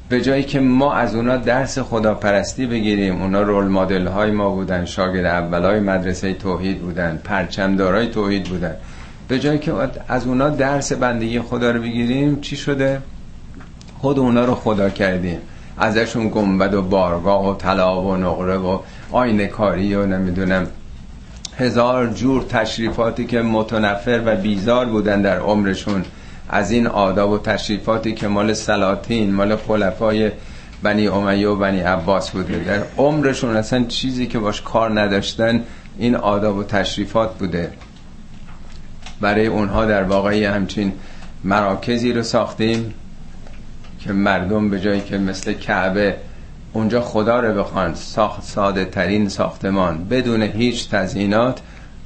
به 0.09 0.21
جایی 0.21 0.43
که 0.43 0.61
ما 0.61 0.95
از 0.95 1.15
اونا 1.15 1.37
درس 1.37 1.79
خدا 1.79 2.15
پرستی 2.15 2.67
بگیریم. 2.67 3.23
اونا 3.23 3.43
رول 3.43 3.65
مدل 3.65 4.07
های 4.07 4.31
ما 4.31 4.51
بودن 4.51 4.85
شاگرد 4.85 5.27
اول 5.27 5.63
های 5.63 5.81
مدرسه 5.81 6.35
توحید 6.35 6.81
بودن 6.81 7.21
پرچمدارای 7.25 8.07
توحید 8.07 8.45
بودن. 8.45 8.75
به 9.29 9.39
جایی 9.39 9.59
که 9.59 9.73
از 10.09 10.27
اونا 10.27 10.49
درس 10.49 10.93
بندگی 10.93 11.41
خدا 11.41 11.71
رو 11.71 11.83
بگیریم 11.83 12.41
چی 12.41 12.57
شده؟ 12.57 13.01
خود 13.99 14.19
اونا 14.19 14.45
رو 14.45 14.55
خدا 14.55 14.91
کردیم. 14.91 15.39
ازشون 15.79 16.29
گنبد 16.29 16.75
و 16.75 16.83
بارگاه 16.83 17.51
و 17.51 17.55
طلا 17.55 18.03
و 18.03 18.17
نقره 18.17 18.57
و 18.57 18.79
آینه 19.13 19.47
کاری 19.47 19.95
و 19.95 20.07
نمی‌دونم 20.07 20.67
هزار 21.61 22.07
جور 22.07 22.43
تشریفاتی 22.43 23.27
که 23.27 23.43
متنفر 23.43 24.23
و 24.27 24.37
بیزار 24.37 24.87
بودن 24.87 25.23
در 25.23 25.39
عمرشون. 25.39 26.05
از 26.49 26.71
این 26.71 26.87
آداب 26.87 27.31
و 27.31 27.39
تشریفاتی 27.39 28.15
که 28.15 28.29
مال 28.29 28.53
سلاطین 28.53 29.35
مال 29.35 29.57
خلفای 29.57 30.31
بنی 30.83 31.09
امیه 31.09 31.49
و 31.49 31.57
بنی 31.57 31.81
عباس 31.81 32.31
بوده. 32.31 32.59
در 32.59 32.83
عمرشون 32.99 33.57
اصلا 33.57 33.85
چیزی 33.85 34.27
که 34.27 34.39
باش 34.39 34.63
کار 34.63 35.01
نداشتن 35.01 35.63
این 35.99 36.17
آداب 36.17 36.57
و 36.57 36.65
تشریفات 36.65 37.39
بوده. 37.39 37.73
برای 39.21 39.47
اونها 39.47 39.85
در 39.85 40.03
واقعی 40.03 40.45
همچین 40.45 40.93
مراکزی 41.45 42.13
رو 42.13 42.23
ساختیم 42.23 42.95
که 44.01 44.13
مردم 44.13 44.71
به 44.71 44.81
جایی 44.81 45.01
که 45.01 45.19
مثل 45.19 45.53
کعبه 45.53 46.17
اونجا 46.73 47.01
خدا 47.01 47.41
رو 47.41 47.63
بخوان 47.63 47.95
ساخت 47.95 48.43
ساده 48.43 48.85
ترین 48.85 49.29
ساختمان. 49.29 50.05
بدون 50.05 50.43
هیچ 50.43 50.91
تزینات 50.91 51.61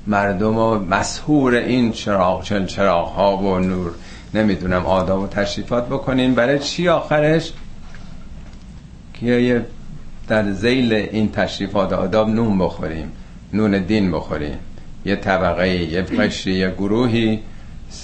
مردم 0.07 0.59
و 0.59 0.79
مسهور 0.79 1.55
این 1.55 1.93
چراغ 1.93 2.43
چل 2.43 2.67
چراغ 2.67 3.09
ها 3.09 3.37
و 3.37 3.59
نور. 3.59 3.93
نمی‌دونم 4.35 4.87
آداب 4.87 5.21
و 5.21 5.27
تشریفات 5.27 5.87
بکنیم 5.87 6.35
برای 6.35 6.59
چی 6.59 6.89
آخرش؟ 6.89 7.53
که 9.15 9.67
در 10.29 10.53
زیل 10.53 10.93
این 10.93 11.33
تشریفات 11.33 11.93
آداب 11.93 12.29
نون 12.29 12.59
بخوریم 12.59 13.13
نون 13.53 13.83
دین 13.83 14.13
بخوریم. 14.13 14.59
یه 15.05 15.17
طبقه 15.17 15.69
یه 15.69 16.03
قشری 16.03 16.55
یه 16.55 16.71
گروهی 16.71 17.41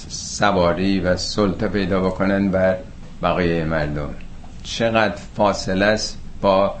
سواری 0.09 0.99
و 0.99 1.17
سلطه 1.17 1.67
پیدا 1.67 1.99
بکنن 1.99 2.49
بر 2.51 2.77
بقیه 3.23 3.63
مردم. 3.63 4.09
چقدر 4.63 5.15
فاصله 5.35 5.85
است؟ 5.85 6.20
با 6.41 6.75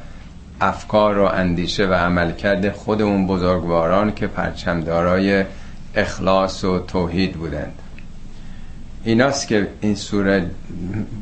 افکار 0.61 1.17
و 1.17 1.23
اندیشه 1.23 1.87
و 1.87 1.93
عمل 1.93 2.31
کرده 2.31 2.71
خودمون 2.71 3.27
بزرگواران 3.27 4.13
که 4.13 4.27
پرچمدارای 4.27 5.45
اخلاص 5.95 6.63
و 6.63 6.79
توحید 6.79 7.33
بودند. 7.33 7.79
ایناست 9.03 9.47
که 9.47 9.67
این 9.81 9.95
سوره 9.95 10.49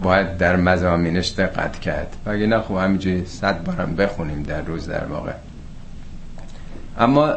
باید 0.04 0.38
در 0.38 0.56
مزامینش 0.56 1.32
دقت 1.32 1.80
کرد. 1.80 2.16
بگه 2.26 2.48
نه 2.48 2.60
خب 2.60 2.76
همینجوری 2.76 3.26
صد 3.26 3.64
بارم 3.64 3.96
بخونیم 3.96 4.44
در 4.44 4.62
روز 4.62 4.88
در 4.88 5.06
واقع. 5.06 5.32
اما 6.98 7.34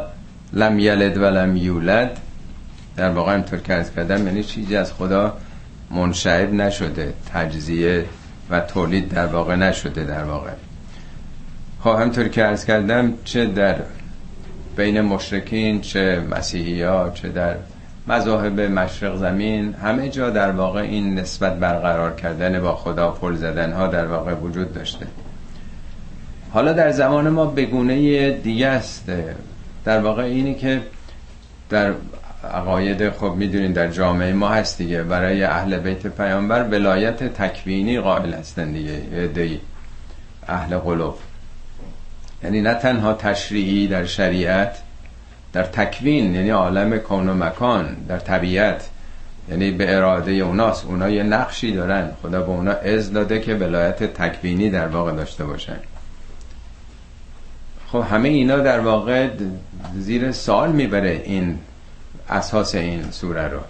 لم 0.52 0.78
یلد 0.78 1.16
و 1.16 1.24
لم 1.24 1.56
یولد 1.56 2.18
در 2.96 3.10
واقع 3.10 3.34
همطور 3.34 3.58
که 3.58 3.74
از 3.74 3.94
کردم 3.94 4.26
یعنی 4.26 4.44
چیزی 4.44 4.76
از 4.76 4.92
خدا 4.92 5.36
منشعب 5.90 6.52
نشده 6.52 7.14
تجزیه 7.32 8.04
و 8.50 8.60
تولید 8.60 9.08
در 9.08 9.26
واقع 9.26 9.56
نشده 9.56 10.04
در 10.04 10.24
واقع. 10.24 10.50
خب 11.84 11.90
همطور 11.90 12.28
که 12.28 12.44
از 12.44 12.64
کردم 12.64 13.12
چه 13.24 13.46
در 13.46 13.76
بین 14.76 15.00
مشرکین 15.00 15.80
چه 15.80 16.22
مسیحی 16.30 16.82
ها 16.82 17.10
چه 17.10 17.28
در 17.28 17.54
مذاهب 18.06 18.60
مشرق 18.60 19.16
زمین 19.16 19.74
همه 19.74 20.08
جا 20.08 20.30
در 20.30 20.50
واقع 20.50 20.80
این 20.80 21.18
نسبت 21.18 21.56
برقرار 21.56 22.14
کردن 22.14 22.60
با 22.60 22.74
خدا 22.76 23.10
پل 23.10 23.34
زدن 23.34 23.72
ها 23.72 23.86
در 23.86 24.06
واقع 24.06 24.34
وجود 24.34 24.74
داشته. 24.74 25.06
حالا 26.52 26.72
در 26.72 26.90
زمان 26.90 27.28
ما 27.28 27.46
بگونه 27.46 28.30
دیگه 28.30 28.66
است. 28.66 29.10
در 29.84 30.00
واقع 30.00 30.22
اینی 30.22 30.54
که 30.54 30.80
در 31.70 31.92
عقاید 32.54 33.10
خب 33.10 33.34
می‌دونین 33.36 33.72
در 33.72 33.88
جامعه 33.88 34.32
ما 34.32 34.48
هست 34.48 34.78
دیگه. 34.78 35.02
برای 35.02 35.44
اهل 35.44 35.78
بیت 35.78 36.06
پیامبر 36.06 36.64
ولایت 36.64 37.22
تکوینی 37.22 38.00
قائل 38.00 38.34
هستن 38.34 38.72
دیگه 38.72 39.26
دی 39.34 39.60
اهل 40.48 40.78
قلوب 40.78 41.14
یعنی 42.44 42.60
نه 42.60 42.74
تنها 42.74 43.14
تشریعی 43.14 43.88
در 43.88 44.04
شریعت 44.04 44.78
در 45.52 45.62
تکوین 45.62 46.34
یعنی 46.34 46.50
عالم 46.50 46.98
کون 46.98 47.28
و 47.28 47.34
مکان 47.34 47.96
در 48.08 48.18
طبیعت 48.18 48.88
یعنی 49.48 49.70
به 49.70 49.96
اراده 49.96 50.32
اوناست. 50.32 50.84
اونا 50.86 51.10
یه 51.10 51.22
نقشی 51.22 51.72
دارن. 51.72 52.10
خدا 52.22 52.40
به 52.40 52.48
اونا 52.48 52.72
از 52.72 53.12
داده 53.12 53.40
که 53.40 53.54
ولایت 53.54 54.02
تکوینی 54.02 54.70
در 54.70 54.86
واقع 54.86 55.12
داشته 55.12 55.44
باشن. 55.44 55.76
خب 57.88 58.04
همه 58.10 58.28
اینا 58.28 58.56
در 58.56 58.80
واقع 58.80 59.28
زیر 59.98 60.32
سال 60.32 60.72
می‌بره 60.72 61.22
این 61.24 61.58
اساس 62.28 62.74
این 62.74 63.10
سوره 63.10 63.48
رو. 63.48 63.60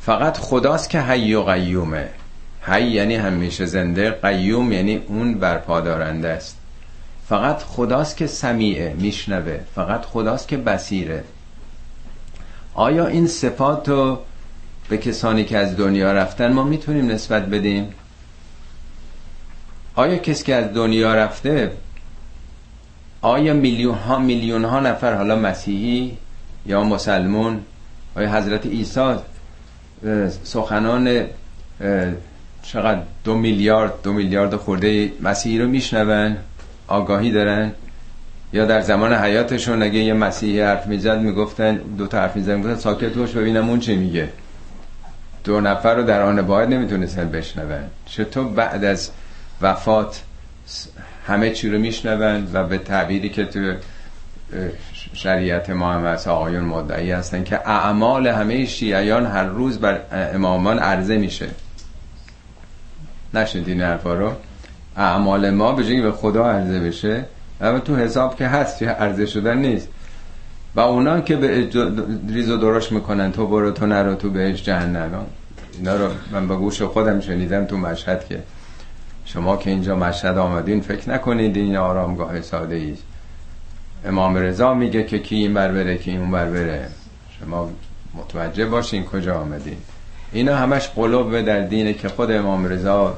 فقط 0.00 0.36
خداست 0.36 0.90
که 0.90 1.00
حی 1.00 1.34
و 1.34 1.42
قیومه. 1.42 2.08
حی 2.62 2.82
یعنی 2.82 3.16
همیشه 3.16 3.66
زنده 3.66 4.10
قیوم 4.10 4.72
یعنی 4.72 5.02
اون 5.06 5.34
برپادارنده 5.34 6.28
است. 6.28 6.59
فقط 7.30 7.62
خداست 7.62 8.16
که 8.16 8.26
سمیعه 8.26 8.94
میشنوه. 8.94 9.60
فقط 9.74 10.04
خداست 10.04 10.48
که 10.48 10.56
بسیره 10.56 11.24
آیا 12.74 13.06
این 13.06 13.26
صفات 13.26 13.88
رو 13.88 14.18
به 14.88 14.98
کسانی 14.98 15.44
که 15.44 15.58
از 15.58 15.76
دنیا 15.76 16.12
رفتن 16.12 16.52
ما 16.52 16.64
می‌تونیم 16.64 17.06
نسبت 17.10 17.46
بدیم؟ 17.46 17.94
آیا 19.94 20.16
کسی 20.16 20.44
که 20.44 20.54
از 20.54 20.74
دنیا 20.74 21.14
رفته 21.14 21.72
آیا 23.22 23.54
میلیون 23.54 23.94
ها 23.94 24.18
میلیون 24.18 24.64
ها 24.64 24.80
نفر 24.80 25.14
حالا 25.14 25.36
مسیحی 25.36 26.18
یا 26.66 26.84
مسلمون 26.84 27.60
آیا 28.16 28.34
حضرت 28.34 28.66
عیسی 28.66 29.14
سخنان 30.44 31.26
چقدر 32.62 33.02
دو 33.24 33.34
میلیارد 33.34 34.02
دو 34.02 34.12
میلیارد 34.12 34.56
خورده 34.56 35.12
مسیحی 35.20 35.58
رو 35.58 35.68
میشنون؟ 35.68 36.36
آگاهی 36.90 37.30
دارن 37.30 37.72
یا 38.52 38.64
در 38.64 38.80
زمان 38.80 39.14
حیاتشون 39.14 39.82
اگه 39.82 39.98
یه 39.98 40.12
مسیحی 40.14 40.60
حرف 40.60 40.86
می‌زد 40.86 41.18
می‌گفتن 41.18 41.76
دو 41.76 42.06
تا 42.06 42.20
حرف 42.20 42.36
می‌زد 42.36 42.50
می‌گفتن 42.50 42.76
ساکت 42.76 43.12
باش 43.12 43.30
ببینم 43.30 43.68
اون 43.68 43.80
چی 43.80 43.96
میگه. 43.96 44.28
دو 45.44 45.60
نفر 45.60 45.94
رو 45.94 46.02
در 46.02 46.22
آن 46.22 46.42
باید 46.42 46.68
نمی‌تونستن 46.68 47.30
بشنون. 47.30 47.80
چطور 48.06 48.48
بعد 48.48 48.84
از 48.84 49.10
وفات 49.62 50.22
همه 51.26 51.50
چی 51.50 51.70
رو 51.70 51.78
میشنون 51.78 52.48
و 52.52 52.64
به 52.64 52.78
تعبیری 52.78 53.28
که 53.28 53.44
تو 53.44 53.74
شریعت 55.12 55.70
ما 55.70 55.92
هم 55.92 56.04
از 56.04 56.28
آقایون 56.28 56.64
مدعی 56.64 57.10
هستن 57.10 57.44
که 57.44 57.68
اعمال 57.68 58.26
همه 58.26 58.66
شیعیان 58.66 59.26
هر 59.26 59.44
روز 59.44 59.78
بر 59.78 60.00
امامان 60.12 60.78
عرضه 60.78 61.16
میشه. 61.16 61.48
نشدین 63.34 63.80
حرفا 63.80 64.14
رو؟ 64.14 64.32
اعمال 64.96 65.50
ما 65.50 65.72
به 65.72 66.02
به 66.02 66.12
خدا 66.12 66.50
عرضه 66.50 66.80
بشه 66.80 67.24
اما 67.60 67.78
تو 67.78 67.96
حساب 67.96 68.36
که 68.36 68.46
هست 68.46 68.78
چه 68.78 68.86
عرضه 68.86 69.26
شدن 69.26 69.58
نیست. 69.58 69.88
و 70.74 70.80
اونا 70.80 71.20
که 71.20 71.36
به 71.36 71.68
ریز 72.28 72.50
و 72.50 72.56
درشت 72.56 72.92
می‌کنن 72.92 73.32
تو 73.32 73.46
برو 73.46 73.70
تو 73.70 73.86
نرو 73.86 74.14
تو 74.14 74.30
بهش 74.30 74.62
جهنم. 74.62 75.26
اینا 75.78 75.96
رو 75.96 76.08
من 76.32 76.48
با 76.48 76.56
گوش 76.56 76.82
خودم 76.82 77.20
شنیدم 77.20 77.64
تو 77.64 77.76
مشهد 77.76 78.26
که 78.28 78.42
شما 79.24 79.56
که 79.56 79.70
اینجا 79.70 79.96
مشهد 79.96 80.38
آمدین 80.38 80.80
فکر 80.80 81.10
نکنید 81.10 81.56
این 81.56 81.76
آرامگاه 81.76 82.40
ساده 82.40 82.74
ای 82.74 82.94
امام 84.04 84.36
رضا 84.36 84.74
میگه 84.74 85.04
که 85.04 85.18
کی 85.18 85.36
این 85.36 85.54
بر 85.54 85.72
بره 85.72 85.96
کی 85.96 86.16
اون 86.16 86.30
بر 86.30 86.50
بره. 86.50 86.88
شما 87.40 87.70
متوجه 88.14 88.66
باشین 88.66 89.04
کجا 89.04 89.40
آمدین. 89.40 89.76
اینا 90.32 90.56
همش 90.56 90.88
قلوب 90.88 91.40
در 91.40 91.60
دینه 91.60 91.92
که 91.92 92.08
خود 92.08 92.30
امام 92.30 92.66
رضا 92.66 93.16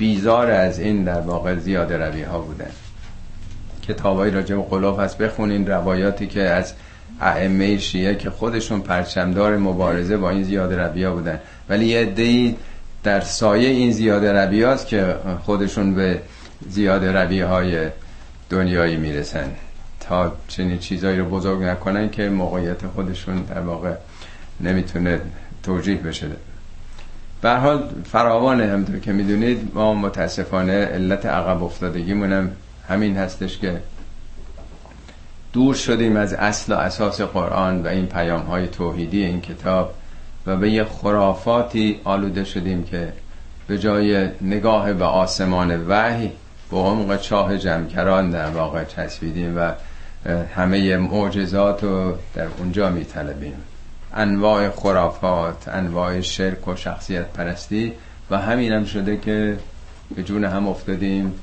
بیزار 0.00 0.50
از 0.50 0.78
این 0.78 1.04
در 1.04 1.20
واقع 1.20 1.56
زیاده 1.56 1.96
روی 1.96 2.22
ها 2.22 2.38
بودن 2.38 2.70
کتابای 3.88 4.30
راجع 4.30 4.56
به 4.56 4.62
قلوب 4.62 5.00
هست. 5.00 5.18
بخونین 5.18 5.66
روایاتی 5.66 6.26
که 6.26 6.42
از 6.42 6.72
ائمه 7.20 7.78
شیعه 7.78 8.14
که 8.14 8.30
خودشون 8.30 8.80
پرچمدار 8.80 9.56
مبارزه 9.56 10.16
با 10.16 10.30
این 10.30 10.42
زیاده 10.42 10.76
روی 10.76 11.04
ها 11.04 11.14
بودن. 11.14 11.40
ولی 11.68 11.86
یه 11.86 12.00
عده‌ای 12.00 12.54
در 13.02 13.20
سایه 13.20 13.68
این 13.68 13.92
زیاده 13.92 14.32
روی 14.32 14.62
هاست 14.62 14.86
که 14.86 15.14
خودشون 15.44 15.94
به 15.94 16.20
زیاده 16.68 17.12
روی 17.12 17.40
های 17.40 17.88
دنیایی 18.50 18.96
می‌رسن. 18.96 19.50
تا 20.00 20.32
چنین 20.48 20.78
چیزایی 20.78 21.18
رو 21.18 21.24
بزرگ 21.24 21.62
نکنن 21.62 22.10
که 22.10 22.28
موقعیت 22.28 22.86
خودشون 22.86 23.42
در 23.42 23.60
واقع 23.60 23.92
نمی‌تونه 24.60 25.20
توجیه 25.62 25.96
بشه. 25.96 26.26
به 27.42 27.50
حال 27.50 27.88
فراوانه 28.04 28.66
همطور 28.66 28.98
که 28.98 29.12
می‌دونید 29.12 29.70
ما 29.74 29.94
متاسفانه 29.94 30.72
علت 30.72 31.26
عقب 31.26 31.62
افتادگیمونم 31.62 32.50
همین 32.88 33.16
هستش 33.16 33.58
که 33.58 33.80
دور 35.52 35.74
شدیم 35.74 36.16
از 36.16 36.32
اصل 36.32 36.72
و 36.72 36.76
اساس 36.76 37.20
قرآن 37.20 37.82
و 37.82 37.86
این 37.86 38.06
پیام 38.06 38.40
های 38.40 38.68
توحیدی 38.68 39.24
این 39.24 39.40
کتاب 39.40 39.94
و 40.46 40.56
به 40.56 40.70
یه 40.70 40.84
خرافاتی 40.84 42.00
آلوده 42.04 42.44
شدیم 42.44 42.84
که 42.84 43.12
به 43.66 43.78
جای 43.78 44.28
نگاه 44.40 44.92
به 44.92 45.04
آسمان 45.04 45.86
وحی 45.88 46.30
به 46.70 46.76
عمق 46.76 47.20
چاه 47.20 47.58
جمکران 47.58 48.30
در 48.30 48.50
واقع 48.50 48.84
چسبیدیم 48.84 49.56
و 49.56 49.72
همه 50.56 50.96
معجزات 50.96 51.84
رو 51.84 52.14
در 52.34 52.46
اونجا 52.58 52.90
میطلبیم. 52.90 53.54
انواع 54.14 54.70
خرافات 54.70 55.68
انواع 55.68 56.20
شرک 56.20 56.68
و 56.68 56.76
شخصیت 56.76 57.26
پرستی 57.26 57.92
و 58.30 58.38
همین 58.38 58.72
هم 58.72 58.84
شده 58.84 59.16
که 59.16 59.58
به 60.16 60.22
جون 60.22 60.44
هم 60.44 60.68
افتادیم. 60.68 61.34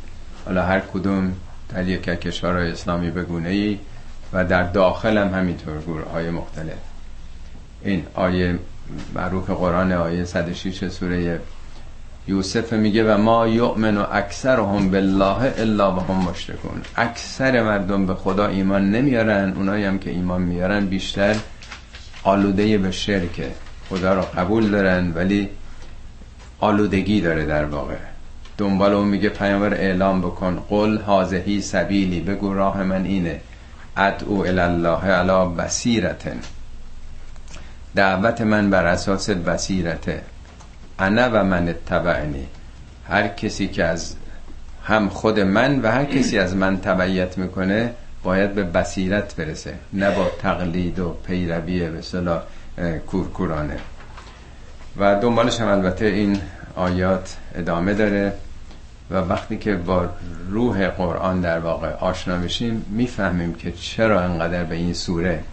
حالا 0.45 0.63
هر 0.63 0.79
کدوم 0.79 1.33
در 1.69 1.87
یک 1.87 2.01
کشور 2.01 2.57
اسلامی 2.57 3.11
بگونه 3.11 3.49
ای 3.49 3.77
و 4.33 4.45
در 4.45 4.63
داخل 4.63 5.17
هم 5.17 5.39
همینطور 5.39 5.81
گروه 5.81 6.11
های 6.11 6.29
مختلف. 6.29 6.77
این 7.81 8.03
آیه 8.13 8.59
معروف 9.15 9.49
قرآن 9.49 9.91
آیه 9.91 10.25
106 10.25 10.87
سوره 10.87 11.39
یوسف 12.27 12.73
میگه 12.73 13.13
و 13.13 13.17
ما 13.17 13.47
یؤمن 13.47 13.97
و 13.97 14.05
اکثر 14.11 14.59
هم 14.59 14.91
بالله 14.91 15.53
الا 15.57 15.95
و 15.95 15.99
هم 15.99 16.15
مشرکون. 16.15 16.81
اکثر 16.95 17.63
مردم 17.63 18.05
به 18.05 18.15
خدا 18.15 18.47
ایمان 18.47 18.91
نمیارن 18.91 19.53
اونایی 19.55 19.85
هم 19.85 19.99
که 19.99 20.09
ایمان 20.09 20.41
میارن 20.41 20.85
بیشتر 20.85 21.35
آلوده 22.27 22.77
به 22.77 22.91
شرکه 22.91 23.51
خدا 23.89 24.13
رو 24.13 24.21
قبول 24.21 24.69
دارن 24.69 25.11
ولی 25.11 25.49
آلودگی 26.59 27.21
داره 27.21 27.45
در 27.45 27.65
واقع. 27.65 27.95
دنبال 28.57 28.93
اون 28.93 29.07
میگه 29.07 29.29
پیامبر 29.29 29.73
اعلام 29.73 30.21
بکن 30.21 30.63
قل 30.69 30.97
حاضهی 30.97 31.61
سبیلی 31.61 32.19
بگو 32.19 32.53
راه 32.53 32.83
من 32.83 33.05
اینه. 33.05 33.39
ادعو 33.97 34.41
الله 34.41 35.05
علا 35.05 35.45
بصیرتن. 35.45 36.39
دعوت 37.95 38.41
من 38.41 38.69
بر 38.69 38.85
اساس 38.85 39.29
بصیرته. 39.29 40.21
انا 40.99 41.29
و 41.33 41.43
من 41.43 41.69
اتبعنی. 41.69 42.45
هر 43.09 43.27
کسی 43.27 43.67
که 43.67 43.83
از 43.83 44.15
هم 44.83 45.09
خود 45.09 45.39
من 45.39 45.81
و 45.81 45.91
هر 45.91 46.05
کسی 46.05 46.39
از 46.39 46.55
من 46.55 46.81
تبعیت 46.81 47.37
می‌کنه 47.37 47.93
باید 48.23 48.55
به 48.55 48.63
بصیرت 48.63 49.35
برسه 49.35 49.73
نه 49.93 50.15
با 50.15 50.31
تقلید 50.41 50.99
و 50.99 51.15
پیروی 51.27 51.89
به 51.89 52.01
صلاح 52.01 52.41
کورکورانه. 53.07 53.77
و 54.97 55.19
دنبالش 55.21 55.61
هم 55.61 55.67
البته 55.67 56.05
این 56.05 56.39
آیات 56.75 57.37
ادامه 57.55 57.93
داره 57.93 58.33
و 59.11 59.15
وقتی 59.15 59.57
که 59.57 59.75
با 59.75 60.09
روح 60.49 60.87
قرآن 60.87 61.41
در 61.41 61.59
واقع 61.59 61.93
آشنا 61.93 62.37
بشیم 62.37 62.85
می‌فهمیم 62.89 63.53
که 63.53 63.71
چرا 63.71 64.21
انقدر 64.21 64.63
به 64.63 64.75
این 64.75 64.93
سوره 64.93 65.43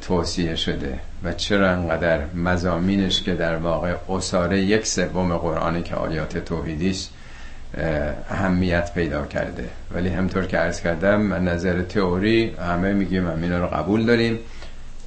توصیه 0.00 0.56
شده 0.56 0.98
و 1.24 1.32
چرا 1.32 1.70
انقدر 1.70 2.20
مزامینش 2.34 3.22
که 3.22 3.34
در 3.34 3.56
واقع 3.56 3.94
اصاره 4.08 4.60
یک 4.60 4.86
سوم 4.86 5.36
قرآنی 5.36 5.82
که 5.82 5.94
آیات 5.94 6.38
توحیدیش 6.38 7.08
اهمیت 8.30 8.94
پیدا 8.94 9.26
کرده. 9.26 9.68
ولی 9.94 10.08
همطور 10.08 10.46
که 10.46 10.58
عرض 10.58 10.80
کردم 10.80 11.20
من 11.20 11.44
نظر 11.44 11.82
تئوری 11.82 12.50
همه 12.50 12.92
میگیم 12.92 13.30
همین 13.30 13.52
رو 13.52 13.66
قبول 13.66 14.06
داریم. 14.06 14.38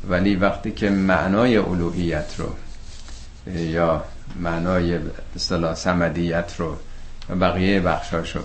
ولی 0.09 0.36
وقتی 0.36 0.72
که 0.72 0.89
معنای 0.89 1.57
الوهیت 1.57 2.36
رو 2.38 2.49
یا 3.55 4.03
معنای 4.39 4.99
اصطلاح 5.36 5.76
سمدیت 5.76 6.53
رو 6.57 6.76
و 7.30 7.36
بقیه 7.36 7.80
بخشاش 7.80 8.36
رو 8.36 8.41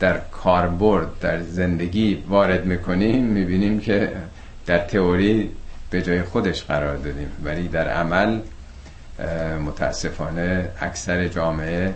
در 0.00 0.18
کاربرد 0.18 1.06
در 1.20 1.42
زندگی 1.42 2.24
وارد 2.28 2.64
می‌کنیم 2.66 3.24
می‌بینیم 3.24 3.80
که 3.80 4.12
در 4.66 4.78
تئوری 4.78 5.50
به 5.90 6.02
جای 6.02 6.22
خودش 6.22 6.64
قرار 6.64 6.96
دادیم. 6.96 7.28
ولی 7.44 7.68
در 7.68 7.88
عمل 7.88 8.38
متاسفانه 9.66 10.68
اکثر 10.80 11.28
جامعه 11.28 11.94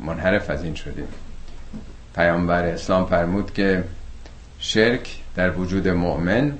منحرف 0.00 0.50
از 0.50 0.64
این 0.64 0.74
شدیم. 0.74 1.08
پیامبر 2.14 2.64
اسلام 2.64 3.06
فرمود 3.06 3.54
که 3.54 3.84
شرک 4.58 5.20
در 5.34 5.50
وجود 5.50 5.88
مؤمن 5.88 6.58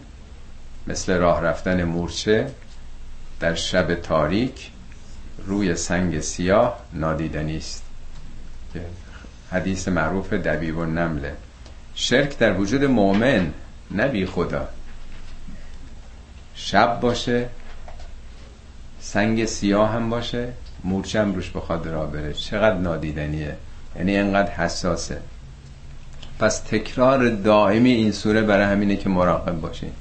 مثل 0.87 1.17
راه 1.19 1.43
رفتن 1.43 1.85
مورچه 1.85 2.51
در 3.41 3.55
شب 3.55 3.95
تاریک 3.95 4.71
روی 5.47 5.77
سنگ 5.77 6.21
سیاه 6.21 6.79
نادیدنی 6.93 7.57
است. 7.57 7.83
حدیث 9.53 9.89
معروف 9.89 10.33
دبیب 10.33 10.79
و 10.79 10.85
نمله 10.85 11.37
شرک 11.95 12.39
در 12.39 12.61
وجود 12.61 12.85
مؤمن 12.85 13.53
نبی 13.95 14.27
خدا. 14.27 14.69
شب 16.55 17.01
باشه 17.01 17.49
سنگ 19.01 19.45
سیاه 19.45 19.91
هم 19.91 20.11
باشه 20.11 20.49
مورچه 20.85 21.21
هم 21.21 21.35
روش 21.35 21.51
بخواد 21.51 21.87
را 21.89 22.07
بره. 22.07 22.33
چقدر 22.33 22.79
نادیدنیه. 22.79 23.57
یعنی 23.97 24.17
انقدر 24.17 24.51
حساسه. 24.51 25.19
پس 26.39 26.61
تکرار 26.61 27.29
دائمی 27.29 27.91
این 27.93 28.13
سوره 28.13 28.43
برای 28.43 28.67
همینه 28.67 28.97
که 28.97 29.09
مراقب 29.09 29.61
باشیم 29.61 29.93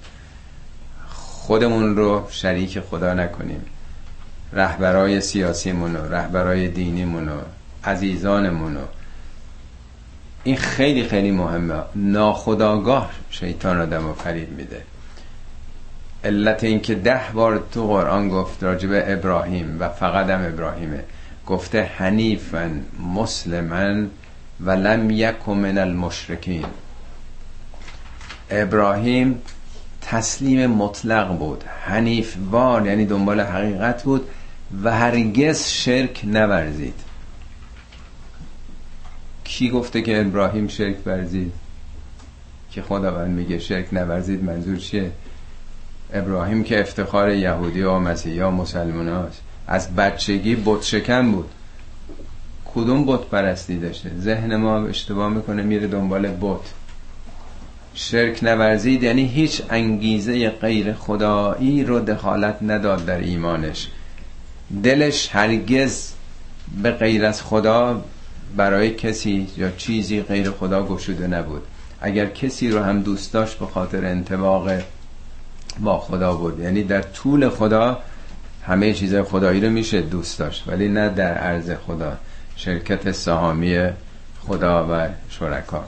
خودمون 1.50 1.96
رو 1.96 2.28
شریک 2.30 2.80
خدا 2.80 3.14
نکنیم. 3.14 3.66
رهبرای 4.54 5.22
سیاسیمون 5.22 5.96
و 5.96 6.14
رهبرای 6.14 6.68
دینیمون 6.68 7.30
و 7.30 7.38
عزیزانمون 7.84 8.78
این 10.44 10.58
خیلی 10.58 11.04
خیلی 11.04 11.32
مهمه. 11.32 11.82
ناخداگاه 11.96 13.12
شیطان 13.30 13.82
آدم 13.82 14.08
رو 14.08 14.14
فریب 14.14 14.58
میده. 14.58 14.84
علت 16.24 16.64
این 16.64 16.80
که 16.80 16.96
ده 16.96 17.22
بار 17.34 17.64
تو 17.72 17.88
قرآن 17.88 18.30
گفت 18.30 18.64
راجب 18.64 18.90
ابراهیم 18.94 19.78
و 19.80 19.90
فقط 19.90 20.30
هم 20.30 20.46
ابراهیمه. 20.46 21.04
گفته 21.48 21.84
حنیفا 21.84 22.82
مسلما 23.16 24.08
و 24.60 24.72
لم 24.72 25.10
یک 25.10 25.50
من 25.50 25.78
المشرکین. 25.78 26.66
ابراهیم 28.50 29.42
تسلیم 30.02 30.68
مطلق 30.68 31.38
بود. 31.38 31.64
حنیف 31.86 32.36
وار 32.52 32.86
یعنی 32.86 33.06
دنبال 33.06 33.42
حقیقت 33.42 34.04
بود 34.04 34.28
و 34.84 34.92
هرگز 34.92 35.68
شرک 35.68 36.22
نورزید. 36.24 37.00
کی 39.44 39.70
گفته 39.70 40.02
که 40.02 40.22
ابراهیم 40.22 40.68
شرک 40.68 40.96
ورزید؟ 41.06 41.54
که 42.72 42.82
خداوند 42.82 43.36
میگه 43.36 43.60
شرک 43.60 43.94
نورزید 43.94 44.44
منظور 44.44 44.78
چیه؟ 44.78 45.12
ابراهیم 46.14 46.64
که 46.64 46.80
افتخار 46.80 47.30
یهودی 47.30 47.82
و 47.82 48.00
مسیحی 48.00 48.40
و 48.40 48.50
مسلمان 48.50 49.08
هاست. 49.08 49.42
از 49.68 49.96
بچگی 49.96 50.58
بت 50.66 50.84
شکن 50.84 51.32
بود. 51.32 51.50
کدوم 52.66 53.06
بت 53.06 53.22
پرستی 53.22 53.80
داشته؟ 53.80 54.12
ذهن 54.20 54.56
ما 54.56 54.88
اشتباه 54.88 55.30
می‌کنه 55.30 55.64
میره 55.64 55.88
دنبال 55.88 56.28
بت. 56.28 56.60
شرک 57.94 58.44
نورزید 58.44 59.04
یعنی 59.04 59.26
هیچ 59.26 59.62
انگیزه 59.70 60.50
غیر 60.50 60.94
خدایی 60.94 61.84
رو 61.84 62.00
دخالت 62.00 62.58
نداد 62.62 63.06
در 63.06 63.18
ایمانش. 63.18 63.88
دلش 64.84 65.30
هرگز 65.32 66.12
به 66.84 66.92
غیر 66.92 67.26
از 67.26 67.42
خدا 67.42 68.04
برای 68.58 68.90
کسی 68.90 69.48
یا 69.58 69.72
چیزی 69.72 70.22
غیر 70.22 70.52
خدا 70.52 70.86
گشوده 70.86 71.28
نبود. 71.28 71.62
اگر 72.02 72.26
کسی 72.26 72.70
رو 72.72 72.84
هم 72.84 73.02
دوست 73.02 73.34
داشت 73.34 73.60
به 73.60 73.66
خاطر 73.66 74.06
انتباق 74.06 74.70
با 75.80 76.00
خدا 76.00 76.34
بود. 76.34 76.60
یعنی 76.60 76.84
در 76.84 77.02
طول 77.02 77.50
خدا 77.50 78.00
همه 78.68 78.94
چیز 78.94 79.16
خدایی 79.16 79.62
رو 79.62 79.70
میشه 79.70 80.02
دوست 80.02 80.40
داشت 80.40 80.64
ولی 80.68 80.88
نه 80.88 81.10
در 81.10 81.34
عرض 81.34 81.72
خدا. 81.88 82.18
شرکت 82.56 83.12
سهامی 83.12 83.90
خدا 84.48 84.88
و 84.92 85.08
شرکا. 85.30 85.86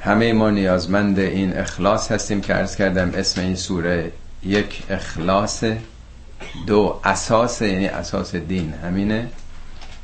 همه 0.00 0.32
ما 0.32 0.50
نیازمند 0.50 1.18
این 1.18 1.58
اخلاص 1.58 2.12
هستیم 2.12 2.40
که 2.40 2.56
ارز 2.56 2.76
کردم 2.76 3.10
اسم 3.14 3.40
این 3.40 3.56
سوره 3.56 4.12
یک 4.42 4.82
اخلاص 4.90 5.64
دو 6.66 7.00
اساس 7.04 7.62
یعنی 7.62 7.86
اساس 7.86 8.34
دین 8.36 8.74
همینه 8.84 9.28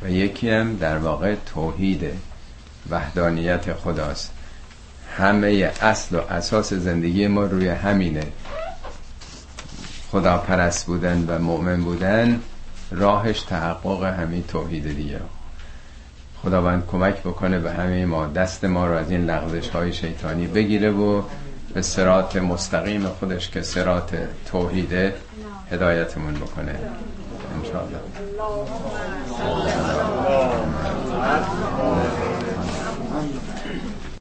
و 0.03 0.11
یکی 0.11 0.51
هم 0.51 0.77
در 0.77 0.99
واقع 0.99 1.35
توحید 1.55 2.05
وحدانیت 2.91 3.73
خداست. 3.73 4.34
همه 5.17 5.73
اصل 5.81 6.17
و 6.17 6.21
اساس 6.31 6.73
زندگی 6.73 7.27
ما 7.27 7.43
روی 7.43 7.69
همینه. 7.69 8.27
خدا 10.11 10.39
پرست 10.39 10.87
بودن 10.87 11.25
و 11.29 11.39
مؤمن 11.39 11.85
بودن 11.85 12.41
راهش 12.91 13.41
تحقق 13.43 14.05
همین 14.05 14.45
توحید 14.49 14.97
دیگه. 14.97 15.21
خداوند 16.43 16.87
کمک 16.87 17.21
بکنه 17.21 17.59
به 17.59 17.73
همه 17.73 18.07
ما 18.07 18.27
دست 18.27 18.65
ما 18.65 18.87
رو 18.87 18.95
از 18.95 19.11
این 19.11 19.25
لغزش 19.25 19.69
های 19.69 19.93
شیطانی 19.93 20.47
بگیره 20.47 20.91
و 20.91 21.23
به 21.75 21.83
سرات 21.83 22.37
مستقیم 22.37 23.07
خودش 23.07 23.51
که 23.51 23.63
سرات 23.63 24.17
توحیده 24.47 25.15
هدایتمون 25.71 26.35
بکنه. 26.35 26.75
انشاءالله. 27.57 28.01